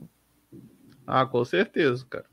Ah, 1.05 1.25
com 1.25 1.43
certeza, 1.43 2.05
cara. 2.09 2.25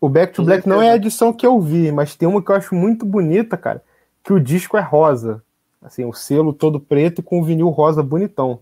O 0.00 0.08
Back 0.08 0.34
to 0.34 0.42
Com 0.42 0.46
Black 0.46 0.68
não 0.68 0.76
é 0.82 0.88
a 0.88 0.92
certeza. 0.92 1.06
edição 1.06 1.32
que 1.32 1.46
eu 1.46 1.60
vi, 1.60 1.90
mas 1.92 2.16
tem 2.16 2.28
uma 2.28 2.42
que 2.42 2.50
eu 2.50 2.56
acho 2.56 2.74
muito 2.74 3.06
bonita, 3.06 3.56
cara, 3.56 3.82
que 4.24 4.32
o 4.32 4.40
disco 4.40 4.78
é 4.78 4.80
rosa. 4.80 5.44
Assim, 5.82 6.04
o 6.06 6.12
selo 6.14 6.54
todo 6.54 6.80
preto 6.80 7.22
com 7.22 7.40
o 7.40 7.44
vinil 7.44 7.68
rosa 7.68 8.02
bonitão. 8.02 8.60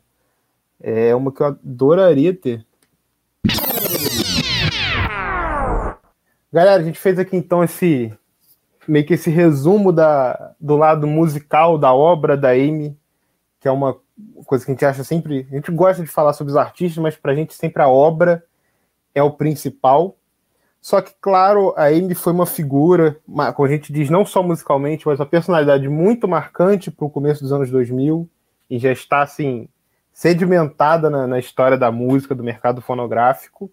É 0.81 1.15
uma 1.15 1.31
que 1.31 1.41
eu 1.41 1.47
adoraria 1.47 2.35
ter. 2.35 2.67
Galera, 6.53 6.83
a 6.83 6.83
gente 6.83 6.99
fez 6.99 7.19
aqui 7.19 7.37
então 7.37 7.63
esse 7.63 8.13
meio 8.89 9.07
que 9.07 9.15
esse 9.15 9.31
resumo 9.31 9.93
da, 9.93 10.53
do 10.61 10.77
lado 10.77 11.07
musical 11.07 11.79
da 11.79 11.95
obra 11.95 12.37
da 12.37 12.51
Amy, 12.51 12.99
que 13.61 13.69
é 13.69 13.71
uma 13.71 13.97
coisa 14.45 14.65
que 14.65 14.73
a 14.73 14.75
gente 14.75 14.85
acha 14.85 15.05
sempre, 15.05 15.47
a 15.49 15.55
gente 15.55 15.71
gosta 15.71 16.03
de 16.03 16.09
falar 16.09 16.33
sobre 16.33 16.51
os 16.51 16.57
artistas, 16.57 17.01
mas 17.01 17.17
pra 17.17 17.37
gente 17.37 17.55
sempre 17.55 17.81
a 17.81 17.89
obra 17.89 18.45
é 19.15 19.23
o 19.23 19.31
principal. 19.31 20.17
Só 20.83 21.01
que, 21.01 21.13
claro, 21.21 21.73
a 21.77 21.85
Amy 21.87 22.13
foi 22.13 22.33
uma 22.33 22.45
figura, 22.45 23.17
como 23.55 23.69
a 23.69 23.71
gente 23.71 23.93
diz, 23.93 24.11
não 24.11 24.27
só 24.27 24.43
musicalmente, 24.43 25.07
mas 25.07 25.21
uma 25.21 25.27
personalidade 25.27 25.89
muito 25.89 26.27
marcante 26.27 26.91
para 26.91 27.07
o 27.07 27.11
começo 27.11 27.41
dos 27.41 27.53
anos 27.53 27.71
2000 27.71 28.29
e 28.69 28.81
já 28.81 28.91
está, 28.91 29.23
assim, 29.23 29.69
sedimentada 30.13 31.09
na, 31.09 31.25
na 31.29 31.39
história 31.39 31.79
da 31.79 31.93
música, 31.93 32.35
do 32.35 32.43
mercado 32.43 32.83
fonográfico. 32.83 33.71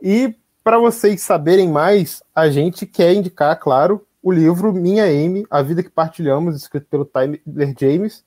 E, 0.00 0.34
para 0.62 0.78
vocês 0.78 1.20
saberem 1.20 1.68
mais, 1.68 2.22
a 2.34 2.48
gente 2.48 2.86
quer 2.86 3.12
indicar, 3.12 3.60
claro, 3.60 4.06
o 4.22 4.32
livro 4.32 4.72
Minha 4.72 5.04
Amy, 5.04 5.44
A 5.50 5.60
Vida 5.60 5.82
que 5.82 5.90
Partilhamos, 5.90 6.56
escrito 6.56 6.86
pelo 6.86 7.04
Tyler 7.04 7.38
James, 7.78 8.24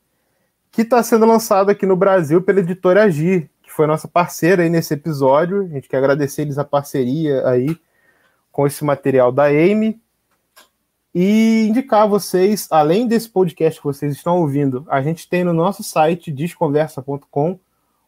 que 0.72 0.84
está 0.84 1.02
sendo 1.02 1.26
lançado 1.26 1.72
aqui 1.72 1.88
no 1.88 1.96
Brasil 1.96 2.44
pela 2.44 2.60
editora 2.60 3.06
Agir, 3.06 3.50
que 3.64 3.72
foi 3.72 3.88
nossa 3.88 4.08
parceira 4.08 4.62
aí 4.62 4.70
nesse 4.70 4.94
episódio. 4.94 5.64
A 5.64 5.68
gente 5.68 5.90
quer 5.90 5.98
agradecer 5.98 6.44
eles 6.44 6.60
a 6.60 6.64
parceria 6.64 7.44
aí 7.48 7.76
com 8.58 8.66
esse 8.66 8.84
material 8.84 9.32
da 9.32 9.44
Amy. 9.44 10.02
E 11.14 11.68
indicar 11.70 12.02
a 12.02 12.08
vocês, 12.08 12.68
além 12.72 13.08
desse 13.08 13.30
podcast 13.30 13.80
que 13.80 13.86
vocês 13.86 14.16
estão 14.16 14.40
ouvindo, 14.40 14.84
a 14.90 15.00
gente 15.00 15.30
tem 15.30 15.44
no 15.44 15.54
nosso 15.54 15.84
site 15.84 16.32
desconversa.com 16.32 17.60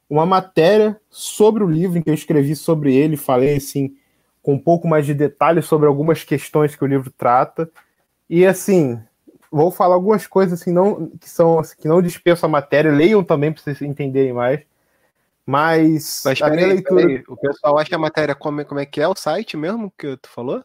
uma 0.10 0.26
matéria 0.26 1.00
sobre 1.08 1.64
o 1.64 1.70
livro 1.70 2.00
em 2.00 2.02
que 2.02 2.10
eu 2.10 2.16
escrevi 2.16 2.56
sobre 2.56 2.96
ele, 2.96 3.16
falei 3.16 3.58
assim 3.58 3.96
com 4.42 4.56
um 4.56 4.60
pouco 4.60 4.88
mais 4.88 5.06
de 5.06 5.14
detalhes 5.14 5.66
sobre 5.66 5.88
algumas 5.88 6.24
questões 6.24 6.76
que 6.76 6.84
o 6.84 6.88
livro 6.88 7.12
trata. 7.16 7.70
E 8.28 8.44
assim, 8.44 9.00
vou 9.52 9.70
falar 9.70 9.94
algumas 9.94 10.26
coisas 10.26 10.60
assim 10.60 10.74
não 10.74 11.12
que 11.20 11.30
são 11.30 11.60
assim, 11.60 11.76
que 11.80 11.88
não 11.88 12.02
dispenso 12.02 12.44
a 12.48 12.50
matéria, 12.50 12.92
leiam 12.92 13.24
também 13.24 13.54
para 13.54 13.62
vocês 13.62 13.84
entenderem 13.84 14.34
mais. 14.34 14.62
Mas, 15.50 16.22
Mas 16.24 16.40
a 16.44 16.50
minha 16.52 16.68
leitura 16.68 17.24
o 17.28 17.36
pessoal 17.36 17.80
acha 17.80 17.96
a 17.96 18.00
matéria 18.00 18.36
como, 18.36 18.64
como 18.66 18.80
é 18.80 18.86
que 18.86 19.02
é 19.02 19.08
o 19.08 19.16
site 19.16 19.58
mesmo 19.58 19.92
que 19.98 20.16
tu 20.18 20.30
falou? 20.30 20.64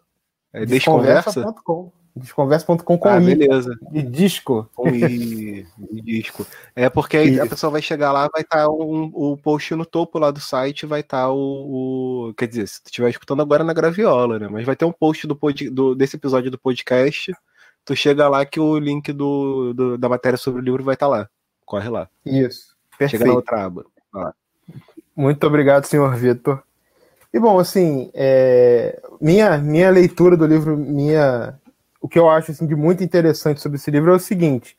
É 0.53 0.67
Desconversa? 0.67 1.31
desconversa.com. 1.41 1.91
Desconversa.com 2.15 2.99
com 2.99 3.09
Ah, 3.09 3.19
i 3.21 3.35
beleza. 3.35 3.75
de 3.91 4.03
disco. 4.03 4.69
Com 4.75 4.89
i, 4.91 5.67
i 5.91 6.01
disco. 6.03 6.47
É 6.77 6.91
porque 6.91 7.17
a 7.43 7.47
pessoa 7.47 7.71
vai 7.71 7.81
chegar 7.81 8.13
lá, 8.13 8.29
vai 8.31 8.43
estar 8.43 8.69
um, 8.69 9.11
o 9.15 9.37
post 9.39 9.75
no 9.75 9.87
topo 9.87 10.19
lá 10.19 10.31
do 10.31 10.39
site, 10.39 10.85
vai 10.85 11.01
estar 11.01 11.31
o, 11.31 12.29
o- 12.29 12.35
Quer 12.35 12.47
dizer, 12.47 12.69
se 12.69 12.83
tu 12.83 12.87
estiver 12.87 13.09
escutando 13.09 13.41
agora 13.43 13.65
na 13.65 13.73
graviola, 13.73 14.39
né? 14.39 14.49
Mas 14.49 14.67
vai 14.67 14.77
ter 14.77 14.85
um 14.85 14.93
post 14.93 15.27
do, 15.27 15.35
pod- 15.35 15.71
do- 15.71 15.95
desse 15.95 16.17
episódio 16.17 16.51
do 16.51 16.59
podcast. 16.59 17.33
Tu 17.87 17.97
chega 17.97 18.29
lá 18.29 18.45
que 18.45 18.61
o 18.61 18.79
link 18.79 19.13
do, 19.15 19.73
do- 19.73 19.97
da 19.99 20.09
matéria 20.11 20.37
sobre 20.37 20.61
o 20.61 20.65
livro 20.65 20.85
vai 20.85 20.95
estar 20.95 21.09
lá. 21.09 21.27
Corre 21.65 21.89
lá. 21.89 22.07
Isso. 22.25 22.77
Chega 22.93 22.99
Perfeito. 22.99 23.27
na 23.27 23.33
outra 23.35 23.65
aba. 23.65 23.87
Muito 25.17 25.47
obrigado, 25.47 25.85
senhor 25.85 26.15
Vitor. 26.17 26.63
E 27.33 27.39
bom, 27.39 27.59
assim, 27.59 28.11
é, 28.15 29.01
minha, 29.21 29.59
minha 29.59 29.91
leitura 29.91 30.37
do 30.37 30.47
livro, 30.47 30.77
minha, 30.77 31.59
o 32.01 32.09
que 32.09 32.19
eu 32.19 32.29
acho 32.29 32.53
assim, 32.53 32.67
de 32.67 32.77
muito 32.77 33.03
interessante 33.03 33.61
sobre 33.61 33.77
esse 33.77 33.91
livro 33.91 34.13
é 34.13 34.17
o 34.17 34.21
seguinte: 34.21 34.77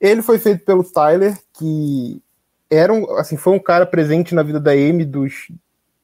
ele 0.00 0.22
foi 0.22 0.38
feito 0.38 0.64
pelo 0.64 0.84
Tyler, 0.84 1.36
que 1.52 2.22
era 2.70 2.92
um, 2.92 3.16
assim, 3.16 3.36
foi 3.36 3.54
um 3.54 3.58
cara 3.58 3.86
presente 3.86 4.34
na 4.34 4.42
vida 4.42 4.60
da 4.60 4.72
Amy 4.72 5.04
dos 5.04 5.48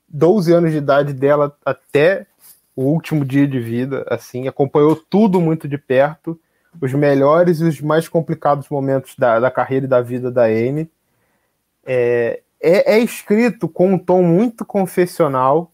12 0.09 0.53
anos 0.53 0.73
de 0.73 0.79
idade 0.79 1.13
dela 1.13 1.57
até 1.65 2.27
o 2.75 2.83
último 2.85 3.25
dia 3.25 3.47
de 3.47 3.61
vida, 3.61 4.05
assim, 4.09 4.49
acompanhou 4.49 4.97
tudo 4.97 5.41
muito 5.41 5.69
de 5.69 5.77
perto, 5.77 6.39
os 6.81 6.93
melhores 6.95 7.61
e 7.61 7.65
os 7.65 7.81
mais 7.81 8.09
complicados 8.09 8.69
momentos 8.69 9.15
da, 9.17 9.39
da 9.39 9.51
carreira 9.51 9.87
e 9.87 9.89
da 9.89 10.01
vida 10.01 10.31
da 10.31 10.45
Amy. 10.45 10.91
É, 11.85 12.43
é, 12.61 12.95
é 12.95 12.99
escrito 12.99 13.69
com 13.69 13.95
um 13.95 13.99
tom 13.99 14.23
muito 14.23 14.65
confessional 14.65 15.73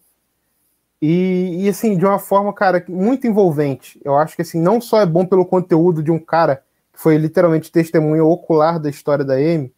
e, 1.01 1.65
e, 1.65 1.69
assim, 1.69 1.95
de 1.95 2.05
uma 2.05 2.17
forma, 2.17 2.51
cara, 2.53 2.83
muito 2.87 3.27
envolvente. 3.27 3.99
Eu 4.03 4.15
acho 4.15 4.35
que 4.35 4.41
assim, 4.41 4.59
não 4.59 4.81
só 4.81 4.99
é 4.99 5.05
bom 5.05 5.25
pelo 5.25 5.45
conteúdo 5.45 6.01
de 6.01 6.11
um 6.11 6.19
cara 6.19 6.63
que 6.91 6.99
foi 6.99 7.17
literalmente 7.17 7.71
testemunha 7.71 8.23
ocular 8.23 8.79
da 8.79 8.89
história 8.89 9.23
da 9.23 9.35
Amy, 9.35 9.71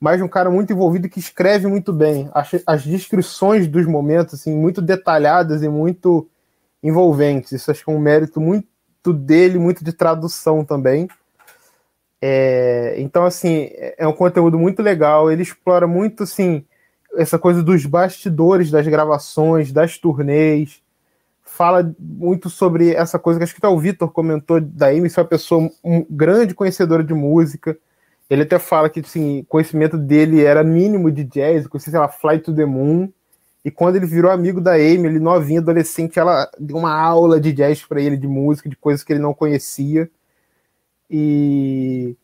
mas 0.00 0.22
um 0.22 0.28
cara 0.28 0.50
muito 0.50 0.72
envolvido 0.72 1.08
que 1.08 1.18
escreve 1.18 1.66
muito 1.66 1.92
bem. 1.92 2.30
As, 2.32 2.50
as 2.66 2.82
descrições 2.84 3.66
dos 3.66 3.86
momentos, 3.86 4.34
assim, 4.34 4.54
muito 4.54 4.80
detalhadas 4.80 5.62
e 5.62 5.68
muito 5.68 6.28
envolventes. 6.82 7.52
Isso 7.52 7.70
acho 7.70 7.84
que 7.84 7.90
é 7.90 7.94
um 7.94 7.98
mérito 7.98 8.40
muito 8.40 9.12
dele, 9.12 9.58
muito 9.58 9.84
de 9.84 9.92
tradução 9.92 10.64
também. 10.64 11.08
É, 12.20 12.94
então, 12.98 13.24
assim, 13.24 13.70
é 13.72 14.06
um 14.06 14.12
conteúdo 14.12 14.58
muito 14.58 14.82
legal. 14.82 15.30
Ele 15.30 15.42
explora 15.42 15.86
muito, 15.86 16.22
assim, 16.22 16.64
essa 17.16 17.38
coisa 17.38 17.62
dos 17.62 17.84
bastidores 17.86 18.70
das 18.70 18.86
gravações, 18.86 19.72
das 19.72 19.98
turnês. 19.98 20.82
Fala 21.42 21.94
muito 21.98 22.50
sobre 22.50 22.92
essa 22.94 23.18
coisa 23.18 23.38
que 23.38 23.44
acho 23.44 23.54
que 23.54 23.60
até 23.64 23.68
o 23.68 23.78
Vitor 23.78 24.10
comentou 24.10 24.60
da 24.60 24.88
Amy, 24.88 25.08
ser 25.08 25.20
uma 25.20 25.26
pessoa 25.26 25.70
um 25.82 26.04
grande 26.10 26.54
conhecedora 26.54 27.02
de 27.02 27.14
música. 27.14 27.76
Ele 28.28 28.42
até 28.42 28.58
fala 28.58 28.90
que 28.90 29.00
assim, 29.00 29.46
conhecimento 29.48 29.96
dele 29.96 30.44
era 30.44 30.64
mínimo 30.64 31.10
de 31.10 31.24
jazz, 31.24 31.66
conhecia, 31.66 31.92
sei 31.92 32.00
lá, 32.00 32.08
Fly 32.08 32.40
to 32.40 32.54
the 32.54 32.64
Moon. 32.64 33.08
E 33.64 33.70
quando 33.70 33.96
ele 33.96 34.06
virou 34.06 34.30
amigo 34.30 34.60
da 34.60 34.74
Amy, 34.74 35.06
ele 35.06 35.18
novinho, 35.18 35.60
adolescente, 35.60 36.18
ela 36.18 36.50
deu 36.58 36.76
uma 36.76 36.92
aula 36.92 37.40
de 37.40 37.52
jazz 37.52 37.84
para 37.84 38.00
ele, 38.00 38.16
de 38.16 38.26
música, 38.26 38.68
de 38.68 38.76
coisas 38.76 39.02
que 39.02 39.12
ele 39.12 39.20
não 39.20 39.34
conhecia 39.34 40.10
e 41.10 42.16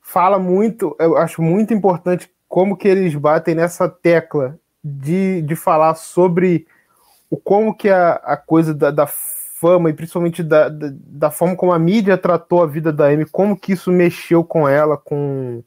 fala 0.00 0.38
muito, 0.38 0.96
eu 0.98 1.16
acho 1.16 1.42
muito 1.42 1.72
importante 1.74 2.30
como 2.48 2.76
que 2.76 2.88
eles 2.88 3.14
batem 3.14 3.54
nessa 3.54 3.88
tecla 3.88 4.58
de, 4.82 5.42
de 5.42 5.54
falar 5.54 5.94
sobre 5.94 6.66
o 7.30 7.36
como 7.36 7.74
que 7.74 7.88
a, 7.88 8.12
a 8.14 8.36
coisa 8.36 8.74
da, 8.74 8.90
da 8.90 9.06
fama 9.06 9.90
e 9.90 9.92
principalmente 9.92 10.42
da, 10.42 10.68
da, 10.68 10.90
da, 10.92 11.30
forma 11.30 11.54
como 11.54 11.72
a 11.72 11.78
mídia 11.78 12.16
tratou 12.16 12.62
a 12.62 12.66
vida 12.66 12.92
da 12.92 13.06
Amy, 13.08 13.26
como 13.26 13.56
que 13.56 13.72
isso 13.74 13.92
mexeu 13.92 14.42
com 14.42 14.68
ela, 14.68 14.96
com, 14.96 15.62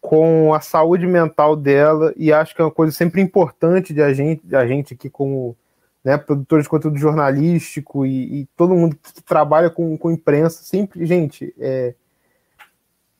com 0.00 0.52
a 0.54 0.60
saúde 0.60 1.06
mental 1.06 1.56
dela, 1.56 2.12
e 2.16 2.32
acho 2.32 2.54
que 2.54 2.60
é 2.60 2.64
uma 2.64 2.70
coisa 2.70 2.92
sempre 2.92 3.20
importante 3.20 3.94
de 3.94 4.02
a 4.02 4.12
gente, 4.12 4.46
de 4.46 4.54
a 4.54 4.66
gente 4.66 4.94
aqui 4.94 5.08
como 5.08 5.56
né, 6.04 6.16
produtores 6.16 6.64
de 6.64 6.70
conteúdo 6.70 6.98
jornalístico 6.98 8.06
e, 8.06 8.40
e, 8.40 8.46
todo 8.56 8.74
mundo 8.74 8.96
que 8.96 9.22
trabalha 9.22 9.68
com, 9.68 9.96
com 9.98 10.10
imprensa, 10.10 10.62
sempre, 10.62 11.04
gente, 11.04 11.54
é, 11.58 11.94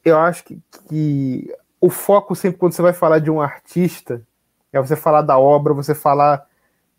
eu 0.04 0.18
acho 0.18 0.44
que, 0.44 0.58
que, 0.88 1.54
o 1.80 1.90
foco 1.90 2.34
sempre 2.34 2.58
quando 2.58 2.72
você 2.72 2.82
vai 2.82 2.92
falar 2.92 3.18
de 3.18 3.30
um 3.30 3.40
artista 3.40 4.22
é 4.72 4.80
você 4.80 4.96
falar 4.96 5.22
da 5.22 5.38
obra, 5.38 5.74
você 5.74 5.94
falar 5.94 6.46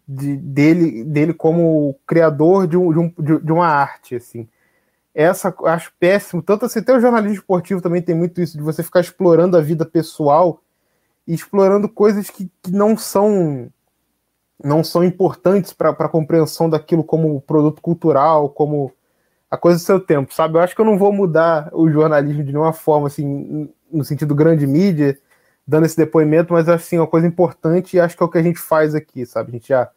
de, 0.07 0.35
dele, 0.37 1.03
dele 1.03 1.33
como 1.33 1.97
criador 2.05 2.67
de, 2.67 2.77
um, 2.77 2.91
de, 2.91 2.99
um, 2.99 3.39
de, 3.39 3.51
uma 3.51 3.67
arte, 3.67 4.15
assim. 4.15 4.47
Essa 5.13 5.53
eu 5.59 5.67
acho 5.67 5.93
péssimo, 5.99 6.41
tanto 6.41 6.65
assim, 6.65 6.79
até 6.79 6.95
o 6.95 6.99
jornalismo 6.99 7.35
esportivo 7.35 7.81
também 7.81 8.01
tem 8.01 8.15
muito 8.15 8.41
isso, 8.41 8.57
de 8.57 8.63
você 8.63 8.81
ficar 8.83 9.01
explorando 9.01 9.57
a 9.57 9.61
vida 9.61 9.85
pessoal 9.85 10.61
e 11.27 11.33
explorando 11.33 11.87
coisas 11.87 12.29
que, 12.29 12.49
que 12.61 12.71
não 12.71 12.97
são 12.97 13.71
não 14.63 14.83
são 14.83 15.03
importantes 15.03 15.73
para 15.73 15.89
a 15.91 16.09
compreensão 16.09 16.69
daquilo 16.69 17.03
como 17.03 17.41
produto 17.41 17.81
cultural, 17.81 18.49
como 18.49 18.91
a 19.49 19.57
coisa 19.57 19.77
do 19.79 19.83
seu 19.83 19.99
tempo, 19.99 20.33
sabe? 20.33 20.55
Eu 20.57 20.61
acho 20.61 20.75
que 20.75 20.81
eu 20.81 20.85
não 20.85 20.97
vou 20.97 21.11
mudar 21.11 21.69
o 21.73 21.89
jornalismo 21.89 22.43
de 22.43 22.51
nenhuma 22.53 22.73
forma, 22.73 23.07
assim, 23.07 23.69
no 23.91 24.03
sentido 24.05 24.33
grande 24.35 24.65
mídia, 24.65 25.17
dando 25.67 25.85
esse 25.85 25.97
depoimento, 25.97 26.53
mas 26.53 26.69
assim, 26.69 26.97
uma 26.97 27.07
coisa 27.07 27.27
importante 27.27 27.95
e 27.97 27.99
acho 27.99 28.15
que 28.17 28.23
é 28.23 28.25
o 28.25 28.29
que 28.29 28.37
a 28.37 28.43
gente 28.43 28.59
faz 28.59 28.95
aqui, 28.95 29.25
sabe? 29.25 29.49
A 29.51 29.53
gente 29.53 29.67
já 29.69 29.89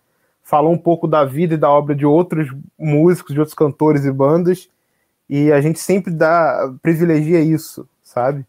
falou 0.43 0.73
um 0.73 0.79
pouco 0.79 1.07
da 1.09 1.25
vida 1.25 1.55
e 1.55 1.59
da 1.59 1.71
obra 1.71 1.95
de 1.95 2.05
outros 2.07 2.49
músicos, 2.79 3.33
de 3.35 3.41
outros 3.41 3.55
cantores 3.55 4.05
e 4.05 4.13
bandas, 4.13 4.69
E 5.29 5.53
a 5.53 5.61
gente 5.61 5.79
sempre 5.81 6.13
dá, 6.13 6.73
privilegia 6.83 7.41
isso, 7.41 7.89
sabe? 8.03 8.47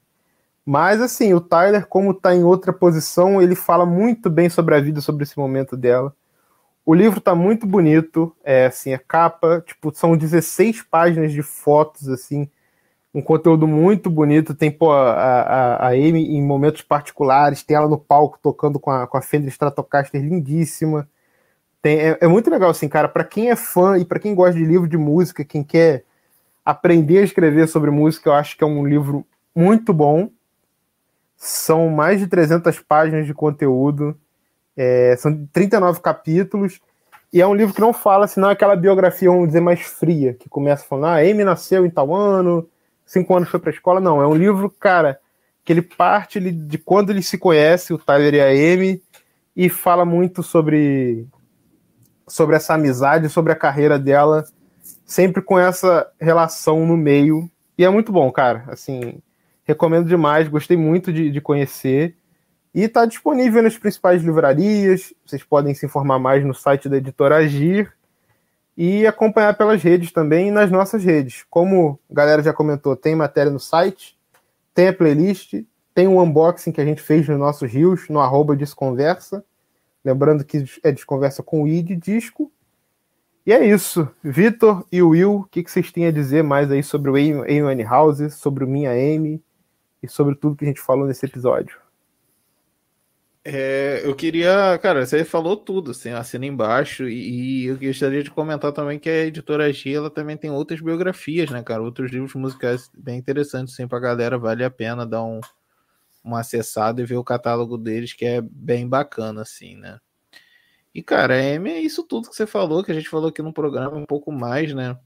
Mas 0.65 1.01
assim, 1.01 1.33
o 1.33 1.41
Tyler, 1.41 1.87
como 1.87 2.13
tá 2.13 2.33
em 2.35 2.43
outra 2.43 2.73
posição, 2.73 3.41
ele 3.41 3.55
fala 3.55 3.85
muito 3.85 4.29
bem 4.29 4.49
sobre 4.49 4.75
a 4.75 4.79
vida, 4.79 4.99
sobre 5.01 5.23
esse 5.23 5.37
momento 5.37 5.77
dela. 5.77 6.15
O 6.85 6.93
livro 6.93 7.21
tá 7.21 7.35
muito 7.35 7.67
bonito, 7.67 8.35
é 8.43 8.67
assim, 8.67 8.93
a 8.93 8.99
capa, 8.99 9.61
tipo, 9.65 9.91
são 9.95 10.17
16 10.17 10.83
páginas 10.83 11.31
de 11.33 11.41
fotos, 11.41 12.09
assim, 12.09 12.49
um 13.13 13.21
conteúdo 13.21 13.67
muito 13.67 14.09
bonito. 14.09 14.53
Tem, 14.53 14.71
pô, 14.71 14.91
a, 14.91 15.11
a, 15.11 15.87
a 15.87 15.89
Amy 15.89 16.35
em 16.37 16.43
momentos 16.43 16.81
particulares, 16.83 17.63
tem 17.63 17.77
ela 17.77 17.87
no 17.87 17.97
palco 17.97 18.39
tocando 18.41 18.79
com 18.79 18.91
a, 18.91 19.07
com 19.07 19.17
a 19.17 19.21
Fender 19.21 19.49
Stratocaster 19.49 20.21
lindíssima. 20.21 21.09
Tem, 21.81 21.99
é, 21.99 22.17
é 22.21 22.27
muito 22.27 22.49
legal, 22.49 22.69
assim, 22.71 22.89
cara, 22.89 23.07
para 23.07 23.23
quem 23.23 23.49
é 23.49 23.55
fã 23.55 23.97
e 23.97 24.05
para 24.05 24.19
quem 24.19 24.35
gosta 24.35 24.55
de 24.57 24.65
livro 24.65 24.87
de 24.87 24.97
música, 24.97 25.45
quem 25.45 25.63
quer 25.63 26.03
aprender 26.65 27.19
a 27.19 27.23
escrever 27.23 27.67
sobre 27.67 27.91
música, 27.91 28.29
eu 28.29 28.33
acho 28.33 28.57
que 28.57 28.63
é 28.63 28.67
um 28.67 28.85
livro 28.85 29.25
muito 29.55 29.93
bom. 29.93 30.29
São 31.37 31.89
mais 31.89 32.19
de 32.19 32.27
300 32.27 32.79
páginas 32.79 33.25
de 33.25 33.33
conteúdo. 33.33 34.17
É, 34.75 35.15
são 35.17 35.47
39 35.53 36.01
capítulos, 36.01 36.81
e 37.35 37.41
é 37.41 37.45
um 37.45 37.53
livro 37.53 37.73
que 37.73 37.81
não 37.81 37.91
fala, 37.91 38.27
senão 38.27 38.47
aquela 38.47 38.77
biografia, 38.77 39.29
vamos 39.29 39.47
dizer, 39.47 39.59
mais 39.59 39.81
fria, 39.81 40.33
que 40.33 40.47
começa 40.47 40.85
falando, 40.85 41.07
ah, 41.07 41.17
Amy 41.17 41.43
nasceu 41.43 41.85
em 41.85 41.89
tal 41.89 42.15
ano, 42.15 42.65
cinco 43.05 43.35
anos 43.35 43.49
foi 43.49 43.59
para 43.59 43.71
a 43.71 43.73
escola. 43.73 43.99
Não, 43.99 44.21
é 44.21 44.25
um 44.25 44.33
livro, 44.35 44.69
cara, 44.69 45.19
que 45.63 45.73
ele 45.73 45.81
parte 45.81 46.39
de 46.39 46.77
quando 46.77 47.09
ele 47.09 47.21
se 47.21 47.37
conhece, 47.37 47.93
o 47.93 47.97
Tyler 47.97 48.35
e 48.35 48.39
a 48.39 48.73
Amy, 48.73 49.01
e 49.53 49.67
fala 49.67 50.05
muito 50.05 50.41
sobre, 50.41 51.27
sobre 52.25 52.55
essa 52.55 52.75
amizade, 52.75 53.27
sobre 53.27 53.51
a 53.51 53.55
carreira 53.57 53.99
dela, 53.99 54.45
sempre 55.05 55.41
com 55.41 55.59
essa 55.59 56.09
relação 56.17 56.85
no 56.85 56.95
meio. 56.95 57.49
E 57.77 57.83
é 57.83 57.89
muito 57.89 58.13
bom, 58.13 58.31
cara. 58.31 58.63
Assim, 58.69 59.19
recomendo 59.65 60.07
demais, 60.07 60.47
gostei 60.47 60.77
muito 60.77 61.11
de, 61.11 61.29
de 61.29 61.41
conhecer. 61.41 62.15
E 62.73 62.83
está 62.83 63.05
disponível 63.05 63.63
nas 63.63 63.77
principais 63.77 64.21
livrarias. 64.21 65.13
Vocês 65.25 65.43
podem 65.43 65.73
se 65.73 65.85
informar 65.85 66.19
mais 66.19 66.45
no 66.45 66.53
site 66.53 66.87
da 66.87 66.97
editora 66.97 67.37
Agir 67.37 67.91
e 68.77 69.07
acompanhar 69.07 69.57
pelas 69.57 69.81
redes 69.81 70.11
também 70.11 70.49
e 70.49 70.51
nas 70.51 70.69
nossas 70.69 71.03
redes. 71.03 71.45
Como 71.49 71.99
a 72.11 72.13
galera 72.13 72.43
já 72.43 72.53
comentou, 72.53 72.95
tem 72.95 73.15
matéria 73.15 73.51
no 73.51 73.59
site, 73.59 74.17
tem 74.73 74.89
a 74.89 74.93
playlist, 74.93 75.53
tem 75.93 76.07
o 76.07 76.11
um 76.11 76.21
unboxing 76.21 76.73
que 76.73 76.81
a 76.81 76.85
gente 76.85 77.01
fez 77.01 77.27
nos 77.27 77.39
nossos 77.39 77.71
rios, 77.71 78.09
no 78.09 78.19
arroba 78.19 78.55
Desconversa. 78.55 79.43
Lembrando 80.03 80.43
que 80.43 80.65
é 80.83 80.91
Desconversa 80.91 81.41
com 81.41 81.63
o 81.63 81.67
ID 81.67 81.97
Disco. 81.97 82.51
E 83.45 83.53
é 83.53 83.65
isso. 83.65 84.07
Vitor 84.21 84.85
e 84.91 85.01
Will, 85.01 85.35
o 85.35 85.43
que, 85.45 85.63
que 85.63 85.71
vocês 85.71 85.91
têm 85.91 86.07
a 86.07 86.11
dizer 86.11 86.43
mais 86.43 86.69
aí 86.69 86.83
sobre 86.83 87.09
o 87.09 87.15
Amy 87.15 87.83
House, 87.83 88.33
sobre 88.33 88.65
o 88.65 88.67
Minha 88.67 88.91
Amy 88.91 89.41
e 90.05 90.09
sobre 90.09 90.35
tudo 90.35 90.55
que 90.55 90.65
a 90.65 90.67
gente 90.67 90.81
falou 90.81 91.05
nesse 91.07 91.25
episódio? 91.25 91.79
É, 93.47 94.01
eu 94.03 94.15
queria, 94.15 94.75
cara, 94.79 95.05
você 95.05 95.23
falou 95.23 95.55
tudo, 95.55 95.91
assim, 95.91 96.09
assina 96.09 96.47
embaixo, 96.47 97.07
e, 97.07 97.63
e, 97.63 97.65
eu 97.65 97.77
gostaria 97.77 98.23
de 98.23 98.31
comentar 98.31 98.71
também 98.71 98.97
que 98.97 99.07
a 99.07 99.25
editora 99.25 99.71
G, 99.71 99.93
ela 99.93 100.09
também 100.09 100.35
tem 100.35 100.49
outras 100.49 100.81
biografias, 100.81 101.51
né, 101.51 101.61
cara, 101.61 101.83
outros 101.83 102.11
livros 102.11 102.33
musicais 102.33 102.89
bem 102.97 103.19
interessantes, 103.19 103.75
assim, 103.75 103.87
pra 103.87 103.99
galera, 103.99 104.39
vale 104.39 104.63
a 104.63 104.71
pena 104.71 105.05
dar 105.05 105.23
um, 105.23 105.39
um 106.23 106.35
acessado 106.35 107.01
e 107.01 107.05
ver 107.05 107.17
o 107.17 107.23
catálogo 107.23 107.77
deles, 107.77 108.13
que 108.13 108.25
é 108.25 108.41
bem 108.41 108.89
bacana, 108.89 109.43
assim, 109.43 109.75
né. 109.75 109.99
E, 110.91 111.03
cara, 111.03 111.35
é, 111.37 111.55
é 111.55 111.79
isso 111.81 112.01
tudo 112.01 112.29
que 112.29 112.35
você 112.35 112.47
falou, 112.47 112.83
que 112.83 112.91
a 112.91 112.95
gente 112.95 113.09
falou 113.09 113.29
aqui 113.29 113.43
no 113.43 113.53
programa, 113.53 113.95
um 113.95 114.07
pouco 114.07 114.31
mais, 114.31 114.73
né, 114.73 114.97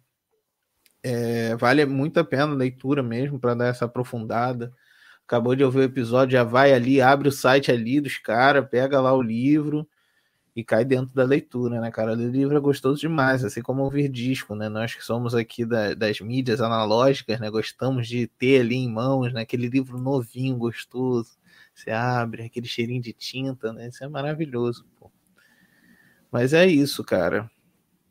é, 1.03 1.57
vale 1.57 1.85
muito 1.85 2.17
a 2.21 2.23
pena 2.23 2.53
a 2.53 2.55
leitura 2.55 3.03
mesmo, 3.03 3.37
para 3.37 3.53
dar 3.53 3.67
essa 3.67 3.83
aprofundada, 3.83 4.73
acabou 5.29 5.55
de 5.55 5.63
ouvir 5.63 5.77
o 5.77 5.83
episódio, 5.83 6.31
já 6.31 6.43
vai 6.43 6.73
ali, 6.73 6.99
abre 6.99 7.29
o 7.29 7.31
site 7.31 7.71
ali 7.71 8.01
dos 8.01 8.17
caras, 8.17 8.67
pega 8.67 8.99
lá 8.99 9.13
o 9.13 9.21
livro 9.21 9.87
e 10.55 10.63
cai 10.63 10.83
dentro 10.83 11.13
da 11.13 11.23
leitura, 11.23 11.79
né, 11.79 11.91
cara? 11.91 12.13
O 12.13 12.15
livro 12.15 12.57
é 12.57 12.59
gostoso 12.59 12.99
demais, 12.99 13.45
assim 13.45 13.61
como 13.61 13.83
ouvir 13.83 14.09
disco, 14.09 14.55
né? 14.55 14.67
Nós 14.69 14.95
que 14.95 15.05
somos 15.05 15.35
aqui 15.35 15.63
da, 15.65 15.93
das 15.93 16.19
mídias 16.19 16.61
analógicas, 16.61 17.39
né? 17.39 17.47
Gostamos 17.51 18.07
de 18.07 18.25
ter 18.25 18.61
ali 18.61 18.75
em 18.75 18.91
mãos, 18.91 19.31
né? 19.31 19.41
Aquele 19.41 19.69
livro 19.69 19.99
novinho, 19.99 20.57
gostoso. 20.57 21.37
Você 21.75 21.91
abre, 21.91 22.41
aquele 22.45 22.65
cheirinho 22.65 23.01
de 23.01 23.13
tinta, 23.13 23.71
né? 23.71 23.87
Isso 23.87 24.03
é 24.03 24.07
maravilhoso, 24.07 24.83
pô. 24.99 25.11
Mas 26.31 26.53
é 26.53 26.65
isso, 26.65 27.03
cara. 27.03 27.49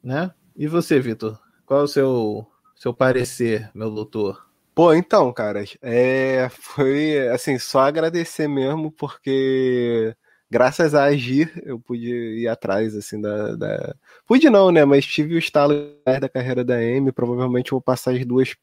Né? 0.00 0.32
E 0.56 0.68
você, 0.68 1.00
Vitor? 1.00 1.36
Qual 1.66 1.80
é 1.80 1.82
o 1.82 1.88
seu, 1.88 2.46
seu 2.76 2.94
parecer, 2.94 3.68
meu 3.74 3.90
doutor? 3.90 4.47
Pô, 4.78 4.94
então, 4.94 5.32
cara, 5.32 5.64
é, 5.82 6.48
foi 6.50 7.26
assim, 7.30 7.58
só 7.58 7.80
agradecer 7.80 8.46
mesmo, 8.46 8.92
porque 8.92 10.14
graças 10.48 10.94
a 10.94 11.02
Agir 11.02 11.52
eu 11.66 11.80
pude 11.80 12.06
ir 12.08 12.46
atrás, 12.46 12.94
assim, 12.94 13.20
da, 13.20 13.56
da... 13.56 13.96
Pude 14.24 14.48
não, 14.48 14.70
né, 14.70 14.84
mas 14.84 15.04
tive 15.04 15.34
o 15.34 15.38
estalo 15.38 15.74
da 16.20 16.28
carreira 16.28 16.64
da 16.64 16.80
M, 16.80 17.10
provavelmente 17.10 17.72
vou 17.72 17.80
passar 17.80 18.12
as 18.12 18.24
duas, 18.24 18.54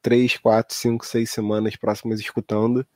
três, 0.00 0.36
quatro, 0.36 0.76
cinco, 0.76 1.04
seis 1.04 1.30
semanas 1.30 1.74
próximas 1.74 2.20
escutando, 2.20 2.86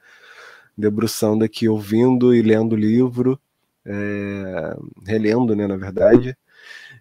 debruçando 0.76 1.44
aqui, 1.44 1.68
ouvindo 1.68 2.32
e 2.32 2.42
lendo 2.42 2.76
livro, 2.76 3.40
é, 3.84 4.76
relendo, 5.04 5.56
né, 5.56 5.66
na 5.66 5.76
verdade, 5.76 6.38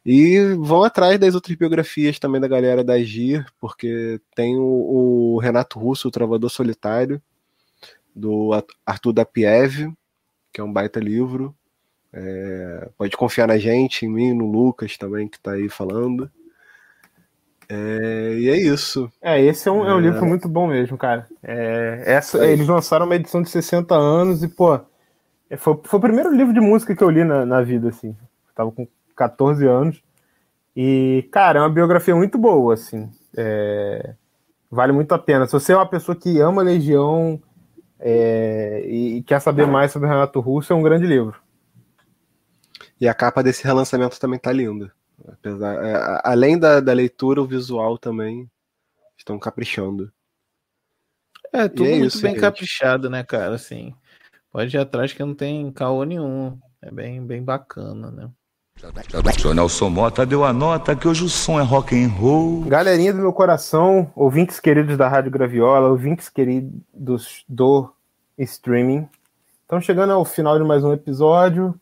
e 0.10 0.55
vão 0.55 0.84
atrás 0.84 1.20
das 1.20 1.36
outras 1.36 1.53
biografias 1.58 2.18
também 2.18 2.39
da 2.39 2.47
galera 2.47 2.82
da 2.82 2.93
Agir, 2.93 3.45
porque 3.60 4.22
tem 4.34 4.58
o, 4.58 5.34
o 5.36 5.38
Renato 5.38 5.78
Russo, 5.78 6.08
o 6.08 6.12
Trovador 6.12 6.49
Solitário, 6.49 7.22
do 8.16 8.51
Arthur 8.86 9.12
da 9.12 9.26
Pieve, 9.26 9.91
que 10.53 10.62
é 10.62 10.64
um 10.64 10.72
baita 10.72 10.97
livro. 10.97 11.53
É, 12.14 12.89
pode 12.97 13.18
confiar 13.18 13.49
na 13.49 13.58
gente, 13.58 14.05
em 14.05 14.10
mim, 14.10 14.32
no 14.32 14.49
Lucas 14.49 14.95
também, 14.95 15.28
que 15.28 15.36
está 15.36 15.51
aí 15.51 15.68
falando. 15.68 16.32
É, 17.68 18.38
e 18.39 18.49
é 18.49 18.55
isso. 18.55 19.12
É, 19.22 19.41
esse 19.43 19.68
é 19.68 19.72
um, 19.74 19.86
é. 19.86 19.89
é 19.89 19.93
um 19.93 19.99
livro 19.99 20.26
muito 20.26 20.47
bom 20.47 20.68
mesmo, 20.68 20.97
cara. 20.97 21.28
É, 21.43 22.03
essa, 22.05 22.45
é 22.45 22.53
eles 22.53 22.66
lançaram 22.66 23.05
uma 23.05 23.16
edição 23.18 23.41
de 23.41 23.49
60 23.49 23.93
anos 23.93 24.41
e, 24.41 24.47
pô, 24.47 24.80
é, 25.49 25.58
foi, 25.58 25.78
foi 25.84 25.99
o 25.99 26.01
primeiro 26.01 26.34
livro 26.34 26.53
de 26.53 26.62
música 26.62 26.95
que 26.95 27.03
eu 27.03 27.10
li 27.10 27.26
na, 27.26 27.45
na 27.45 27.62
vida, 27.62 27.89
assim. 27.89 28.16
Eu 28.47 28.55
tava 28.55 28.72
com 28.72 28.88
14 29.18 29.68
anos. 29.68 30.01
E, 30.76 31.28
cara, 31.32 31.59
é 31.59 31.61
uma 31.61 31.70
biografia 31.70 32.15
muito 32.15 32.38
boa, 32.38 32.76
assim. 32.76 33.09
É... 33.36 34.15
Vale 34.70 34.93
muito 34.93 35.11
a 35.13 35.20
pena. 35.20 35.45
Se 35.45 35.53
você 35.53 35.74
é 35.74 35.76
uma 35.76 35.89
pessoa 35.89 36.15
que 36.15 36.39
ama 36.39 36.61
Legião 36.61 37.41
é... 37.99 38.86
e 38.88 39.24
quer 39.24 39.41
saber 39.41 39.65
mais 39.65 39.91
sobre 39.91 40.07
Renato 40.07 40.39
Russo, 40.39 40.72
é 40.72 40.76
um 40.76 40.84
grande 40.84 41.05
livro. 41.05 41.41
E 43.01 43.07
a 43.07 43.13
capa 43.13 43.43
desse 43.43 43.63
relançamento 43.63 44.20
também 44.20 44.39
tá 44.39 44.51
linda. 44.51 44.91
Apesar, 45.28 45.84
é, 45.84 46.22
além 46.24 46.57
da, 46.57 46.80
da 46.80 46.93
leitura, 46.93 47.41
o 47.41 47.47
visual 47.47 47.97
também 47.97 48.49
estão 49.18 49.38
caprichando. 49.39 50.11
É, 51.51 51.68
tudo 51.68 51.86
é 51.86 51.91
muito 51.91 52.05
isso, 52.07 52.22
bem 52.22 52.32
gente. 52.32 52.41
caprichado, 52.41 53.09
né, 53.09 53.24
cara? 53.24 53.55
Assim, 53.55 53.93
pode 54.51 54.76
ir 54.76 54.80
atrás 54.80 55.13
que 55.13 55.24
não 55.24 55.34
tem 55.34 55.72
caô 55.72 56.03
nenhum. 56.03 56.59
É 56.82 56.91
bem, 56.91 57.26
bem 57.26 57.43
bacana, 57.43 58.11
né? 58.11 58.30
O 59.44 59.54
Nelson 59.56 59.90
Mota 59.90 60.24
deu 60.24 60.44
a 60.44 60.54
nota 60.54 60.96
que 60.96 61.08
hoje 61.08 61.24
o 61.24 61.30
som 61.30 61.60
é 61.60 61.64
rock 61.64 61.96
and 61.96 62.10
roll. 62.10 62.62
Galerinha 62.66 63.12
do 63.12 63.18
meu 63.18 63.34
coração, 63.34 64.12
ouvintes 64.16 64.60
queridos 64.60 64.96
da 64.96 65.08
Rádio 65.08 65.32
Graviola, 65.32 65.90
ouvintes 65.90 66.30
queridos 66.30 67.44
do 67.50 67.92
streaming. 68.38 69.10
Estamos 69.64 69.84
chegando 69.84 70.14
ao 70.14 70.24
final 70.24 70.60
de 70.60 70.64
mais 70.64 70.84
um 70.84 70.94
episódio. 70.94 71.74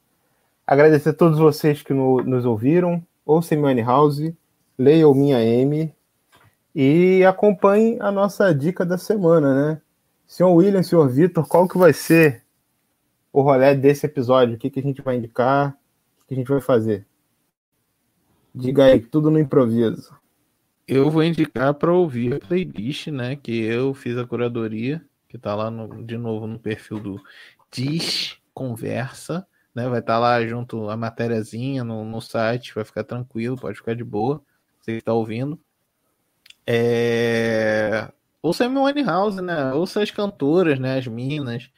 Agradecer 0.65 1.09
a 1.09 1.13
todos 1.13 1.37
vocês 1.37 1.81
que 1.81 1.93
no, 1.93 2.23
nos 2.23 2.45
ouviram. 2.45 3.03
Ouçam 3.25 3.59
Money 3.59 3.83
House, 3.83 4.31
leiam 4.77 5.13
Minha 5.13 5.43
M 5.43 5.93
e 6.73 7.25
acompanhem 7.25 7.97
a 7.99 8.09
nossa 8.09 8.55
dica 8.55 8.85
da 8.85 8.97
semana, 8.97 9.53
né? 9.53 9.81
Senhor 10.25 10.51
William, 10.53 10.81
senhor 10.81 11.09
Vitor, 11.09 11.45
qual 11.45 11.67
que 11.67 11.77
vai 11.77 11.91
ser 11.91 12.41
o 13.33 13.41
rolê 13.41 13.75
desse 13.75 14.05
episódio? 14.05 14.55
O 14.55 14.57
que, 14.57 14.69
que 14.69 14.79
a 14.79 14.83
gente 14.83 15.01
vai 15.01 15.17
indicar? 15.17 15.75
Que 16.27 16.33
a 16.33 16.37
gente 16.37 16.47
vai 16.47 16.61
fazer? 16.61 17.05
Diga 18.53 18.85
aí, 18.85 18.99
tudo 18.99 19.29
no 19.29 19.39
improviso. 19.39 20.15
Eu 20.87 21.09
vou 21.09 21.23
indicar 21.23 21.73
para 21.73 21.91
ouvir 21.91 22.35
a 22.35 22.39
playlist, 22.39 23.07
né? 23.07 23.35
Que 23.35 23.63
eu 23.63 23.93
fiz 23.93 24.17
a 24.17 24.25
curadoria, 24.25 25.03
que 25.27 25.37
tá 25.37 25.55
lá 25.55 25.69
no, 25.69 26.03
de 26.03 26.17
novo 26.17 26.47
no 26.47 26.59
perfil 26.59 26.99
do 26.99 27.21
Diz 27.71 28.37
Conversa, 28.53 29.45
né? 29.73 29.89
Vai 29.89 29.99
estar 29.99 30.13
tá 30.13 30.19
lá 30.19 30.45
junto 30.45 30.89
a 30.89 30.95
matériazinha 30.95 31.83
no, 31.83 32.05
no 32.05 32.21
site, 32.21 32.73
vai 32.73 32.85
ficar 32.85 33.03
tranquilo, 33.03 33.57
pode 33.57 33.77
ficar 33.77 33.95
de 33.95 34.03
boa. 34.03 34.41
Você 34.79 34.95
que 34.97 35.03
tá 35.03 35.13
ouvindo. 35.13 35.59
É... 36.65 38.09
Ouça 38.41 38.65
a 38.65 39.03
House, 39.03 39.37
né? 39.37 39.73
Ouça 39.73 40.01
as 40.01 40.11
cantoras, 40.11 40.79
né? 40.79 40.97
As 40.97 41.07
minas 41.07 41.69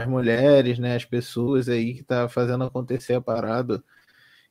as 0.00 0.08
mulheres, 0.08 0.78
né, 0.78 0.96
as 0.96 1.04
pessoas 1.04 1.68
aí 1.68 1.94
que 1.94 2.02
tá 2.02 2.28
fazendo 2.28 2.64
acontecer 2.64 3.14
a 3.14 3.20
parada. 3.20 3.82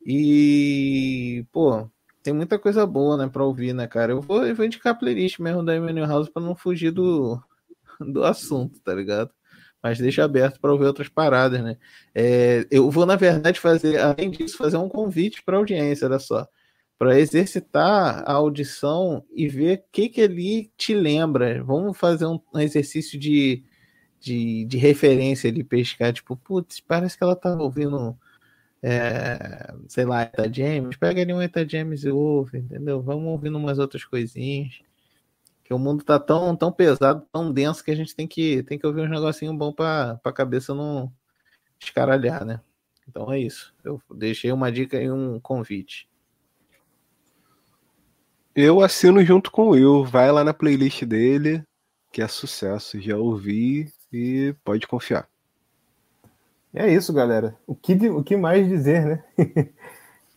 E, 0.05 1.45
pô, 1.51 1.89
tem 2.23 2.33
muita 2.33 2.59
coisa 2.59 2.85
boa, 2.85 3.17
né, 3.17 3.27
pra 3.27 3.43
ouvir, 3.43 3.73
né, 3.73 3.87
cara? 3.87 4.13
Eu 4.13 4.21
vou, 4.21 4.45
eu 4.45 4.55
vou 4.55 4.65
indicar 4.65 4.93
a 4.93 4.95
playlist 4.97 5.39
mesmo 5.39 5.63
da 5.63 5.75
Emmanuel 5.75 6.07
House 6.07 6.29
pra 6.29 6.41
não 6.41 6.55
fugir 6.55 6.91
do, 6.91 7.41
do 7.99 8.23
assunto, 8.23 8.79
tá 8.81 8.93
ligado? 8.93 9.31
Mas 9.81 9.99
deixa 9.99 10.23
aberto 10.23 10.59
para 10.59 10.71
ouvir 10.71 10.85
outras 10.85 11.07
paradas, 11.07 11.61
né? 11.63 11.77
É, 12.13 12.65
eu 12.69 12.89
vou, 12.91 13.05
na 13.05 13.15
verdade, 13.15 13.59
fazer, 13.59 13.97
além 13.99 14.29
disso, 14.29 14.57
fazer 14.57 14.77
um 14.77 14.89
convite 14.89 15.41
para 15.43 15.57
audiência, 15.57 16.07
olha 16.07 16.19
só. 16.19 16.47
Para 16.97 17.17
exercitar 17.17 18.23
a 18.27 18.33
audição 18.33 19.23
e 19.33 19.47
ver 19.47 19.79
o 19.79 19.83
que, 19.91 20.09
que 20.09 20.19
ele 20.19 20.69
te 20.77 20.93
lembra. 20.93 21.63
Vamos 21.63 21.97
fazer 21.97 22.25
um, 22.25 22.39
um 22.53 22.59
exercício 22.59 23.17
de, 23.17 23.63
de, 24.19 24.65
de, 24.65 24.77
referência 24.77 25.49
ali, 25.49 25.63
pescar. 25.63 26.13
Tipo, 26.13 26.35
putz, 26.35 26.79
parece 26.79 27.17
que 27.17 27.23
ela 27.23 27.35
tá 27.35 27.53
ouvindo 27.55 28.17
é, 28.81 29.73
sei 29.87 30.05
lá, 30.05 30.21
Eta 30.21 30.51
James, 30.51 30.95
pega 30.95 31.21
ali 31.21 31.33
um 31.33 31.41
Eta 31.41 31.67
James 31.67 32.03
e 32.03 32.09
ouve, 32.09 32.59
entendeu? 32.59 33.01
Vamos 33.01 33.25
ouvindo 33.25 33.57
umas 33.57 33.77
outras 33.77 34.05
coisinhas. 34.05 34.81
Que 35.63 35.73
o 35.73 35.79
mundo 35.79 36.03
tá 36.03 36.19
tão, 36.19 36.55
tão 36.55 36.71
pesado, 36.71 37.25
tão 37.31 37.51
denso 37.51 37.83
que 37.83 37.91
a 37.91 37.95
gente 37.95 38.15
tem 38.15 38.27
que, 38.27 38.63
tem 38.63 38.79
que 38.79 38.87
ouvir 38.87 39.01
uns 39.01 39.09
negocinhos 39.09 39.55
bons 39.55 39.73
pra, 39.73 40.15
pra 40.23 40.33
cabeça 40.33 40.73
não 40.73 41.11
escaralhar, 41.79 42.43
né? 42.45 42.61
Então 43.07 43.31
é 43.31 43.39
isso. 43.39 43.73
Eu 43.83 44.01
deixei 44.15 44.51
uma 44.51 44.71
dica 44.71 45.01
e 45.01 45.11
um 45.11 45.39
convite. 45.39 46.09
Eu 48.55 48.81
assino 48.81 49.23
junto 49.23 49.51
com 49.51 49.67
o 49.67 49.69
Will. 49.69 50.03
Vai 50.05 50.31
lá 50.31 50.43
na 50.43 50.53
playlist 50.53 51.03
dele, 51.03 51.63
que 52.11 52.21
é 52.21 52.27
sucesso. 52.27 52.99
Já 52.99 53.17
ouvi 53.17 53.91
e 54.11 54.55
pode 54.63 54.87
confiar. 54.87 55.27
É 56.73 56.87
isso, 56.87 57.11
galera. 57.11 57.55
O 57.65 57.73
que, 57.73 57.93
o 58.09 58.23
que 58.23 58.37
mais 58.37 58.67
dizer, 58.67 59.05
né? 59.05 59.23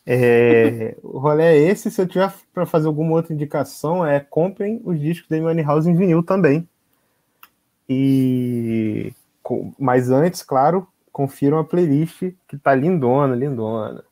é, 0.06 0.96
o 1.02 1.18
rolê 1.18 1.44
é 1.44 1.56
esse. 1.56 1.90
Se 1.90 2.00
eu 2.00 2.06
tiver 2.06 2.32
para 2.54 2.64
fazer 2.64 2.86
alguma 2.86 3.12
outra 3.12 3.34
indicação, 3.34 4.04
é 4.06 4.18
comprem 4.18 4.80
os 4.84 4.98
discos 4.98 5.28
da 5.28 5.40
Money 5.40 5.64
House 5.64 5.86
em 5.86 5.94
vinil 5.94 6.22
também. 6.22 6.66
E 7.88 9.12
mas 9.78 10.10
antes, 10.10 10.42
claro, 10.42 10.86
confiram 11.10 11.58
a 11.58 11.64
playlist 11.64 12.32
que 12.48 12.56
tá 12.56 12.74
lindona, 12.74 13.34
lindona. 13.34 14.04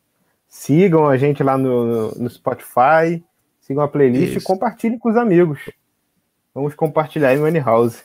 Sigam 0.49 1.09
a 1.09 1.17
gente 1.17 1.43
lá 1.43 1.57
no, 1.57 2.11
no 2.15 2.29
Spotify, 2.29 3.23
sigam 3.61 3.83
a 3.83 3.89
playlist 3.89 4.37
isso. 4.37 4.39
e 4.39 4.43
compartilhem 4.43 4.99
com 4.99 5.09
os 5.09 5.17
amigos. 5.17 5.61
Vamos 6.53 6.75
compartilhar 6.75 7.35
em 7.35 7.39
Money 7.39 7.63
House. 7.63 8.03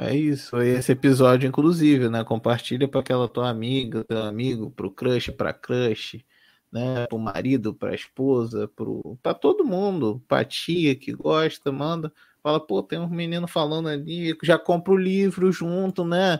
É 0.00 0.14
isso, 0.14 0.56
esse 0.62 0.92
episódio, 0.92 1.48
inclusive, 1.48 2.08
né? 2.08 2.22
Compartilha 2.22 2.86
para 2.86 3.00
aquela 3.00 3.28
tua 3.28 3.48
amiga, 3.50 4.04
teu 4.04 4.22
amigo, 4.22 4.70
pro 4.70 4.92
crush, 4.92 5.30
pra 5.32 5.52
crush, 5.52 6.24
né? 6.70 7.04
Pro 7.08 7.18
marido, 7.18 7.74
pra 7.74 7.92
esposa, 7.94 8.68
pro... 8.68 9.18
pra 9.20 9.34
todo 9.34 9.64
mundo, 9.64 10.22
pra 10.28 10.44
tia 10.44 10.94
que 10.94 11.12
gosta, 11.12 11.72
manda. 11.72 12.12
Fala, 12.40 12.60
pô, 12.64 12.80
tem 12.80 13.00
um 13.00 13.08
menino 13.08 13.48
falando 13.48 13.88
ali, 13.88 14.36
já 14.44 14.56
compra 14.56 14.92
o 14.92 14.96
livro 14.96 15.50
junto, 15.50 16.04
né? 16.04 16.38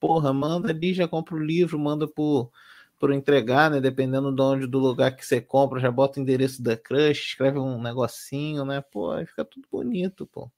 Porra, 0.00 0.32
manda 0.32 0.70
ali, 0.70 0.92
já 0.92 1.06
compra 1.06 1.36
o 1.36 1.38
livro, 1.38 1.78
manda 1.78 2.08
por, 2.08 2.50
por 2.98 3.12
entregar, 3.12 3.70
né? 3.70 3.80
Dependendo 3.80 4.34
de 4.34 4.42
onde, 4.42 4.66
do 4.66 4.80
lugar 4.80 5.14
que 5.14 5.24
você 5.24 5.40
compra, 5.40 5.78
já 5.78 5.92
bota 5.92 6.18
o 6.18 6.22
endereço 6.22 6.60
da 6.60 6.76
crush, 6.76 7.20
escreve 7.28 7.58
um 7.60 7.80
negocinho, 7.80 8.64
né? 8.64 8.80
Pô, 8.80 9.12
aí 9.12 9.24
fica 9.26 9.44
tudo 9.44 9.68
bonito, 9.70 10.26
pô. 10.26 10.50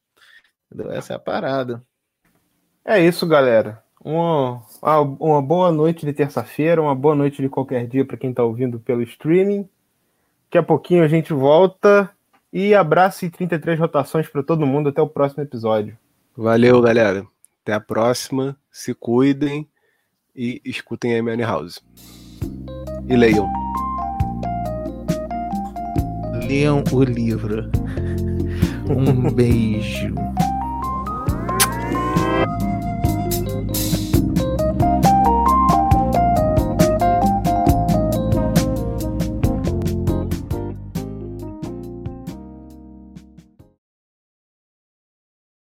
Entendeu? 0.72 0.92
Essa 0.92 1.14
é 1.14 1.16
a 1.16 1.20
parada. 1.20 1.82
É 2.88 2.98
isso, 2.98 3.26
galera. 3.26 3.82
Uma, 4.02 4.62
uma 5.20 5.42
boa 5.42 5.70
noite 5.70 6.06
de 6.06 6.12
terça-feira, 6.14 6.80
uma 6.80 6.94
boa 6.94 7.14
noite 7.14 7.42
de 7.42 7.48
qualquer 7.50 7.86
dia 7.86 8.02
para 8.02 8.16
quem 8.16 8.30
está 8.30 8.42
ouvindo 8.42 8.80
pelo 8.80 9.02
streaming. 9.02 9.68
Daqui 10.46 10.56
a 10.56 10.62
pouquinho 10.62 11.04
a 11.04 11.08
gente 11.08 11.34
volta. 11.34 12.08
E 12.50 12.74
abraço 12.74 13.26
e 13.26 13.30
33 13.30 13.78
rotações 13.78 14.26
para 14.26 14.42
todo 14.42 14.64
mundo. 14.64 14.88
Até 14.88 15.02
o 15.02 15.06
próximo 15.06 15.42
episódio. 15.42 15.98
Valeu, 16.34 16.80
galera. 16.80 17.26
Até 17.60 17.74
a 17.74 17.80
próxima. 17.80 18.56
Se 18.72 18.94
cuidem 18.94 19.68
e 20.34 20.58
escutem 20.64 21.14
a 21.14 21.22
MN 21.22 21.42
House. 21.42 21.84
E 23.06 23.14
leiam. 23.14 23.46
Leiam 26.48 26.82
o 26.90 27.04
livro. 27.04 27.70
Um 28.88 29.30
beijo. 29.30 30.14